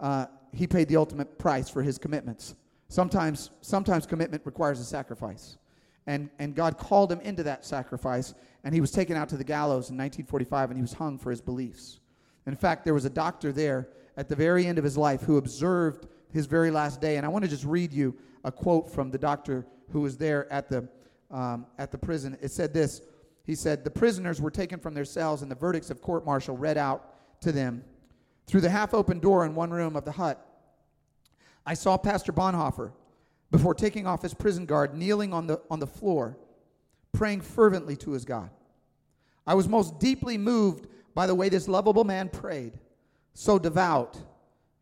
uh, 0.00 0.26
he 0.52 0.66
paid 0.66 0.88
the 0.88 0.96
ultimate 0.96 1.38
price 1.38 1.68
for 1.68 1.82
his 1.82 1.98
commitments. 1.98 2.54
Sometimes, 2.88 3.50
sometimes 3.60 4.06
commitment 4.06 4.44
requires 4.46 4.80
a 4.80 4.84
sacrifice. 4.84 5.58
And, 6.06 6.30
and 6.38 6.54
God 6.54 6.78
called 6.78 7.12
him 7.12 7.20
into 7.20 7.42
that 7.42 7.66
sacrifice, 7.66 8.34
and 8.64 8.74
he 8.74 8.80
was 8.80 8.90
taken 8.90 9.14
out 9.16 9.28
to 9.28 9.36
the 9.36 9.44
gallows 9.44 9.90
in 9.90 9.96
1945 9.96 10.70
and 10.70 10.78
he 10.78 10.82
was 10.82 10.94
hung 10.94 11.18
for 11.18 11.30
his 11.30 11.42
beliefs. 11.42 12.00
In 12.46 12.56
fact, 12.56 12.84
there 12.84 12.94
was 12.94 13.04
a 13.04 13.10
doctor 13.10 13.52
there 13.52 13.88
at 14.16 14.28
the 14.28 14.34
very 14.34 14.66
end 14.66 14.78
of 14.78 14.84
his 14.84 14.96
life 14.96 15.20
who 15.20 15.36
observed 15.36 16.06
his 16.32 16.46
very 16.46 16.70
last 16.70 17.00
day. 17.00 17.16
And 17.16 17.26
I 17.26 17.28
want 17.28 17.44
to 17.44 17.50
just 17.50 17.64
read 17.64 17.92
you 17.92 18.16
a 18.44 18.50
quote 18.50 18.90
from 18.90 19.10
the 19.10 19.18
doctor 19.18 19.66
who 19.90 20.00
was 20.00 20.16
there 20.16 20.50
at 20.52 20.68
the, 20.68 20.88
um, 21.30 21.66
at 21.78 21.90
the 21.90 21.98
prison. 21.98 22.38
It 22.40 22.50
said 22.50 22.72
this 22.72 23.02
He 23.44 23.54
said, 23.54 23.84
The 23.84 23.90
prisoners 23.90 24.40
were 24.40 24.50
taken 24.50 24.80
from 24.80 24.94
their 24.94 25.04
cells, 25.04 25.42
and 25.42 25.50
the 25.50 25.56
verdicts 25.56 25.90
of 25.90 26.00
court 26.00 26.24
martial 26.24 26.56
read 26.56 26.78
out 26.78 27.40
to 27.42 27.52
them. 27.52 27.84
Through 28.48 28.62
the 28.62 28.70
half 28.70 28.94
open 28.94 29.20
door 29.20 29.44
in 29.44 29.54
one 29.54 29.70
room 29.70 29.94
of 29.94 30.06
the 30.06 30.12
hut, 30.12 30.44
I 31.66 31.74
saw 31.74 31.98
Pastor 31.98 32.32
Bonhoeffer 32.32 32.92
before 33.50 33.74
taking 33.74 34.06
off 34.06 34.22
his 34.22 34.32
prison 34.32 34.64
guard, 34.64 34.94
kneeling 34.94 35.34
on 35.34 35.46
the, 35.46 35.60
on 35.70 35.80
the 35.80 35.86
floor, 35.86 36.38
praying 37.12 37.42
fervently 37.42 37.94
to 37.96 38.12
his 38.12 38.24
God. 38.24 38.48
I 39.46 39.54
was 39.54 39.68
most 39.68 39.98
deeply 39.98 40.38
moved 40.38 40.86
by 41.14 41.26
the 41.26 41.34
way 41.34 41.50
this 41.50 41.68
lovable 41.68 42.04
man 42.04 42.30
prayed, 42.30 42.72
so 43.34 43.58
devout 43.58 44.18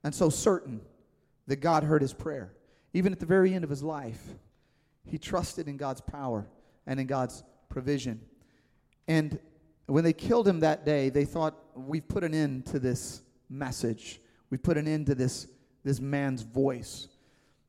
and 0.05 0.15
so 0.15 0.31
certain 0.31 0.81
that 1.49 1.57
God 1.57 1.83
heard 1.83 2.03
his 2.03 2.13
prayer. 2.13 2.53
Even 2.93 3.13
at 3.13 3.19
the 3.19 3.27
very 3.27 3.53
end 3.53 3.65
of 3.65 3.71
his 3.71 3.83
life, 3.83 4.23
he 5.05 5.19
trusted 5.19 5.67
in 5.67 5.77
God's 5.77 6.01
power 6.01 6.47
and 6.87 7.01
in 7.01 7.07
God's 7.09 7.43
provision. 7.69 8.21
And 9.09 9.41
when 9.87 10.05
they 10.05 10.13
killed 10.13 10.47
him 10.47 10.61
that 10.61 10.85
day, 10.85 11.09
they 11.09 11.25
thought, 11.25 11.57
we've 11.75 12.07
put 12.07 12.23
an 12.23 12.35
end 12.35 12.67
to 12.67 12.79
this 12.79 13.23
message. 13.49 14.21
We've 14.51 14.63
put 14.63 14.77
an 14.77 14.89
end 14.89 15.07
to 15.07 15.15
this, 15.15 15.49
this 15.85 16.01
man's 16.01 16.43
voice. 16.43 17.09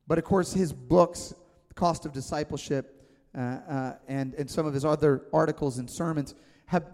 But 0.06 0.18
of 0.18 0.24
course, 0.24 0.52
his 0.52 0.72
books, 0.72 1.34
Cost 1.74 2.06
of 2.06 2.12
Discipleship, 2.12 3.06
uh, 3.36 3.40
uh, 3.40 3.94
and, 4.08 4.34
and 4.34 4.50
some 4.50 4.66
of 4.66 4.74
his 4.74 4.84
other 4.84 5.26
articles 5.32 5.78
and 5.78 5.88
sermons 5.88 6.34
have 6.66 6.84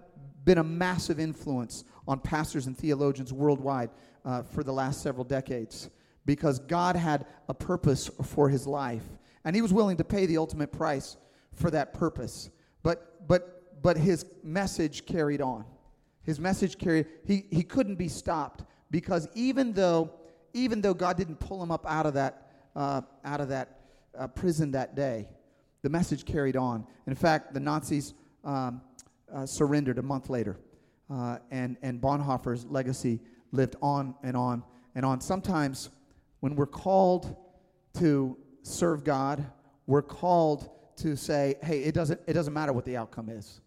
been 0.44 0.58
a 0.58 0.64
massive 0.64 1.18
influence 1.18 1.84
on 2.06 2.18
pastors 2.18 2.66
and 2.66 2.76
theologians 2.76 3.32
worldwide 3.32 3.90
uh, 4.24 4.42
for 4.42 4.62
the 4.62 4.72
last 4.72 5.02
several 5.02 5.24
decades 5.24 5.90
because 6.26 6.58
God 6.58 6.96
had 6.96 7.26
a 7.48 7.54
purpose 7.54 8.10
for 8.22 8.48
his 8.48 8.66
life. 8.66 9.04
And 9.44 9.54
he 9.54 9.62
was 9.62 9.72
willing 9.72 9.96
to 9.98 10.04
pay 10.04 10.26
the 10.26 10.38
ultimate 10.38 10.72
price 10.72 11.16
for 11.52 11.70
that 11.70 11.94
purpose. 11.94 12.50
But, 12.82 13.26
but, 13.28 13.82
but 13.82 13.96
his 13.96 14.24
message 14.42 15.06
carried 15.06 15.40
on. 15.40 15.64
His 16.22 16.40
message 16.40 16.78
carried, 16.78 17.06
he, 17.26 17.44
he 17.50 17.62
couldn't 17.62 17.96
be 17.96 18.08
stopped 18.08 18.64
because 18.94 19.28
even 19.34 19.72
though, 19.72 20.12
even 20.52 20.80
though 20.80 20.94
God 20.94 21.16
didn't 21.16 21.40
pull 21.40 21.60
him 21.60 21.72
up 21.72 21.84
out 21.88 22.06
of 22.06 22.14
that 22.14 22.44
uh, 22.76 23.02
out 23.24 23.40
of 23.40 23.48
that 23.48 23.80
uh, 24.18 24.26
prison 24.26 24.70
that 24.72 24.94
day. 24.94 25.28
The 25.82 25.88
message 25.90 26.24
carried 26.24 26.56
on. 26.56 26.86
In 27.06 27.14
fact, 27.14 27.52
the 27.54 27.60
Nazis 27.60 28.14
um, 28.44 28.80
uh, 29.32 29.46
surrendered 29.46 29.98
a 29.98 30.02
month 30.02 30.30
later, 30.30 30.56
uh, 31.10 31.38
and, 31.50 31.76
and 31.82 32.00
Bonhoeffer's 32.00 32.64
legacy 32.66 33.20
lived 33.52 33.76
on 33.82 34.14
and 34.22 34.36
on 34.36 34.62
and 34.94 35.04
on. 35.04 35.20
Sometimes, 35.20 35.90
when 36.40 36.56
we're 36.56 36.66
called 36.66 37.36
to 37.98 38.36
serve 38.62 39.04
God, 39.04 39.44
we're 39.86 40.02
called 40.02 40.70
to 40.96 41.16
say, 41.16 41.56
hey, 41.62 41.80
it 41.80 41.94
doesn't, 41.94 42.20
it 42.26 42.32
doesn't 42.32 42.54
matter 42.54 42.72
what 42.72 42.84
the 42.84 42.96
outcome 42.96 43.28
is. 43.28 43.60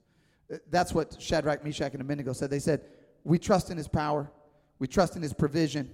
That's 0.72 0.94
what 0.94 1.18
Shadrach, 1.20 1.64
Meshach, 1.64 1.92
and 1.94 2.02
Abednego 2.02 2.34
said. 2.34 2.50
They 2.50 2.60
said, 2.60 2.82
we 3.24 3.38
trust 3.38 3.70
in 3.70 3.78
his 3.78 3.88
power, 3.88 4.32
we 4.80 4.88
trust 4.88 5.16
in 5.16 5.22
his 5.22 5.34
provision, 5.34 5.90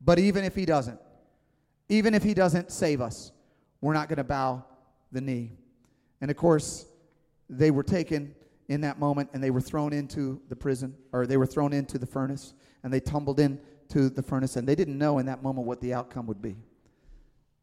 but 0.00 0.18
even 0.18 0.44
if 0.44 0.54
he 0.54 0.64
doesn't, 0.64 0.98
even 1.88 2.14
if 2.14 2.22
he 2.22 2.34
doesn't 2.34 2.70
save 2.70 3.00
us, 3.00 3.32
we're 3.80 3.94
not 3.94 4.08
going 4.08 4.18
to 4.18 4.24
bow 4.24 4.64
the 5.12 5.20
knee. 5.20 5.52
And 6.20 6.30
of 6.30 6.36
course, 6.36 6.86
they 7.48 7.70
were 7.70 7.82
taken 7.82 8.34
in 8.68 8.82
that 8.82 8.98
moment 8.98 9.30
and 9.32 9.42
they 9.42 9.50
were 9.50 9.60
thrown 9.60 9.92
into 9.92 10.40
the 10.48 10.56
prison, 10.56 10.94
or 11.12 11.26
they 11.26 11.36
were 11.36 11.46
thrown 11.46 11.72
into 11.72 11.98
the 11.98 12.06
furnace, 12.06 12.54
and 12.82 12.92
they 12.92 13.00
tumbled 13.00 13.40
into 13.40 14.10
the 14.10 14.22
furnace, 14.22 14.56
and 14.56 14.68
they 14.68 14.74
didn't 14.74 14.98
know 14.98 15.18
in 15.18 15.26
that 15.26 15.42
moment 15.42 15.66
what 15.66 15.80
the 15.80 15.94
outcome 15.94 16.26
would 16.26 16.42
be. 16.42 16.56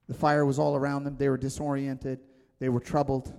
The 0.08 0.14
fire 0.14 0.46
was 0.46 0.60
all 0.60 0.76
around 0.76 1.04
them. 1.04 1.16
They 1.18 1.30
were 1.30 1.38
disoriented. 1.38 2.20
They 2.60 2.70
were 2.70 2.80
troubled. 2.80 3.34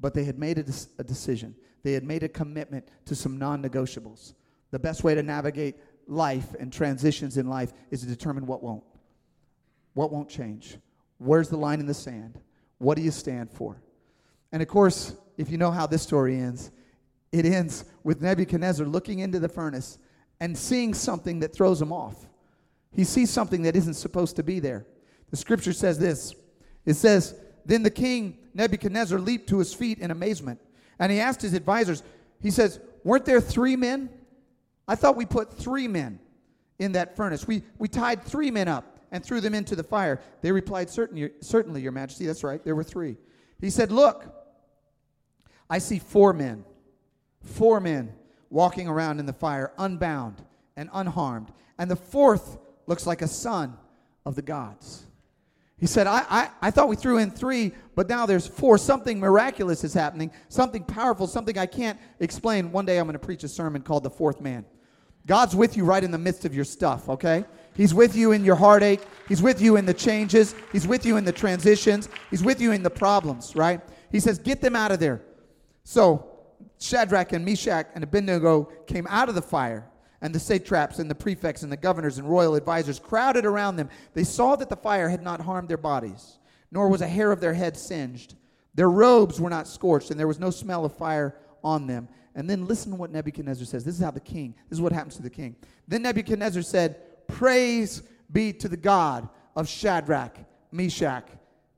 But 0.00 0.14
they 0.14 0.24
had 0.24 0.38
made 0.38 0.58
a, 0.58 0.64
a 0.98 1.04
decision. 1.04 1.54
They 1.82 1.92
had 1.92 2.04
made 2.04 2.22
a 2.22 2.28
commitment 2.28 2.88
to 3.06 3.14
some 3.14 3.38
non 3.38 3.62
negotiables. 3.62 4.34
The 4.70 4.78
best 4.78 5.04
way 5.04 5.14
to 5.14 5.22
navigate 5.22 5.76
life 6.08 6.54
and 6.58 6.72
transitions 6.72 7.36
in 7.36 7.48
life 7.48 7.72
is 7.90 8.00
to 8.00 8.06
determine 8.06 8.46
what 8.46 8.62
won't. 8.62 8.84
What 9.94 10.10
won't 10.10 10.28
change? 10.28 10.78
Where's 11.18 11.48
the 11.48 11.56
line 11.56 11.80
in 11.80 11.86
the 11.86 11.94
sand? 11.94 12.40
What 12.78 12.96
do 12.96 13.02
you 13.02 13.10
stand 13.10 13.50
for? 13.50 13.80
And 14.52 14.62
of 14.62 14.68
course, 14.68 15.14
if 15.36 15.50
you 15.50 15.58
know 15.58 15.70
how 15.70 15.86
this 15.86 16.02
story 16.02 16.36
ends, 16.36 16.70
it 17.30 17.44
ends 17.44 17.84
with 18.02 18.22
Nebuchadnezzar 18.22 18.86
looking 18.86 19.18
into 19.18 19.38
the 19.38 19.48
furnace 19.48 19.98
and 20.40 20.56
seeing 20.56 20.94
something 20.94 21.40
that 21.40 21.52
throws 21.52 21.82
him 21.82 21.92
off. 21.92 22.26
He 22.92 23.04
sees 23.04 23.30
something 23.30 23.62
that 23.62 23.76
isn't 23.76 23.94
supposed 23.94 24.36
to 24.36 24.42
be 24.42 24.60
there. 24.60 24.86
The 25.30 25.36
scripture 25.36 25.72
says 25.72 25.98
this 25.98 26.34
it 26.86 26.94
says, 26.94 27.34
Then 27.66 27.82
the 27.82 27.90
king 27.90 28.38
Nebuchadnezzar 28.54 29.18
leaped 29.18 29.48
to 29.50 29.58
his 29.58 29.74
feet 29.74 29.98
in 29.98 30.10
amazement, 30.10 30.60
and 30.98 31.12
he 31.12 31.20
asked 31.20 31.42
his 31.42 31.54
advisors, 31.54 32.02
He 32.40 32.50
says, 32.50 32.80
Weren't 33.04 33.26
there 33.26 33.40
three 33.40 33.76
men? 33.76 34.08
I 34.88 34.94
thought 34.94 35.16
we 35.16 35.26
put 35.26 35.52
three 35.52 35.86
men 35.86 36.18
in 36.78 36.92
that 36.92 37.14
furnace. 37.14 37.46
We, 37.46 37.62
we 37.78 37.86
tied 37.88 38.24
three 38.24 38.50
men 38.50 38.66
up 38.66 38.98
and 39.12 39.24
threw 39.24 39.40
them 39.40 39.54
into 39.54 39.76
the 39.76 39.82
fire. 39.82 40.20
They 40.40 40.50
replied, 40.50 40.90
Certainly, 40.90 41.30
certainly, 41.40 41.82
Your 41.82 41.92
Majesty. 41.92 42.26
That's 42.26 42.42
right. 42.42 42.64
There 42.64 42.74
were 42.74 42.84
three. 42.84 43.16
He 43.60 43.70
said, 43.70 43.92
Look, 43.92 44.24
I 45.68 45.78
see 45.78 45.98
four 45.98 46.32
men, 46.32 46.64
four 47.42 47.80
men 47.80 48.14
walking 48.50 48.88
around 48.88 49.20
in 49.20 49.26
the 49.26 49.32
fire, 49.32 49.72
unbound 49.78 50.42
and 50.76 50.88
unharmed. 50.92 51.52
And 51.78 51.90
the 51.90 51.96
fourth 51.96 52.58
looks 52.86 53.06
like 53.06 53.20
a 53.20 53.28
son 53.28 53.76
of 54.24 54.34
the 54.34 54.42
gods. 54.42 55.04
He 55.76 55.86
said, 55.86 56.06
I, 56.08 56.24
I, 56.28 56.50
I 56.60 56.70
thought 56.70 56.88
we 56.88 56.96
threw 56.96 57.18
in 57.18 57.30
three, 57.30 57.72
but 57.94 58.08
now 58.08 58.26
there's 58.26 58.46
four. 58.46 58.78
Something 58.78 59.20
miraculous 59.20 59.84
is 59.84 59.94
happening, 59.94 60.32
something 60.48 60.82
powerful, 60.82 61.28
something 61.28 61.56
I 61.56 61.66
can't 61.66 62.00
explain. 62.18 62.72
One 62.72 62.84
day 62.84 62.98
I'm 62.98 63.06
going 63.06 63.12
to 63.12 63.20
preach 63.20 63.44
a 63.44 63.48
sermon 63.48 63.82
called 63.82 64.02
The 64.02 64.10
Fourth 64.10 64.40
Man. 64.40 64.64
God's 65.28 65.54
with 65.54 65.76
you 65.76 65.84
right 65.84 66.02
in 66.02 66.10
the 66.10 66.18
midst 66.18 66.44
of 66.44 66.54
your 66.54 66.64
stuff, 66.64 67.08
okay? 67.08 67.44
He's 67.74 67.94
with 67.94 68.16
you 68.16 68.32
in 68.32 68.44
your 68.44 68.56
heartache. 68.56 69.02
He's 69.28 69.40
with 69.40 69.60
you 69.60 69.76
in 69.76 69.86
the 69.86 69.94
changes. 69.94 70.54
He's 70.72 70.88
with 70.88 71.06
you 71.06 71.16
in 71.16 71.24
the 71.24 71.32
transitions. 71.32 72.08
He's 72.30 72.42
with 72.42 72.60
you 72.60 72.72
in 72.72 72.82
the 72.82 72.90
problems, 72.90 73.54
right? 73.54 73.80
He 74.10 74.18
says, 74.18 74.38
get 74.38 74.60
them 74.60 74.74
out 74.74 74.90
of 74.90 74.98
there. 74.98 75.22
So 75.84 76.26
Shadrach 76.80 77.32
and 77.32 77.44
Meshach 77.44 77.86
and 77.94 78.02
Abednego 78.02 78.64
came 78.86 79.06
out 79.08 79.28
of 79.28 79.34
the 79.34 79.42
fire, 79.42 79.86
and 80.20 80.34
the 80.34 80.40
satraps 80.40 80.98
and 80.98 81.10
the 81.10 81.14
prefects 81.14 81.62
and 81.62 81.70
the 81.70 81.76
governors 81.76 82.18
and 82.18 82.28
royal 82.28 82.56
advisers 82.56 82.98
crowded 82.98 83.44
around 83.44 83.76
them. 83.76 83.90
They 84.14 84.24
saw 84.24 84.56
that 84.56 84.68
the 84.68 84.76
fire 84.76 85.08
had 85.08 85.22
not 85.22 85.40
harmed 85.40 85.68
their 85.68 85.76
bodies, 85.76 86.38
nor 86.72 86.88
was 86.88 87.02
a 87.02 87.06
hair 87.06 87.30
of 87.30 87.40
their 87.40 87.54
head 87.54 87.76
singed. 87.76 88.34
Their 88.74 88.90
robes 88.90 89.40
were 89.40 89.50
not 89.50 89.68
scorched, 89.68 90.10
and 90.10 90.18
there 90.18 90.26
was 90.26 90.40
no 90.40 90.50
smell 90.50 90.84
of 90.84 90.96
fire 90.96 91.36
on 91.62 91.86
them. 91.86 92.08
And 92.34 92.48
then 92.48 92.66
listen 92.66 92.92
to 92.92 92.96
what 92.96 93.10
Nebuchadnezzar 93.10 93.66
says. 93.66 93.84
This 93.84 93.96
is 93.96 94.04
how 94.04 94.10
the 94.10 94.20
king, 94.20 94.54
this 94.68 94.76
is 94.76 94.80
what 94.80 94.92
happens 94.92 95.16
to 95.16 95.22
the 95.22 95.30
king. 95.30 95.56
Then 95.86 96.02
Nebuchadnezzar 96.02 96.62
said, 96.62 97.26
Praise 97.26 98.02
be 98.32 98.52
to 98.54 98.68
the 98.68 98.76
God 98.76 99.28
of 99.56 99.68
Shadrach, 99.68 100.36
Meshach, 100.70 101.26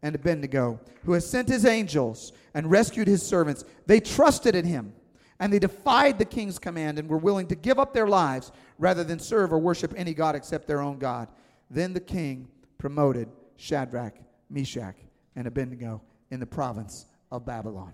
and 0.02 0.14
Abednego, 0.14 0.80
who 1.04 1.12
has 1.12 1.28
sent 1.28 1.48
his 1.48 1.64
angels 1.64 2.32
and 2.54 2.70
rescued 2.70 3.08
his 3.08 3.22
servants. 3.22 3.64
They 3.86 4.00
trusted 4.00 4.54
in 4.54 4.64
him, 4.64 4.92
and 5.38 5.52
they 5.52 5.58
defied 5.58 6.18
the 6.18 6.24
king's 6.24 6.58
command 6.58 6.98
and 6.98 7.08
were 7.08 7.18
willing 7.18 7.46
to 7.48 7.54
give 7.54 7.78
up 7.78 7.92
their 7.92 8.08
lives 8.08 8.52
rather 8.78 9.04
than 9.04 9.18
serve 9.18 9.52
or 9.52 9.58
worship 9.58 9.92
any 9.96 10.14
God 10.14 10.34
except 10.34 10.66
their 10.66 10.80
own 10.80 10.98
God. 10.98 11.28
Then 11.70 11.92
the 11.92 12.00
king 12.00 12.48
promoted 12.78 13.28
Shadrach, 13.56 14.14
Meshach, 14.48 14.96
and 15.36 15.46
Abednego 15.46 16.02
in 16.30 16.40
the 16.40 16.46
province 16.46 17.06
of 17.30 17.44
Babylon. 17.44 17.92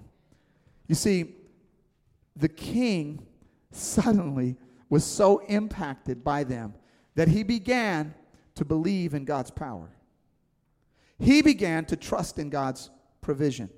You 0.87 0.95
see, 0.95 1.35
the 2.37 2.49
king 2.49 3.27
suddenly 3.71 4.57
was 4.89 5.05
so 5.05 5.39
impacted 5.47 6.23
by 6.23 6.45
them 6.45 6.75
that 7.15 7.29
he 7.29 7.43
began 7.43 8.15
to 8.55 8.65
believe 8.65 9.15
in 9.15 9.25
God's 9.25 9.51
power. 9.51 9.91
He 11.19 11.43
began 11.43 11.85
to 11.87 11.97
trust 11.97 12.39
in 12.39 12.51
God's 12.51 12.91
provision. 13.21 13.71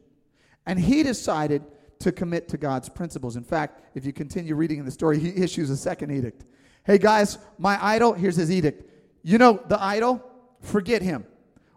And 0.67 0.79
he 0.79 1.03
decided 1.03 1.65
to 2.01 2.13
commit 2.13 2.49
to 2.49 2.57
God's 2.57 2.89
principles. 2.89 3.37
In 3.37 3.45
fact, 3.45 3.81
if 3.95 4.05
you 4.05 4.13
continue 4.13 4.55
reading 4.55 4.79
in 4.79 4.85
the 4.85 4.91
story, 4.91 5.19
he 5.19 5.31
issues 5.31 5.71
a 5.71 5.77
second 5.77 6.11
edict. 6.11 6.45
Hey 6.85 6.99
guys, 6.99 7.39
my 7.59 7.83
idol, 7.85 8.13
here's 8.13 8.37
his 8.37 8.51
edict. 8.51 8.91
You 9.23 9.39
know 9.39 9.63
the 9.69 9.83
idol? 9.83 10.23
Forget 10.61 11.03
him. 11.03 11.27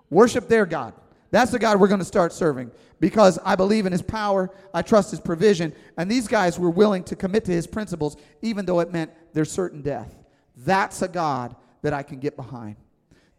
Worship 0.09 0.47
their 0.47 0.65
God. 0.65 0.93
That's 1.32 1.51
the 1.51 1.59
God 1.59 1.79
we're 1.79 1.88
going 1.88 1.99
to 1.99 2.05
start 2.05 2.34
serving 2.34 2.71
because 2.99 3.39
I 3.43 3.55
believe 3.55 3.86
in 3.86 3.93
his 3.93 4.01
power, 4.01 4.53
I 4.73 4.82
trust 4.82 5.11
his 5.11 5.19
provision, 5.21 5.73
and 5.97 6.11
these 6.11 6.27
guys 6.27 6.59
were 6.59 6.69
willing 6.69 7.03
to 7.05 7.15
commit 7.15 7.45
to 7.45 7.51
his 7.51 7.65
principles 7.65 8.17
even 8.41 8.65
though 8.65 8.82
it 8.82 8.91
meant 8.91 9.11
their 9.34 9.45
certain 9.45 9.82
death. 9.82 10.13
That's 10.57 11.01
a 11.01 11.07
God 11.07 11.55
that 11.82 11.93
I 11.93 12.03
can 12.03 12.19
get 12.19 12.36
behind. 12.36 12.75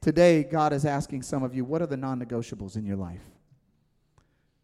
Today, 0.00 0.42
God 0.42 0.72
is 0.72 0.84
asking 0.84 1.22
some 1.22 1.42
of 1.42 1.54
you, 1.54 1.64
what 1.64 1.80
are 1.80 1.86
the 1.86 1.96
non 1.96 2.20
negotiables 2.20 2.76
in 2.76 2.84
your 2.84 2.96
life? 2.96 3.22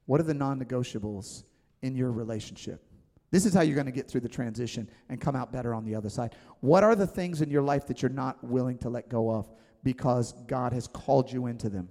What 0.07 0.20
are 0.20 0.24
the 0.24 0.35
non 0.35 0.59
negotiables 0.59 1.45
in 1.83 1.95
your 1.95 2.11
relationship? 2.11 2.83
This 3.31 3.45
is 3.45 3.53
how 3.53 3.61
you're 3.61 3.74
going 3.74 3.87
to 3.87 3.93
get 3.93 4.09
through 4.09 4.22
the 4.22 4.29
transition 4.29 4.89
and 5.11 5.20
come 5.20 5.37
out 5.37 5.53
better 5.53 5.74
on 5.74 5.85
the 5.85 5.95
other 5.95 6.09
side. 6.09 6.35
What 6.61 6.83
are 6.83 6.97
the 6.97 7.07
things 7.07 7.43
in 7.43 7.51
your 7.51 7.62
life 7.62 7.87
that 7.89 8.01
you're 8.01 8.09
not 8.09 8.43
willing 8.43 8.79
to 8.79 8.89
let 8.89 9.11
go 9.11 9.31
of 9.31 9.51
because 9.85 10.33
God 10.47 10.72
has 10.72 10.89
called 10.89 11.31
you 11.31 11.47
into 11.47 11.68
them? 11.68 11.89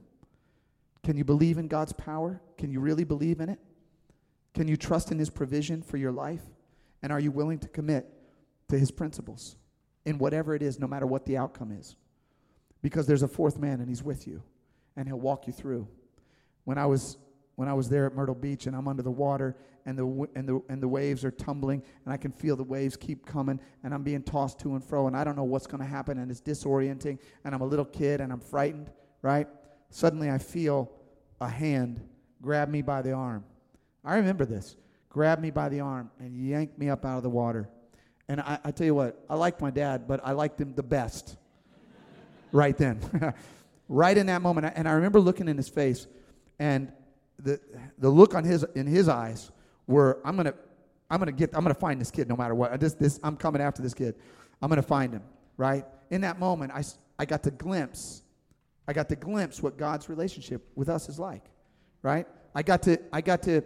Can 1.08 1.18
you 1.18 1.24
believe 1.24 1.58
in 1.58 1.68
God's 1.68 1.94
power? 1.94 2.40
Can 2.60 2.70
you 2.70 2.80
really 2.80 3.04
believe 3.04 3.40
in 3.40 3.50
it? 3.50 3.60
Can 4.54 4.68
you 4.68 4.78
trust 4.78 5.12
in 5.12 5.18
His 5.18 5.32
provision 5.32 5.82
for 5.82 5.98
your 5.98 6.12
life? 6.12 6.44
And 7.02 7.12
are 7.12 7.20
you 7.20 7.32
willing 7.32 7.58
to 7.60 7.68
commit 7.68 8.08
to 8.68 8.78
His 8.78 8.92
principles 8.92 9.56
in 10.06 10.20
whatever 10.20 10.54
it 10.54 10.62
is, 10.62 10.80
no 10.80 10.88
matter 10.88 11.08
what 11.08 11.26
the 11.26 11.38
outcome 11.38 11.72
is? 11.72 11.96
because 12.82 13.08
there's 13.08 13.24
a 13.24 13.28
fourth 13.28 13.58
man 13.58 13.80
and 13.80 13.90
he's 13.90 14.04
with 14.04 14.28
you 14.28 14.42
and 14.96 15.08
he'll 15.08 15.20
walk 15.20 15.48
you 15.48 15.54
through. 15.54 15.88
When 16.64 16.78
I 16.78 16.86
was 16.86 17.18
when 17.56 17.68
I 17.68 17.74
was 17.74 17.90
there 17.90 18.06
at 18.06 18.14
Myrtle 18.14 18.36
Beach 18.36 18.68
and 18.68 18.76
I'm 18.76 18.88
under 18.88 19.02
the 19.02 19.12
water 19.12 19.56
and 19.86 19.98
the 19.98 20.28
and 20.36 20.48
the 20.48 20.62
and 20.70 20.82
the 20.82 20.88
waves 20.88 21.26
are 21.26 21.32
tumbling 21.32 21.82
and 22.06 22.14
I 22.14 22.18
can 22.18 22.32
feel 22.32 22.56
the 22.56 22.64
waves 22.64 22.96
keep 22.96 23.26
coming 23.26 23.60
and 23.84 23.94
I'm 23.94 24.04
being 24.04 24.22
tossed 24.22 24.60
to 24.60 24.76
and 24.76 24.84
fro 24.84 25.08
and 25.08 25.16
I 25.16 25.24
don't 25.24 25.36
know 25.36 25.44
what's 25.44 25.68
going 25.68 25.82
to 25.82 25.88
happen 25.88 26.20
and 26.20 26.30
it's 26.30 26.42
disorienting 26.42 27.20
and 27.44 27.56
I'm 27.56 27.62
a 27.62 27.66
little 27.66 27.86
kid 27.86 28.22
and 28.22 28.32
I'm 28.32 28.40
frightened, 28.40 28.92
right? 29.22 29.48
Suddenly 29.90 30.30
I 30.30 30.38
feel 30.38 30.92
a 31.40 31.50
hand 31.50 32.02
grabbed 32.42 32.72
me 32.72 32.82
by 32.82 33.02
the 33.02 33.12
arm. 33.12 33.44
I 34.04 34.16
remember 34.16 34.46
this. 34.46 34.76
Grabbed 35.10 35.42
me 35.42 35.52
by 35.52 35.70
the 35.70 35.80
arm 35.80 36.12
and 36.20 36.38
yanked 36.48 36.78
me 36.78 36.90
up 36.90 37.06
out 37.06 37.18
of 37.18 37.24
the 37.24 37.30
water. 37.30 37.70
And 38.30 38.42
I, 38.42 38.60
I 38.64 38.72
tell 38.72 38.86
you 38.86 38.96
what, 38.96 39.24
I 39.30 39.36
liked 39.36 39.62
my 39.62 39.72
dad, 39.72 40.08
but 40.08 40.20
I 40.24 40.32
liked 40.32 40.60
him 40.60 40.74
the 40.76 40.84
best 40.84 41.38
right 42.52 42.78
then, 42.78 43.00
right 43.90 44.18
in 44.18 44.26
that 44.28 44.42
moment. 44.42 44.74
And 44.76 44.88
I 44.88 44.94
remember 44.94 45.20
looking 45.20 45.48
in 45.48 45.58
his 45.58 45.70
face, 45.70 46.08
and 46.60 46.92
the 47.40 47.60
the 48.00 48.10
look 48.10 48.36
on 48.36 48.44
his 48.44 48.66
in 48.76 48.88
his 48.88 49.08
eyes 49.08 49.52
were, 49.86 50.20
I'm 50.26 50.36
gonna, 50.36 50.56
I'm 51.10 51.20
gonna 51.20 51.32
get, 51.32 51.52
I'm 51.54 51.64
gonna 51.64 51.74
find 51.74 52.02
this 52.02 52.12
kid 52.12 52.28
no 52.28 52.36
matter 52.36 52.54
what. 52.54 52.78
This, 52.80 52.94
this, 52.96 53.20
I'm 53.24 53.38
coming 53.38 53.62
after 53.62 53.82
this 53.82 53.94
kid. 53.94 54.16
I'm 54.62 54.70
gonna 54.70 54.82
find 54.82 55.14
him. 55.14 55.24
Right 55.56 55.86
in 56.10 56.22
that 56.22 56.38
moment, 56.38 56.74
I 56.74 56.84
I 57.20 57.26
got 57.26 57.44
to 57.44 57.52
glimpse, 57.52 58.22
I 58.88 58.94
got 58.94 59.10
to 59.10 59.16
glimpse 59.16 59.62
what 59.62 59.78
God's 59.78 60.10
relationship 60.10 60.66
with 60.76 60.90
us 60.90 61.10
is 61.10 61.20
like. 61.20 61.44
Right. 62.02 62.28
I 62.56 62.64
got 62.64 62.82
to, 62.84 63.00
I 63.12 63.22
got 63.22 63.44
to, 63.44 63.62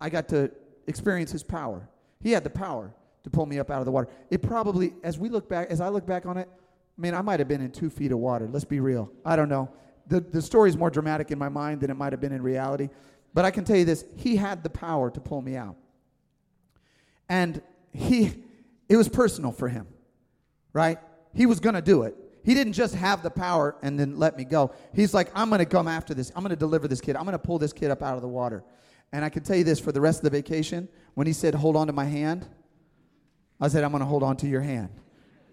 I 0.00 0.08
got 0.08 0.28
to 0.30 0.50
experience 0.86 1.30
His 1.30 1.42
power. 1.42 1.88
He 2.20 2.30
had 2.32 2.44
the 2.44 2.50
power 2.50 2.94
to 3.22 3.30
pull 3.30 3.46
me 3.46 3.58
up 3.58 3.70
out 3.70 3.78
of 3.78 3.84
the 3.84 3.92
water. 3.92 4.08
It 4.30 4.42
probably, 4.42 4.94
as 5.02 5.18
we 5.18 5.28
look 5.28 5.48
back, 5.48 5.70
as 5.70 5.80
I 5.80 5.88
look 5.88 6.06
back 6.06 6.26
on 6.26 6.36
it, 6.36 6.48
I 6.96 7.00
mean, 7.00 7.14
I 7.14 7.22
might 7.22 7.40
have 7.40 7.48
been 7.48 7.60
in 7.60 7.70
two 7.70 7.90
feet 7.90 8.12
of 8.12 8.18
water. 8.18 8.48
Let's 8.50 8.64
be 8.64 8.80
real. 8.80 9.10
I 9.24 9.36
don't 9.36 9.48
know. 9.48 9.70
The, 10.06 10.20
the 10.20 10.42
story 10.42 10.68
is 10.68 10.76
more 10.76 10.90
dramatic 10.90 11.30
in 11.30 11.38
my 11.38 11.48
mind 11.48 11.80
than 11.80 11.90
it 11.90 11.94
might 11.94 12.12
have 12.12 12.20
been 12.20 12.32
in 12.32 12.42
reality. 12.42 12.88
But 13.32 13.44
I 13.44 13.50
can 13.50 13.64
tell 13.64 13.76
you 13.76 13.84
this 13.84 14.04
He 14.16 14.36
had 14.36 14.62
the 14.62 14.70
power 14.70 15.10
to 15.10 15.20
pull 15.20 15.42
me 15.42 15.56
out. 15.56 15.76
And 17.28 17.62
he, 17.92 18.32
it 18.88 18.96
was 18.96 19.08
personal 19.08 19.52
for 19.52 19.68
him, 19.68 19.86
right? 20.72 20.98
He 21.32 21.46
was 21.46 21.60
going 21.60 21.74
to 21.74 21.82
do 21.82 22.02
it. 22.02 22.16
He 22.44 22.54
didn't 22.54 22.74
just 22.74 22.94
have 22.94 23.22
the 23.22 23.30
power 23.30 23.76
and 23.82 23.98
then 23.98 24.18
let 24.18 24.36
me 24.36 24.44
go. 24.44 24.72
He's 24.92 25.14
like, 25.14 25.30
I'm 25.34 25.48
going 25.48 25.60
to 25.60 25.66
come 25.66 25.88
after 25.88 26.14
this. 26.14 26.30
I'm 26.36 26.42
going 26.42 26.50
to 26.50 26.56
deliver 26.56 26.86
this 26.86 27.00
kid. 27.00 27.16
I'm 27.16 27.24
going 27.24 27.32
to 27.32 27.38
pull 27.38 27.58
this 27.58 27.72
kid 27.72 27.90
up 27.90 28.02
out 28.02 28.16
of 28.16 28.22
the 28.22 28.28
water. 28.28 28.62
And 29.12 29.24
I 29.24 29.28
can 29.28 29.42
tell 29.42 29.56
you 29.56 29.64
this 29.64 29.80
for 29.80 29.92
the 29.92 30.00
rest 30.00 30.18
of 30.18 30.24
the 30.24 30.30
vacation, 30.30 30.88
when 31.14 31.26
he 31.26 31.32
said, 31.32 31.54
Hold 31.54 31.76
on 31.76 31.86
to 31.86 31.92
my 31.92 32.04
hand, 32.04 32.46
I 33.60 33.68
said, 33.68 33.84
I'm 33.84 33.90
going 33.90 34.00
to 34.00 34.06
hold 34.06 34.22
on 34.22 34.36
to 34.38 34.46
your 34.46 34.60
hand 34.60 34.90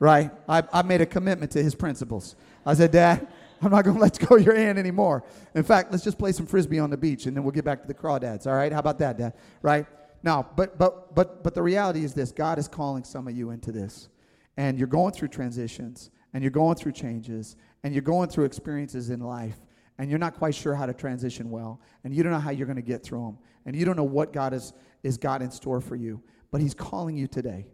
right? 0.02 0.32
I, 0.50 0.64
I 0.74 0.82
made 0.82 1.00
a 1.00 1.06
commitment 1.06 1.52
to 1.52 1.62
his 1.64 1.76
principles. 1.76 2.36
I 2.66 2.74
said, 2.74 2.92
Dad, 2.92 3.28
I'm 3.62 3.70
not 3.70 3.86
going 3.86 3.96
to 3.98 4.02
let 4.02 4.20
go 4.20 4.36
of 4.36 4.44
your 4.44 4.56
hand 4.56 4.80
anymore. 4.80 5.24
In 5.54 5.64
fact, 5.64 5.92
let's 5.92 6.04
just 6.04 6.18
play 6.18 6.32
some 6.32 6.48
frisbee 6.48 6.80
on 6.80 6.90
the 6.90 6.98
beach 6.98 7.28
and 7.28 7.38
then 7.38 7.44
we'll 7.44 7.52
get 7.52 7.64
back 7.64 7.84
to 7.84 7.88
the 7.88 7.94
crawdads. 7.94 8.48
All 8.48 8.54
right? 8.54 8.74
How 8.74 8.80
about 8.80 8.98
that, 8.98 9.20
Dad? 9.20 9.34
Right? 9.62 9.86
Now, 10.24 10.48
but 10.56 10.78
but 10.78 11.16
but 11.16 11.44
but 11.44 11.56
the 11.56 11.64
reality 11.64 12.04
is 12.04 12.14
this: 12.14 12.32
God 12.32 12.60
is 12.60 12.68
calling 12.68 13.04
some 13.04 13.28
of 13.28 13.36
you 13.36 13.50
into 13.50 13.72
this, 13.72 14.08
and 14.56 14.78
you're 14.78 14.88
going 14.88 15.14
through 15.14 15.30
transitions, 15.30 16.12
and 16.34 16.44
you're 16.44 16.52
going 16.52 16.76
through 16.76 16.94
changes, 16.94 17.56
and 17.84 17.94
you're 17.94 18.02
going 18.02 18.30
through 18.30 18.46
experiences 18.46 19.10
in 19.10 19.20
life, 19.20 19.58
and 19.98 20.10
you're 20.10 20.20
not 20.20 20.36
quite 20.36 20.56
sure 20.56 20.76
how 20.76 20.86
to 20.86 20.94
transition 20.94 21.50
well, 21.50 21.82
and 22.04 22.14
you 22.14 22.24
don't 22.24 22.32
know 22.32 22.40
how 22.40 22.52
you're 22.52 22.68
going 22.68 22.76
to 22.76 22.82
get 22.82 23.04
through 23.04 23.24
them, 23.26 23.38
and 23.66 23.76
you 23.76 23.86
don't 23.86 23.98
know 23.98 24.04
what 24.04 24.34
God 24.34 24.54
is 24.54 24.74
is 25.04 25.18
God 25.18 25.42
in 25.42 25.52
store 25.52 25.82
for 25.82 25.96
you. 25.96 26.22
But 26.52 26.62
He's 26.62 26.74
calling 26.74 27.18
you 27.18 27.28
today 27.28 27.68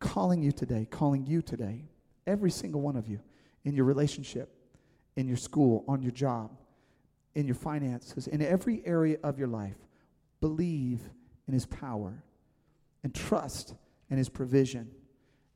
calling 0.00 0.42
you 0.42 0.52
today, 0.52 0.86
calling 0.90 1.26
you 1.26 1.42
today, 1.42 1.84
every 2.26 2.50
single 2.50 2.80
one 2.80 2.96
of 2.96 3.08
you, 3.08 3.20
in 3.64 3.74
your 3.74 3.84
relationship, 3.84 4.54
in 5.16 5.26
your 5.26 5.36
school, 5.36 5.84
on 5.88 6.02
your 6.02 6.12
job, 6.12 6.56
in 7.34 7.46
your 7.46 7.54
finances, 7.54 8.26
in 8.28 8.40
every 8.40 8.82
area 8.86 9.16
of 9.22 9.38
your 9.38 9.48
life. 9.48 9.76
Believe 10.40 11.00
in 11.46 11.54
His 11.54 11.66
power 11.66 12.22
and 13.02 13.14
trust 13.14 13.74
in 14.10 14.18
His 14.18 14.28
provision 14.28 14.90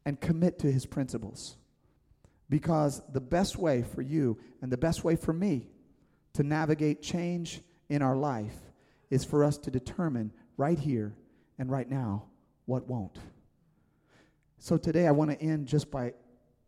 and 0.05 0.21
commit 0.21 0.59
to 0.61 0.71
His 0.71 0.87
principles. 0.87 1.57
Because 2.53 3.01
the 3.15 3.21
best 3.21 3.57
way 3.57 3.83
for 3.83 4.03
you 4.03 4.37
and 4.61 4.71
the 4.71 4.77
best 4.77 5.05
way 5.05 5.17
for 5.17 5.33
me 5.33 5.71
to 6.35 6.43
navigate 6.43 7.01
change 7.01 7.63
in 7.89 8.03
our 8.03 8.15
life 8.15 8.55
is 9.09 9.25
for 9.25 9.43
us 9.43 9.57
to 9.57 9.71
determine 9.71 10.31
right 10.59 10.79
here 10.79 11.15
and 11.59 11.71
right 11.71 11.89
now 11.89 12.25
what 12.67 12.87
won't. 12.87 13.19
So 14.59 14.77
today 14.77 15.07
I 15.07 15.13
want 15.13 15.31
to 15.31 15.41
end 15.41 15.67
just 15.67 15.91
by, 15.91 16.13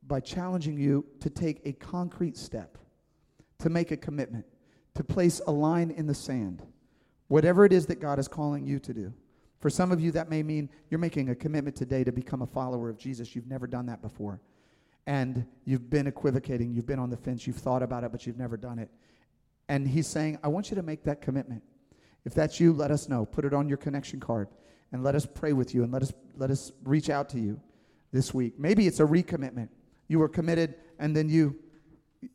by 0.07 0.21
challenging 0.21 0.79
you 0.79 1.05
to 1.21 1.29
take 1.29 1.61
a 1.67 1.75
concrete 1.75 2.39
step, 2.39 2.79
to 3.59 3.69
make 3.69 3.91
a 3.91 3.97
commitment, 3.99 4.47
to 4.95 5.05
place 5.05 5.43
a 5.47 5.53
line 5.53 5.91
in 5.91 6.07
the 6.07 6.15
sand, 6.15 6.63
whatever 7.29 7.67
it 7.67 7.75
is 7.75 7.85
that 7.89 8.01
God 8.01 8.19
is 8.19 8.27
calling 8.27 8.65
you 8.65 8.79
to 8.79 8.95
do. 8.95 9.13
For 9.61 9.69
some 9.69 9.93
of 9.93 10.01
you, 10.01 10.13
that 10.13 10.31
may 10.31 10.43
mean 10.43 10.71
you're 10.89 10.99
making 10.99 11.29
a 11.29 11.35
commitment 11.35 11.77
today 11.77 12.05
to 12.05 12.11
become 12.11 12.41
a 12.41 12.47
follower 12.47 12.89
of 12.89 12.97
Jesus. 12.97 13.37
You've 13.37 13.49
never 13.49 13.67
done 13.67 13.85
that 13.85 14.01
before. 14.01 14.41
And 15.07 15.47
you've 15.65 15.91
been 15.91 16.07
equivocating, 16.07 16.73
you've 16.73 16.87
been 16.87 16.99
on 16.99 17.11
the 17.11 17.17
fence, 17.17 17.47
you've 17.47 17.57
thought 17.57 17.83
about 17.83 18.05
it, 18.05 18.13
but 18.13 18.27
you've 18.27 18.39
never 18.39 18.57
done 18.57 18.79
it. 18.79 18.91
And 19.69 19.87
He's 19.87 20.07
saying, 20.07 20.39
I 20.43 20.49
want 20.49 20.71
you 20.71 20.77
to 20.77 20.83
make 20.83 21.05
that 21.05 21.21
commitment. 21.21 21.63
If 22.25 22.33
that's 22.33 22.59
you, 22.59 22.73
let 22.73 22.91
us 22.91 23.09
know. 23.09 23.27
Put 23.27 23.45
it 23.45 23.53
on 23.53 23.69
your 23.69 23.77
connection 23.77 24.19
card 24.19 24.49
and 24.93 25.03
let 25.03 25.15
us 25.15 25.27
pray 25.27 25.53
with 25.53 25.75
you 25.75 25.83
and 25.83 25.93
let 25.93 26.03
us, 26.03 26.13
let 26.37 26.51
us 26.51 26.73
reach 26.85 27.11
out 27.11 27.29
to 27.31 27.39
you 27.39 27.61
this 28.13 28.33
week. 28.33 28.55
Maybe 28.59 28.87
it's 28.87 29.01
a 29.01 29.05
recommitment. 29.05 29.69
You 30.09 30.19
were 30.21 30.29
committed 30.29 30.77
and 30.99 31.15
then 31.15 31.29
you 31.29 31.59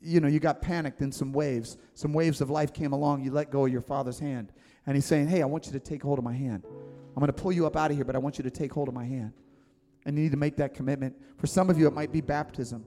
you 0.00 0.20
know, 0.20 0.28
you 0.28 0.38
got 0.40 0.62
panicked 0.62 1.00
in 1.00 1.10
some 1.10 1.32
waves. 1.32 1.76
Some 1.94 2.12
waves 2.12 2.40
of 2.40 2.50
life 2.50 2.72
came 2.72 2.92
along, 2.92 3.24
you 3.24 3.30
let 3.30 3.50
go 3.50 3.66
of 3.66 3.72
your 3.72 3.80
father's 3.80 4.18
hand. 4.18 4.52
And 4.86 4.96
he's 4.96 5.04
saying, 5.04 5.28
"Hey, 5.28 5.42
I 5.42 5.46
want 5.46 5.66
you 5.66 5.72
to 5.72 5.80
take 5.80 6.02
hold 6.02 6.18
of 6.18 6.24
my 6.24 6.32
hand. 6.32 6.64
I'm 6.64 7.20
going 7.20 7.26
to 7.26 7.32
pull 7.32 7.52
you 7.52 7.66
up 7.66 7.76
out 7.76 7.90
of 7.90 7.96
here, 7.96 8.04
but 8.04 8.14
I 8.14 8.18
want 8.18 8.38
you 8.38 8.44
to 8.44 8.50
take 8.50 8.72
hold 8.72 8.88
of 8.88 8.94
my 8.94 9.04
hand. 9.04 9.32
And 10.06 10.16
you 10.16 10.24
need 10.24 10.32
to 10.32 10.38
make 10.38 10.56
that 10.56 10.74
commitment. 10.74 11.14
For 11.38 11.46
some 11.46 11.70
of 11.70 11.78
you, 11.78 11.86
it 11.86 11.92
might 11.92 12.12
be 12.12 12.20
baptism. 12.20 12.84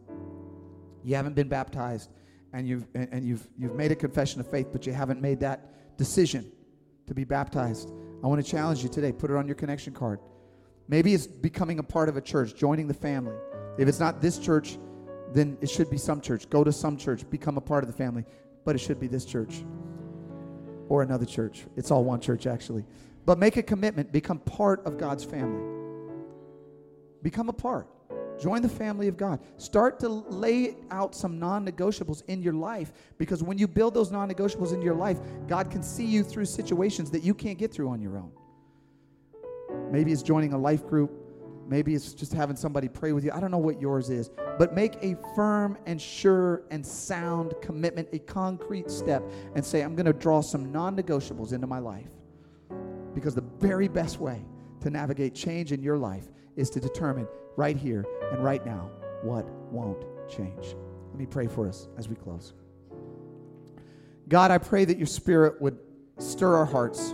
You 1.03 1.16
haven't 1.16 1.36
been 1.36 1.49
baptized, 1.49 2.09
and 2.53 2.68
you've, 2.68 2.88
and 2.95 3.26
you've, 3.26 3.47
you've 3.57 3.76
made 3.76 3.91
a 3.91 3.95
confession 3.95 4.39
of 4.39 4.49
faith, 4.49 4.68
but 4.72 4.88
you 4.88 4.93
haven't 4.93 5.22
made 5.22 5.39
that 5.41 5.97
decision 5.97 6.51
to 7.07 7.14
be 7.14 7.24
baptized. 7.24 7.91
I 8.24 8.28
want 8.28 8.43
to 8.43 8.49
challenge 8.49 8.84
you 8.84 8.89
today. 8.89 9.11
Put 9.11 9.30
it 9.30 9.36
on 9.36 9.47
your 9.47 9.55
connection 9.55 9.93
card. 9.93 10.20
Maybe 10.88 11.14
it's 11.14 11.28
becoming 11.28 11.80
a 11.80 11.84
part 11.84 12.09
of 12.09 12.18
a 12.18 12.22
church, 12.22 12.55
joining 12.55 12.88
the 12.88 12.93
family. 12.93 13.36
If 13.78 13.88
it's 13.88 13.99
not 13.99 14.22
this 14.22 14.39
church, 14.39 14.78
then 15.34 15.57
it 15.61 15.70
should 15.70 15.89
be 15.89 15.97
some 15.97 16.22
church. 16.22 16.49
Go 16.49 16.64
to 16.64 16.72
some 16.72 16.97
church, 16.97 17.30
become 17.30 17.57
a 17.57 17.61
part 17.61 17.84
of 17.84 17.89
the 17.89 17.95
family, 17.95 18.24
but 18.66 18.76
it 18.76 18.80
should 18.80 18.99
be 18.99 19.07
this 19.07 19.26
church 19.26 19.64
or 20.89 21.01
another 21.01 21.26
church. 21.26 21.66
It's 21.76 21.91
all 21.91 22.03
one 22.03 22.20
church, 22.20 22.47
actually. 22.47 22.86
But 23.26 23.39
make 23.39 23.57
a 23.57 23.64
commitment, 23.64 24.11
become 24.11 24.39
part 24.39 24.86
of 24.86 24.97
God's 24.97 25.24
family. 25.24 25.72
Become 27.24 27.49
a 27.49 27.53
part. 27.53 27.88
Join 28.39 28.61
the 28.61 28.69
family 28.69 29.07
of 29.07 29.15
God. 29.15 29.39
Start 29.57 29.99
to 30.01 30.09
lay 30.09 30.76
out 30.91 31.15
some 31.15 31.39
non 31.39 31.65
negotiables 31.65 32.24
in 32.28 32.41
your 32.41 32.53
life 32.53 32.91
because 33.17 33.41
when 33.41 33.57
you 33.57 33.67
build 33.67 33.93
those 33.93 34.11
non 34.11 34.30
negotiables 34.30 34.74
in 34.74 34.82
your 34.82 34.95
life, 34.95 35.19
God 35.47 35.71
can 35.71 35.82
see 35.82 36.05
you 36.05 36.24
through 36.24 36.45
situations 36.45 37.09
that 37.11 37.24
you 37.24 37.34
can't 37.34 37.57
get 37.57 37.71
through 37.71 37.89
on 37.89 38.01
your 38.01 38.17
own. 38.17 38.32
Maybe 39.91 40.11
it's 40.11 40.24
joining 40.24 40.53
a 40.53 40.57
life 40.57 40.86
group. 40.86 41.11
Maybe 41.67 41.95
it's 41.95 42.13
just 42.13 42.34
having 42.34 42.57
somebody 42.57 42.89
pray 42.89 43.13
with 43.13 43.24
you. 43.24 43.32
I 43.32 43.39
don't 43.39 43.51
know 43.51 43.57
what 43.57 43.80
yours 43.80 44.09
is, 44.09 44.30
but 44.59 44.74
make 44.74 44.95
a 45.01 45.15
firm 45.34 45.78
and 45.86 46.01
sure 46.01 46.63
and 46.71 46.86
sound 46.86 47.53
commitment, 47.61 48.09
a 48.11 48.19
concrete 48.19 48.91
step, 48.91 49.24
and 49.55 49.63
say, 49.63 49.82
I'm 49.82 49.95
going 49.95 50.05
to 50.05 50.13
draw 50.13 50.41
some 50.41 50.71
non 50.71 50.97
negotiables 50.97 51.53
into 51.53 51.67
my 51.67 51.80
life. 51.80 52.09
Because 53.13 53.36
the 53.36 53.45
very 53.59 53.88
best 53.88 54.19
way 54.19 54.43
to 54.82 54.89
navigate 54.89 55.34
change 55.34 55.71
in 55.71 55.82
your 55.82 55.97
life 55.97 56.28
is 56.56 56.70
to 56.72 56.80
determine 56.80 57.28
right 57.56 57.78
here 57.78 58.06
and 58.32 58.43
right 58.43 58.66
now 58.66 58.89
what 59.22 59.45
won't 59.72 60.06
change. 60.30 60.76
Let 61.10 61.20
me 61.20 61.26
pray 61.26 61.47
for 61.47 61.68
us 61.68 61.88
as 61.97 62.10
we 62.10 62.16
close. 62.16 62.54
God, 64.28 64.51
I 64.51 64.58
pray 64.58 64.86
that 64.86 64.97
your 64.97 65.08
spirit 65.08 65.62
would 65.62 65.78
stir 66.18 66.56
our 66.56 66.66
hearts, 66.66 67.14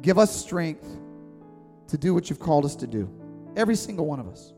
give 0.00 0.18
us 0.18 0.34
strength 0.34 0.86
to 1.88 1.98
do 1.98 2.14
what 2.14 2.30
you've 2.30 2.38
called 2.38 2.64
us 2.64 2.76
to 2.76 2.86
do. 2.86 3.08
Every 3.56 3.76
single 3.76 4.06
one 4.06 4.20
of 4.20 4.28
us. 4.28 4.52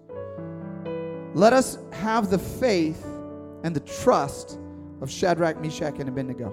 Let 1.34 1.52
us 1.52 1.78
have 1.92 2.30
the 2.30 2.38
faith 2.38 3.04
and 3.62 3.74
the 3.74 3.80
trust 3.80 4.58
of 5.00 5.10
Shadrach, 5.10 5.60
Meshach, 5.60 5.98
and 5.98 6.08
Abednego. 6.08 6.52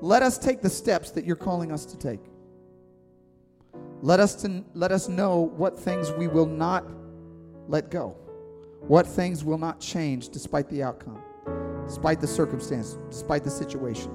Let 0.00 0.22
us 0.22 0.38
take 0.38 0.62
the 0.62 0.70
steps 0.70 1.10
that 1.12 1.24
you're 1.24 1.36
calling 1.36 1.72
us 1.72 1.84
to 1.86 1.98
take. 1.98 2.20
Let 4.04 4.18
us, 4.18 4.34
to, 4.42 4.64
let 4.74 4.90
us 4.90 5.08
know 5.08 5.38
what 5.56 5.78
things 5.78 6.10
we 6.10 6.26
will 6.26 6.46
not 6.46 6.84
let 7.68 7.88
go, 7.88 8.16
what 8.80 9.06
things 9.06 9.44
will 9.44 9.58
not 9.58 9.78
change 9.78 10.28
despite 10.28 10.68
the 10.68 10.82
outcome, 10.82 11.22
despite 11.86 12.20
the 12.20 12.26
circumstance, 12.26 12.98
despite 13.08 13.44
the 13.44 13.50
situation. 13.50 14.10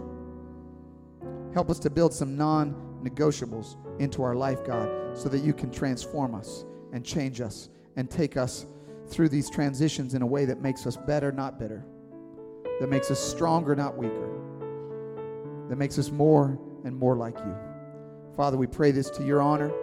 Help 1.53 1.69
us 1.69 1.79
to 1.79 1.89
build 1.89 2.13
some 2.13 2.35
non 2.35 2.75
negotiables 3.01 3.77
into 4.01 4.23
our 4.23 4.35
life, 4.35 4.65
God, 4.65 5.17
so 5.17 5.29
that 5.29 5.39
you 5.39 5.53
can 5.53 5.71
transform 5.71 6.35
us 6.35 6.65
and 6.91 7.05
change 7.05 7.39
us 7.39 7.69
and 7.95 8.11
take 8.11 8.35
us 8.35 8.65
through 9.07 9.29
these 9.29 9.49
transitions 9.49 10.15
in 10.15 10.21
a 10.21 10.27
way 10.27 10.43
that 10.43 10.61
makes 10.61 10.85
us 10.85 10.97
better, 10.97 11.31
not 11.31 11.57
bitter, 11.57 11.85
that 12.81 12.89
makes 12.89 13.09
us 13.09 13.21
stronger, 13.21 13.73
not 13.73 13.97
weaker, 13.97 14.29
that 15.69 15.77
makes 15.77 15.97
us 15.97 16.11
more 16.11 16.59
and 16.83 16.93
more 16.93 17.15
like 17.15 17.37
you. 17.39 17.66
Father, 18.37 18.55
we 18.55 18.67
pray 18.67 18.91
this 18.91 19.09
to 19.09 19.23
your 19.25 19.41
honor 19.41 19.73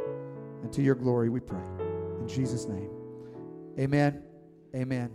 and 0.63 0.73
to 0.73 0.81
your 0.81 0.95
glory, 0.95 1.29
we 1.29 1.41
pray. 1.41 1.65
In 2.21 2.29
Jesus' 2.29 2.67
name. 2.67 2.89
Amen. 3.79 4.23
Amen. 4.75 5.11